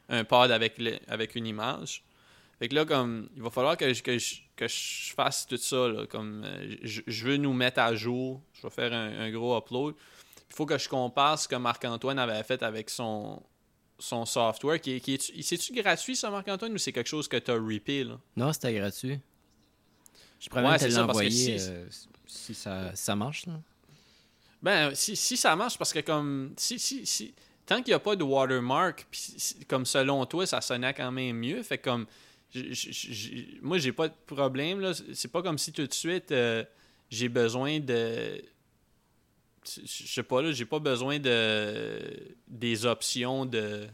un 0.10 0.24
pod 0.26 0.52
avec, 0.52 0.78
le- 0.78 1.00
avec 1.08 1.36
une 1.36 1.48
image. 1.48 2.04
Fait 2.60 2.68
que 2.68 2.76
là, 2.76 2.84
comme, 2.84 3.30
il 3.38 3.42
va 3.42 3.50
falloir 3.50 3.78
que 3.78 3.94
je, 3.94 4.04
que 4.04 4.18
que 4.58 4.68
je 4.68 5.14
fasse 5.14 5.48
tout 5.48 5.56
ça. 5.56 5.88
Comme, 6.10 6.44
euh, 6.44 6.76
je, 6.84 7.02
je 7.08 7.26
veux 7.26 7.38
nous 7.38 7.54
mettre 7.54 7.80
à 7.80 7.96
jour. 7.96 8.42
Je 8.54 8.64
vais 8.64 8.70
faire 8.70 8.92
un, 8.92 9.22
un 9.22 9.32
gros 9.32 9.58
upload. 9.58 9.96
Il 10.50 10.56
faut 10.56 10.66
que 10.66 10.78
je 10.78 10.90
compare 10.90 11.40
ce 11.40 11.48
que 11.48 11.56
Marc-Antoine 11.56 12.20
avait 12.20 12.44
fait 12.44 12.62
avec 12.62 12.90
son, 12.90 13.42
son 14.00 14.26
software. 14.26 14.80
Qui, 14.82 15.00
qui 15.02 15.14
est, 15.16 15.42
c'est-tu 15.44 15.74
gratuit, 15.74 16.16
ça, 16.16 16.30
Marc-Antoine, 16.30 16.74
ou 16.74 16.78
c'est 16.78 16.92
quelque 16.92 17.08
chose 17.08 17.28
que 17.28 17.38
tu 17.38 17.52
as 17.52 17.56
là? 18.04 18.18
Non, 18.36 18.52
c'était 18.54 18.74
gratuit. 18.74 19.20
Je 20.40 20.50
pourrais 20.50 20.64
Ouais, 20.64 20.70
même 20.72 20.80
te 20.80 20.86
l'envoyer 20.96 21.30
si- 21.60 21.68
euh, 21.70 21.86
si, 22.26 22.54
ça, 22.54 22.96
si 22.96 23.04
ça 23.04 23.16
marche. 23.16 23.46
Là. 23.46 23.60
Ben, 24.62 24.94
si, 24.96 25.16
si 25.16 25.38
ça 25.38 25.56
marche, 25.56 25.78
parce 25.78 25.94
que 25.94 26.00
comme. 26.00 26.54
Si, 26.58 26.80
si, 26.80 27.06
si, 27.06 27.34
tant 27.66 27.78
qu'il 27.78 27.92
n'y 27.92 27.94
a 27.96 28.00
pas 28.00 28.16
de 28.16 28.24
watermark, 28.24 29.06
comme 29.68 29.86
selon 29.86 30.26
toi, 30.26 30.46
ça 30.46 30.62
sonnait 30.62 30.94
quand 30.94 31.12
même 31.12 31.38
mieux. 31.38 31.62
Fait 31.64 31.78
comme. 31.78 32.06
j- 32.54 32.74
j- 32.74 32.92
j- 33.14 33.60
moi, 33.62 33.78
j'ai 33.80 33.92
pas 33.92 34.08
de 34.08 34.14
problème. 34.26 34.80
là. 34.80 34.94
C'est 35.14 35.28
pas 35.32 35.42
comme 35.42 35.58
si 35.58 35.72
tout 35.74 35.86
de 35.86 35.94
suite 35.94 36.32
euh, 36.32 36.64
j'ai 37.10 37.30
besoin 37.30 37.80
de. 37.80 38.42
Je 39.86 40.08
sais 40.08 40.24
pas, 40.24 40.42
là, 40.42 40.52
j'ai 40.52 40.66
pas 40.66 40.80
besoin 40.80 41.20
de 41.20 42.00
des 42.48 42.86
options 42.86 43.46
de 43.46 43.88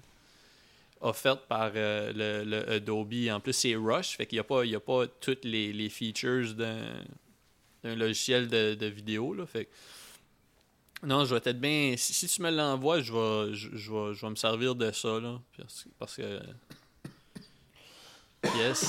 offertes 1.02 1.46
par 1.48 1.72
euh, 1.76 2.12
le, 2.14 2.50
le 2.50 2.70
Adobe. 2.72 3.14
En 3.32 3.40
plus, 3.40 3.54
c'est 3.54 3.76
Rush, 3.76 4.18
fait 4.18 4.26
qu'il 4.26 4.38
n'y 4.38 4.42
a 4.42 4.44
pas, 4.44 4.64
il 4.66 4.72
y 4.72 4.76
a 4.76 4.80
pas 4.80 5.06
toutes 5.08 5.46
les, 5.46 5.72
les 5.74 5.90
features 5.90 6.54
d'un 6.54 7.96
logiciel 7.96 8.48
de, 8.48 8.76
de 8.76 8.86
vidéo. 8.88 9.34
Là, 9.34 9.46
fait 9.46 9.66
que- 9.66 9.72
non, 11.06 11.26
je 11.26 11.36
vais 11.36 11.42
être 11.44 11.60
bien. 11.60 11.94
Si, 11.98 12.14
si 12.14 12.28
tu 12.28 12.42
me 12.42 12.50
l'envoies, 12.50 13.02
je 13.02 13.12
vais, 13.14 13.54
je, 13.54 13.70
je 13.76 13.92
vais, 13.92 14.14
je 14.16 14.22
vais 14.22 14.30
me 14.32 14.36
servir 14.36 14.74
de 14.74 14.92
ça. 14.92 15.20
Là, 15.20 15.40
parce, 15.58 15.86
parce 16.00 16.16
que. 16.16 16.40
Yes. 18.58 18.88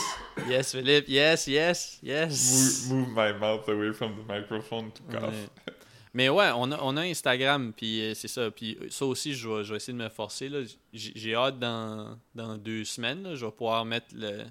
Yes, 0.48 0.72
Philippe. 0.72 1.08
Yes, 1.08 1.46
yes, 1.46 1.98
yes. 2.02 2.88
Move, 2.90 2.98
move 3.00 3.08
my 3.16 3.32
mouth 3.38 3.66
away 3.68 3.92
from 3.92 4.14
the 4.16 4.26
microphone 4.26 4.92
to 4.92 5.02
cough. 5.10 5.32
Ouais. 5.32 5.74
Mais 6.16 6.30
ouais, 6.30 6.50
on 6.54 6.72
a, 6.72 6.78
on 6.80 6.96
a 6.96 7.02
Instagram, 7.02 7.74
puis 7.76 8.00
euh, 8.00 8.14
c'est 8.14 8.26
ça. 8.26 8.50
Puis 8.50 8.78
ça 8.88 9.04
aussi, 9.04 9.34
je 9.34 9.46
vais, 9.46 9.64
je 9.64 9.72
vais 9.72 9.76
essayer 9.76 9.92
de 9.92 10.02
me 10.02 10.08
forcer. 10.08 10.50
J'ai 10.94 11.12
j'ai 11.14 11.34
hâte 11.34 11.58
dans, 11.58 12.18
dans 12.34 12.56
deux 12.56 12.84
semaines. 12.84 13.22
là, 13.22 13.34
je 13.34 13.44
vais 13.44 13.52
pouvoir 13.52 13.84
mettre 13.84 14.06
le, 14.14 14.44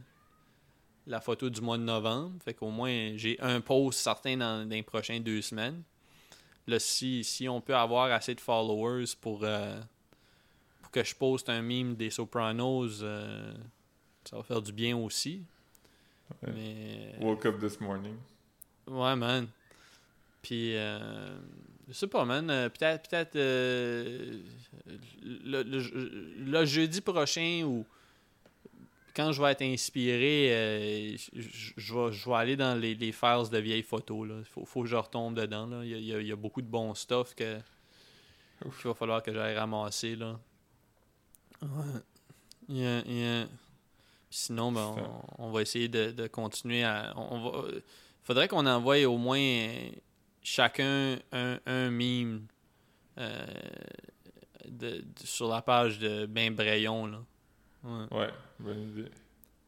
la 1.07 1.19
photo 1.19 1.49
du 1.49 1.61
mois 1.61 1.79
de 1.79 1.81
novembre. 1.81 2.35
Fait 2.43 2.53
qu'au 2.53 2.69
moins, 2.69 3.17
j'ai 3.17 3.41
un 3.41 3.61
post 3.61 3.97
certain 3.97 4.37
dans, 4.37 4.63
dans 4.63 4.75
les 4.75 4.83
prochaines 4.83 5.23
deux 5.23 5.41
semaines. 5.41 5.81
Là, 6.67 6.77
si, 6.77 7.23
si 7.23 7.49
on 7.49 7.61
peut 7.61 7.75
avoir 7.75 8.11
assez 8.11 8.35
de 8.35 8.41
followers 8.41 9.15
pour, 9.19 9.39
euh, 9.41 9.81
pour 10.83 10.91
que 10.91 11.03
je 11.03 11.15
poste 11.15 11.49
un 11.49 11.63
meme 11.63 11.95
des 11.95 12.11
Sopranos, 12.11 13.01
euh, 13.01 13.55
ça 14.23 14.37
va 14.37 14.43
faire 14.43 14.61
du 14.61 14.71
bien 14.71 14.95
aussi. 14.95 15.41
Ouais. 16.43 16.53
Mais. 16.53 17.15
Woke 17.25 17.47
up 17.47 17.59
this 17.59 17.81
morning. 17.81 18.17
Ouais, 18.85 19.15
man. 19.15 19.47
Puis, 20.45 20.75
euh, 20.75 21.35
je 21.87 21.93
sais 21.93 22.05
pas, 22.07 22.23
man. 22.23 22.47
euh, 22.51 22.69
peut-être, 22.69 23.09
peut-être 23.09 23.35
euh, 23.35 24.37
le, 25.23 25.63
le- 25.63 26.33
le 26.37 26.65
jeudi 26.65 27.01
prochain 27.01 27.63
ou 27.65 27.83
quand 29.15 29.31
je 29.31 29.41
vais 29.41 29.51
être 29.53 29.63
inspiré, 29.63 30.49
euh, 30.53 31.17
je, 31.33 31.93
vais, 31.95 32.11
je 32.11 32.29
vais 32.29 32.35
aller 32.35 32.55
dans 32.55 32.79
les, 32.79 32.93
les 32.93 33.11
files 33.11 33.49
de 33.51 33.57
vieilles 33.57 33.81
photos. 33.81 34.27
Il 34.37 34.45
faut, 34.45 34.65
faut 34.65 34.83
que 34.83 34.87
je 34.87 34.95
retombe 34.95 35.33
dedans. 35.35 35.65
Là. 35.65 35.83
Il, 35.83 35.89
y 36.05 36.13
a, 36.13 36.19
il 36.19 36.27
y 36.27 36.31
a- 36.31 36.35
beaucoup 36.35 36.61
de 36.61 36.67
bon 36.67 36.93
stuff 36.93 37.33
que 37.33 37.57
qu'il 38.61 38.83
va 38.87 38.93
falloir 38.93 39.23
que 39.23 39.33
j'aille 39.33 39.57
ramasser. 39.57 40.15
Là. 40.15 40.39
Ouais. 41.61 43.45
Sinon, 44.29 44.71
ben, 44.71 44.95
on, 45.37 45.45
on 45.47 45.51
va 45.51 45.61
essayer 45.61 45.87
de, 45.87 46.11
de 46.11 46.27
continuer 46.27 46.83
à. 46.83 47.13
On, 47.15 47.39
va, 47.49 47.67
faudrait 48.23 48.47
qu'on 48.47 48.65
envoie 48.65 49.03
au 49.05 49.17
moins 49.17 49.67
chacun 50.45 51.17
un, 51.31 51.59
un 51.65 51.89
meme 51.89 52.45
euh, 53.17 53.45
de, 54.67 54.97
de- 54.99 55.03
sur 55.23 55.49
la 55.49 55.61
page 55.63 55.97
de 55.99 56.25
Ben 56.27 56.53
Brayon. 56.55 57.07
Là. 57.07 57.23
Ouais. 57.83 58.05
Ouais, 58.11 58.29
bonne 58.59 58.81
idée. 58.91 59.09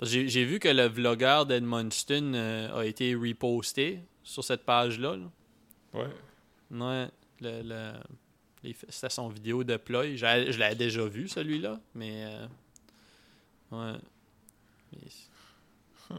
J'ai 0.03 0.45
vu 0.45 0.59
que 0.59 0.67
le 0.69 0.87
vlogueur 0.87 1.47
d'Edmundston 1.47 2.33
euh, 2.35 2.79
a 2.79 2.85
été 2.85 3.15
reposté 3.15 3.99
sur 4.23 4.43
cette 4.43 4.63
page-là. 4.63 5.15
là. 5.17 5.31
Ouais. 5.93 6.09
Ouais, 6.69 7.09
le, 7.41 7.61
le- 7.63 7.93
les- 8.63 8.75
c'était 8.89 9.09
son 9.09 9.29
vidéo 9.29 9.63
de 9.63 9.75
ploy. 9.77 10.15
Je 10.15 10.57
l'avais 10.59 10.75
déjà 10.75 11.03
vu, 11.07 11.27
celui-là, 11.27 11.79
mais... 11.95 12.25
euh, 12.25 12.47
ouais. 13.71 13.99
Mais- 14.93 16.15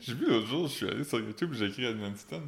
J'ai 0.00 0.14
vu 0.14 0.26
l'autre 0.26 0.46
jour, 0.46 0.68
je 0.68 0.72
suis 0.72 0.88
allé 0.88 1.02
sur 1.04 1.18
YouTube 1.20 1.52
j'ai 1.54 1.66
écrit 1.66 1.84
Edmundston. 1.84 2.42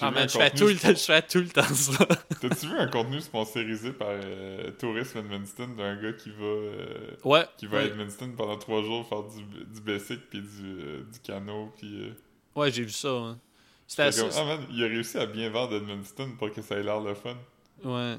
Ah, 0.00 0.10
man, 0.10 0.28
je 0.28 0.36
fais, 0.36 0.50
tout 0.50 0.66
le 0.66 0.76
temps, 0.76 0.88
je 0.88 0.94
fais 0.94 1.22
tout 1.22 1.38
le 1.38 1.48
temps 1.48 1.62
ça. 1.62 2.06
T'as-tu 2.40 2.66
vu 2.66 2.76
un 2.76 2.88
contenu 2.88 3.20
sponsorisé 3.22 3.92
par 3.92 4.08
euh, 4.10 4.70
Tourisme 4.72 5.18
Edmundston 5.18 5.68
d'un 5.78 5.96
gars 6.00 6.12
qui 6.12 6.30
va, 6.30 6.44
euh, 6.44 7.16
Ouais. 7.24 7.46
qui 7.56 7.66
va 7.66 7.78
à. 7.78 7.82
Edmundston 7.84 8.32
pendant 8.36 8.58
trois 8.58 8.82
jours 8.82 9.08
faire 9.08 9.22
du, 9.24 9.42
du 9.42 9.80
basic 9.80 10.20
puis 10.28 10.40
du, 10.40 10.46
euh, 10.64 11.02
du 11.10 11.18
canot 11.20 11.72
puis... 11.78 12.02
euh, 12.02 12.12
Ouais, 12.54 12.70
j'ai 12.70 12.82
vu 12.82 12.90
ça. 12.90 13.08
hein. 13.10 13.38
C'était 13.86 14.12
j'étais 14.12 14.26
assez... 14.26 14.38
comme, 14.40 14.48
ah 14.50 14.56
man, 14.58 14.66
il 14.70 14.84
a 14.84 14.86
réussi 14.88 15.16
à 15.16 15.24
bien 15.26 15.48
vendre 15.48 15.76
Edmundston 15.76 16.32
pour 16.38 16.52
que 16.52 16.60
ça 16.60 16.76
ait 16.76 16.82
l'air 16.82 17.00
le 17.00 17.14
fun. 17.14 17.36
Ouais. 17.82 18.16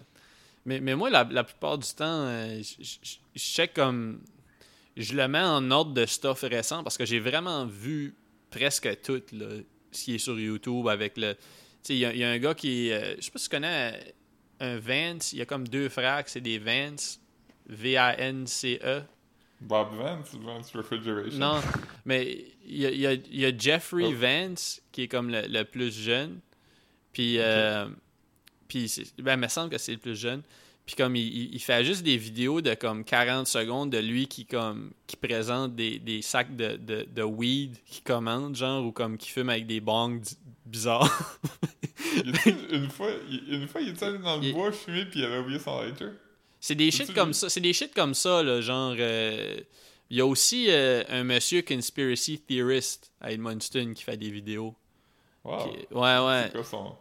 Mais, 0.65 0.79
mais 0.79 0.95
moi, 0.95 1.09
la, 1.11 1.23
la 1.29 1.43
plupart 1.43 1.77
du 1.77 1.87
temps, 1.93 2.05
euh, 2.25 2.61
je 2.63 2.83
je- 2.83 3.17
je 3.35 3.39
check 3.39 3.73
comme. 3.75 4.21
Je 4.97 5.13
le 5.13 5.27
mets 5.27 5.39
en 5.39 5.69
ordre 5.71 5.93
de 5.93 6.05
stuff 6.05 6.41
récent 6.41 6.83
parce 6.83 6.97
que 6.97 7.05
j'ai 7.05 7.19
vraiment 7.19 7.65
vu 7.65 8.15
presque 8.49 8.89
tout 9.01 9.21
là, 9.31 9.45
ce 9.91 10.03
qui 10.05 10.15
est 10.15 10.19
sur 10.19 10.39
YouTube 10.39 10.87
avec 10.87 11.17
le. 11.17 11.35
sais, 11.83 11.95
il 11.95 11.99
y, 11.99 12.05
a- 12.05 12.13
il 12.13 12.19
y 12.19 12.23
a 12.23 12.29
un 12.31 12.37
gars 12.39 12.53
qui. 12.53 12.91
euh, 12.91 13.15
je 13.17 13.21
sais 13.21 13.31
pas 13.31 13.39
si 13.39 13.45
tu 13.45 13.49
connais 13.55 13.93
euh, 14.61 14.75
un 14.75 14.79
Vance. 14.79 15.33
Il 15.33 15.39
y 15.39 15.41
a 15.41 15.45
comme 15.45 15.67
deux 15.67 15.89
frères, 15.89 16.23
que 16.23 16.29
c'est 16.31 16.41
des 16.41 16.59
Vance. 16.59 17.19
V-A-N-C-E. 17.67 19.01
Bob 19.61 19.93
Vance, 19.95 20.33
Vance 20.35 20.71
Refrigeration? 20.73 21.37
Non, 21.37 21.61
mais 22.05 22.45
il 22.65 22.77
y 22.77 22.85
a, 22.85 22.91
y 22.91 23.07
a- 23.07 23.13
il 23.13 23.39
y 23.41 23.45
a 23.45 23.55
Jeffrey 23.57 24.05
Oh. 24.05 24.13
Vance 24.15 24.81
qui 24.91 25.03
est 25.03 25.07
comme 25.07 25.29
le, 25.29 25.41
le 25.47 25.63
plus 25.63 25.91
jeune. 25.91 26.39
Puis, 27.11 27.35
euh, 27.39 27.87
puis 28.67 28.91
ben, 29.17 29.33
il 29.33 29.39
me 29.41 29.47
semble 29.49 29.69
que 29.69 29.77
c'est 29.77 29.91
le 29.91 29.97
plus 29.97 30.15
jeune. 30.17 30.43
Puis 30.89 30.95
comme 30.95 31.15
il, 31.15 31.53
il- 31.53 31.59
fait 31.59 31.85
juste 31.85 32.01
des 32.01 32.17
vidéos 32.17 32.61
de 32.61 32.73
comme 32.73 33.03
40 33.03 33.45
secondes 33.45 33.91
de 33.91 33.99
lui 33.99 34.25
qui 34.25 34.47
comme 34.47 34.89
qui 35.05 35.17
présente 35.17 35.75
des, 35.75 35.99
des 35.99 36.23
sacs 36.23 36.55
de, 36.55 36.77
de, 36.77 37.05
de 37.13 37.21
weed 37.21 37.75
qui 37.85 38.01
commande, 38.01 38.55
genre, 38.55 38.83
ou 38.83 38.91
comme 38.91 39.15
qui 39.19 39.29
fume 39.29 39.49
avec 39.49 39.67
des 39.67 39.81
bongs 39.81 40.19
di- 40.19 40.35
bizarres. 40.65 41.37
Une 42.71 42.89
fois, 42.89 43.11
il- 43.29 43.53
une 43.53 43.67
fois, 43.67 43.81
il 43.81 43.89
était 43.89 44.05
allé 44.05 44.17
dans 44.17 44.37
le 44.37 44.45
Il- 44.45 44.53
bois 44.53 44.71
fumer 44.71 45.05
puis 45.05 45.19
il 45.19 45.25
avait 45.25 45.37
oublié 45.37 45.59
son 45.59 45.79
lighter. 45.79 46.07
C'est 46.59 46.73
des 46.73 46.89
shit 46.89 47.13
comme 47.13 47.33
ça. 47.33 47.49
C'est 47.49 47.61
des 47.61 47.71
shit 47.73 47.93
comme 47.93 48.15
ça, 48.15 48.41
là, 48.41 48.59
genre. 48.59 48.95
euh, 48.97 49.57
Il 50.09 50.17
y 50.17 50.21
a 50.21 50.25
aussi 50.25 50.65
euh, 50.69 51.03
un 51.09 51.23
monsieur 51.23 51.61
conspiracy 51.61 52.39
theorist 52.39 53.11
à 53.21 53.31
Edmundston 53.31 53.93
qui 53.95 54.01
fait 54.03 54.17
des 54.17 54.31
vidéos. 54.31 54.73
Wow. 55.43 55.57
Qui- 55.65 55.93
Ouais, 55.93 56.17
ouais. 56.17 56.43
C'est 56.45 56.51
quoi 56.53 56.63
son. 56.63 56.95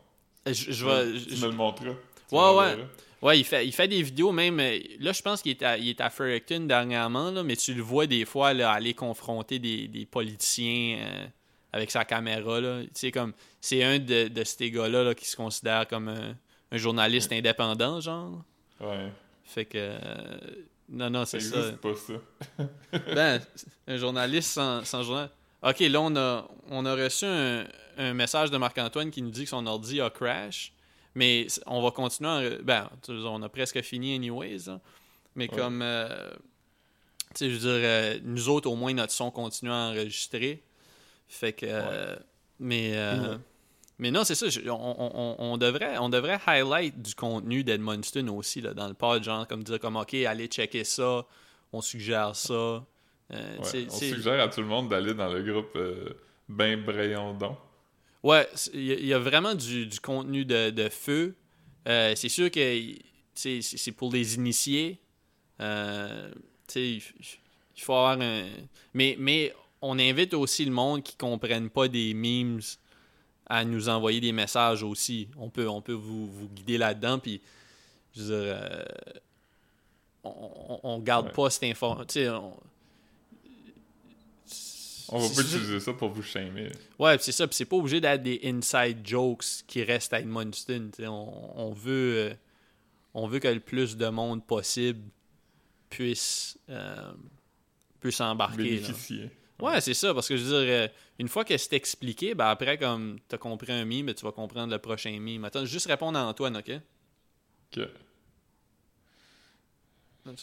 Je, 0.46 0.72
je 0.72 0.84
vais. 0.84 1.18
Tu 1.26 1.36
je- 1.36 1.46
me 1.46 1.50
le 1.52 1.56
montreras. 1.56 1.94
Ouais, 2.30 2.54
ouais. 2.54 2.76
Ouais, 3.20 3.38
il 3.38 3.44
fait, 3.44 3.66
il 3.66 3.72
fait 3.72 3.88
des 3.88 4.02
vidéos 4.02 4.30
même. 4.32 4.60
euh, 4.60 4.78
Là, 5.00 5.12
je 5.12 5.22
pense 5.22 5.42
qu'il 5.42 5.50
est 5.50 5.62
à, 5.62 5.76
il 5.76 5.88
est 5.88 6.00
à 6.00 6.08
Fredericton 6.08 6.60
dernièrement, 6.60 7.30
là, 7.30 7.42
mais 7.42 7.56
tu 7.56 7.74
le 7.74 7.82
vois 7.82 8.06
des 8.06 8.24
fois 8.24 8.54
là, 8.54 8.70
aller 8.70 8.94
confronter 8.94 9.58
des, 9.58 9.88
des 9.88 10.06
politiciens 10.06 10.98
euh, 11.00 11.26
avec 11.72 11.90
sa 11.90 12.04
caméra. 12.04 12.60
Là. 12.60 12.82
Tu 12.82 12.88
sais, 12.94 13.10
comme, 13.12 13.32
c'est 13.60 13.82
un 13.82 13.98
de, 13.98 14.28
de 14.28 14.44
ces 14.44 14.70
gars-là 14.70 15.02
là, 15.02 15.14
qui 15.14 15.26
se 15.26 15.34
considère 15.36 15.88
comme 15.88 16.08
un, 16.08 16.36
un 16.70 16.76
journaliste 16.76 17.32
indépendant, 17.32 18.00
genre. 18.00 18.44
Ouais. 18.80 19.10
Fait 19.44 19.64
que. 19.64 19.78
euh, 19.78 20.38
non, 20.88 21.10
non, 21.10 21.24
c'est 21.24 21.40
ça. 21.40 21.72
pas, 21.82 21.94
ça. 21.94 22.64
Ben, 23.14 23.40
un 23.88 23.96
journaliste 23.96 24.50
sans, 24.52 24.84
sans 24.84 25.02
journal. 25.02 25.28
Ok, 25.62 25.80
là, 25.80 26.00
on 26.00 26.14
a, 26.14 26.48
on 26.70 26.86
a 26.86 26.94
reçu 26.94 27.24
un, 27.24 27.64
un 27.98 28.14
message 28.14 28.50
de 28.52 28.56
Marc-Antoine 28.58 29.10
qui 29.10 29.20
nous 29.22 29.30
dit 29.30 29.42
que 29.42 29.50
son 29.50 29.66
ordi 29.66 30.00
a 30.00 30.08
crash. 30.08 30.72
Mais 31.18 31.46
on 31.66 31.82
va 31.82 31.90
continuer. 31.90 32.30
à- 32.30 32.58
ben, 32.62 32.88
on 33.08 33.42
a 33.42 33.48
presque 33.48 33.80
fini, 33.82 34.14
anyways. 34.14 34.66
là. 34.68 34.80
Mais 35.34 35.50
Ouais. 35.50 35.56
comme. 35.56 35.82
euh, 35.82 36.30
tu 37.34 37.44
sais, 37.44 37.50
je 37.50 37.54
veux 37.56 37.60
dire, 37.60 37.88
euh, 37.88 38.18
nous 38.22 38.48
autres, 38.48 38.70
au 38.70 38.76
moins, 38.76 38.92
notre 38.94 39.12
son 39.12 39.30
continue 39.30 39.70
à 39.70 39.90
enregistrer. 39.90 40.62
Fait 41.28 41.52
que. 41.52 41.66
euh, 41.68 42.16
Mais. 42.60 42.92
Ouais. 42.92 43.36
Mais 44.00 44.10
non, 44.12 44.22
c'est 44.22 44.36
ça. 44.36 44.48
je- 44.48 44.60
on, 44.70 44.74
on- 44.74 45.10
on- 45.14 45.36
on 45.52 45.56
devrait, 45.56 45.98
on 45.98 46.08
devrait 46.08 46.38
highlight 46.46 47.02
du 47.02 47.14
contenu 47.16 47.64
d'Edmundston 47.64 48.28
aussi, 48.28 48.60
là, 48.60 48.72
dans 48.72 48.86
le 48.86 48.94
pod, 48.94 49.24
genre, 49.24 49.44
comme 49.48 49.64
dire, 49.64 49.80
comme, 49.80 49.96
OK, 49.96 50.14
allez 50.14 50.46
checker 50.46 50.84
ça, 50.84 51.26
on 51.72 51.80
suggère 51.80 52.36
ça. 52.36 52.52
Euh, 52.54 52.84
Ouais. 53.30 53.86
On 53.90 53.96
suggère 53.96 54.40
à 54.40 54.48
tout 54.48 54.60
le 54.60 54.68
monde 54.68 54.88
d'aller 54.88 55.14
dans 55.14 55.28
le 55.28 55.42
groupe 55.42 55.74
euh, 55.74 56.10
Ben 56.48 56.80
Brayon 56.82 57.34
Don. 57.34 57.56
Ouais, 58.22 58.48
il 58.74 58.84
y, 58.84 58.92
a- 58.92 58.98
il 58.98 59.06
y 59.06 59.14
a 59.14 59.18
vraiment 59.18 59.54
du, 59.54 59.86
du 59.86 60.00
contenu 60.00 60.44
de, 60.44 60.70
de 60.70 60.88
feu. 60.88 61.36
Euh, 61.86 62.14
c'est 62.16 62.28
sûr 62.28 62.50
que 62.50 62.82
c'est 63.34 63.92
pour 63.92 64.12
les 64.12 64.34
initiés. 64.34 64.98
Euh, 65.60 66.30
il, 66.74 67.00
faut 67.76 67.94
avoir 67.94 68.20
un. 68.20 68.44
Mais, 68.94 69.16
mais 69.18 69.54
on 69.80 69.98
invite 69.98 70.34
aussi 70.34 70.64
le 70.64 70.72
monde 70.72 71.02
qui 71.02 71.14
ne 71.14 71.18
comprennent 71.30 71.70
pas 71.70 71.86
des 71.88 72.12
memes 72.14 72.60
à 73.46 73.64
nous 73.64 73.88
envoyer 73.88 74.20
des 74.20 74.32
messages 74.32 74.82
aussi. 74.82 75.28
On 75.38 75.48
peut, 75.48 75.68
on 75.68 75.80
peut 75.80 75.92
vous, 75.92 76.26
vous 76.26 76.48
guider 76.48 76.76
là-dedans. 76.76 77.18
Puis, 77.20 77.40
je 78.14 78.22
veux 78.22 78.26
dire, 78.44 78.56
euh, 78.56 78.84
on, 80.24 80.30
on, 80.68 80.80
on 80.82 80.98
garde 80.98 81.26
Ouais. 81.28 81.32
pas 81.32 81.50
cette 81.50 81.64
information. 81.64 82.54
On 85.10 85.18
va 85.18 85.34
pas 85.34 85.40
utiliser 85.40 85.80
ça 85.80 85.92
pour 85.92 86.10
vous 86.10 86.22
shamer. 86.22 86.70
Ouais, 86.98 87.16
c'est 87.18 87.32
ça. 87.32 87.46
Puis 87.46 87.56
c'est 87.56 87.64
pas 87.64 87.76
obligé 87.76 88.00
d'être 88.00 88.22
des 88.22 88.40
inside 88.44 89.06
jokes 89.06 89.44
qui 89.66 89.82
restent 89.82 90.12
à 90.12 90.20
Edmundston. 90.20 90.90
On, 91.00 91.52
on 91.56 91.72
veut, 91.72 92.30
euh, 92.30 92.34
on 93.14 93.26
veut 93.26 93.38
que 93.38 93.48
le 93.48 93.60
plus 93.60 93.96
de 93.96 94.08
monde 94.08 94.44
possible 94.44 95.00
puisse, 95.88 96.58
euh, 96.68 97.12
puisse 98.00 98.20
embarquer. 98.20 98.62
Bénéficier. 98.62 99.30
Ouais, 99.60 99.80
c'est 99.80 99.94
ça. 99.94 100.14
Parce 100.14 100.28
que 100.28 100.36
je 100.36 100.44
veux 100.44 100.64
dire, 100.64 100.72
euh, 100.72 100.88
une 101.18 101.28
fois 101.28 101.44
que 101.44 101.56
c'est 101.56 101.72
expliqué, 101.72 102.34
ben 102.34 102.46
après, 102.46 102.78
comme 102.78 103.18
t'as 103.28 103.38
compris 103.38 103.72
un 103.72 103.84
meme, 103.84 104.06
ben, 104.06 104.14
tu 104.14 104.24
vas 104.24 104.32
comprendre 104.32 104.72
le 104.72 104.78
prochain 104.78 105.18
meme. 105.18 105.44
Attends, 105.44 105.64
juste 105.64 105.86
répondre 105.86 106.18
à 106.18 106.26
Antoine, 106.26 106.56
ok? 106.56 106.70
Ok. 107.76 107.84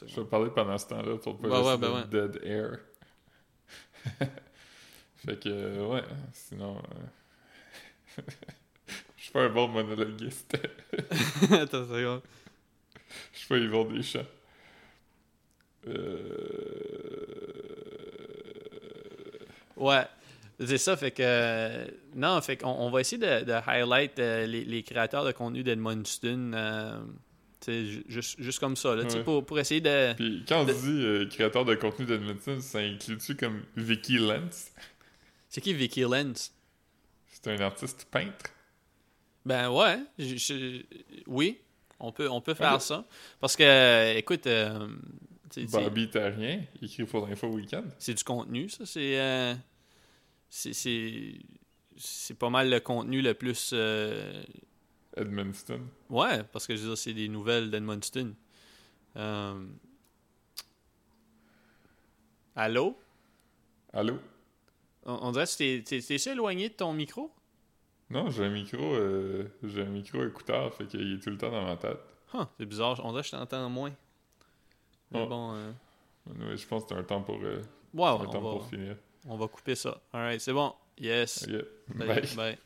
Je 0.08 0.20
vais 0.20 0.26
parler 0.26 0.50
pendant 0.50 0.78
ce 0.78 0.88
temps-là 0.88 1.18
pour 1.18 1.38
pas 1.38 1.48
Ouais, 1.48 1.68
ouais, 1.68 1.78
ben 1.78 2.08
de 2.10 2.28
dead 2.28 2.44
air. 2.44 2.80
fait 5.26 5.40
que, 5.44 5.50
euh, 5.50 5.88
ouais, 5.88 6.04
sinon... 6.34 6.78
euh, 8.18 8.22
Je 9.18 9.24
suis 9.24 9.32
pas 9.32 9.44
un 9.44 9.50
bon 9.50 9.68
monologuiste. 9.68 10.56
Attends 11.52 11.88
seconde. 11.88 12.22
Je 13.34 13.40
suis 13.40 13.48
pas 13.48 13.58
Yvon 13.58 13.86
Deschamps. 13.86 14.20
Euh... 18.16 19.40
Ouais, 19.76 20.04
c'est 20.60 20.78
ça, 20.78 20.96
fait 20.96 21.12
que... 21.12 21.22
euh, 21.24 21.86
non, 22.16 22.40
fait 22.42 22.58
qu'on 22.58 22.70
on 22.70 22.90
va 22.90 23.02
essayer 23.02 23.18
de, 23.22 23.44
de 23.46 23.52
highlight 23.68 24.20
euh, 24.20 24.46
les, 24.46 24.64
les 24.64 24.84
créateurs 24.84 25.26
de 25.26 25.32
contenu 25.32 25.64
d'Edmundston, 25.64 26.52
euh, 26.54 27.00
tu 27.60 27.66
sais, 27.66 27.86
ju- 27.86 28.04
juste, 28.08 28.36
juste 28.42 28.60
comme 28.60 28.76
ça, 28.76 28.96
là, 28.96 29.04
Ouais. 29.04 29.24
pour, 29.24 29.46
pour 29.46 29.60
essayer 29.60 29.82
de... 29.82 30.14
Puis 30.14 30.46
quand 30.48 30.62
on 30.62 30.66
De- 30.66 30.74
dit 30.74 31.06
euh, 31.06 31.26
créateur 31.28 31.66
de 31.66 31.76
contenu 31.76 32.06
d'Edmonton, 32.06 32.62
ça 32.62 32.80
inclut-tu 32.80 33.36
comme 33.36 33.64
Vicky 33.76 34.18
Lentz? 34.18 34.72
C'est 35.56 35.62
qui 35.62 35.74
Vicky 35.74 36.02
Lenz? 36.02 36.52
C'est 37.32 37.48
un 37.48 37.62
artiste 37.62 38.10
peintre? 38.12 38.52
Ben 39.46 39.70
ouais, 39.72 40.00
je- 40.20 40.36
je- 40.36 40.84
oui, 41.28 41.62
on 41.98 42.12
peut, 42.12 42.30
on 42.30 42.42
peut 42.42 42.56
faire 42.56 42.82
ça. 42.82 43.06
Parce 43.40 43.56
que, 43.56 44.18
écoute, 44.18 44.48
euh, 44.48 44.86
sais, 45.50 45.66
c'est- 45.66 45.72
Bobby 45.72 46.10
Terrien, 46.10 46.62
écrit 46.82 47.06
pour 47.06 47.26
l'Info 47.26 47.48
Weekend. 47.48 47.86
c'est 47.98 48.16
du 48.16 48.24
contenu, 48.26 48.68
ça, 48.68 48.86
c'est... 48.86 49.18
euh, 49.18 49.56
c'est- 50.50 50.74
c'est... 50.74 52.36
Pas 52.38 52.50
mal 52.50 52.70
le 52.70 52.82
contenu 52.82 53.22
le 53.22 53.34
plus... 53.34 53.70
euh, 53.72 54.44
Edmundston. 55.16 55.80
Ouais, 56.10 56.44
parce 56.52 56.68
que 56.68 56.76
je 56.76 56.82
veux 56.82 56.88
dire, 56.90 56.98
c'est 56.98 57.14
des 57.14 57.30
nouvelles 57.30 57.72
d'Edmundston. 57.72 58.36
Euh, 59.16 59.66
Allô? 62.58 62.98
Allô? 63.94 64.20
On, 65.06 65.14
on 65.22 65.32
dirait 65.32 65.46
que 65.46 65.78
tu 65.80 65.84
t'es- 66.02 66.30
éloigné 66.32 66.70
de 66.70 66.74
ton 66.74 66.94
micro? 66.94 67.32
Non, 68.10 68.30
j'ai 68.30 68.46
un 68.46 68.50
micro, 68.50 68.78
euh, 68.84 69.48
j'ai 69.64 69.82
un 69.82 69.86
micro 69.90 70.24
écouteur, 70.26 70.74
fait 70.74 70.86
qu'il 70.86 71.14
est 71.14 71.20
tout 71.20 71.30
le 71.32 71.38
temps 71.38 71.52
dans 71.52 71.64
ma 71.66 71.76
tête. 71.78 72.00
Huh, 72.34 72.44
c'est 72.60 72.66
bizarre, 72.66 73.00
on 73.04 73.12
dirait 73.12 73.22
que 73.22 73.28
je 73.28 73.32
t'entends 73.32 73.70
moins. 73.70 73.94
Mais 75.12 75.22
Oh. 75.24 75.28
bon, 75.28 75.54
euh, 75.56 76.56
je 76.56 76.66
pense 76.68 76.84
que 76.84 76.90
c'est 76.90 76.96
un 76.96 77.04
temps 77.04 77.22
pour, 77.22 77.36
euh, 77.44 77.62
ouais, 77.94 78.04
un 78.06 78.14
on, 78.14 78.26
temps 78.26 78.42
va, 78.42 78.50
pour 78.52 78.68
finir. 78.68 78.96
on 79.28 79.38
va 79.38 79.48
couper 79.48 79.76
ça. 79.76 80.02
Alright, 80.14 80.42
c'est 80.42 80.54
bon. 80.54 80.74
Yes. 81.00 81.46
Bye. 81.96 82.22
bye. 82.36 82.58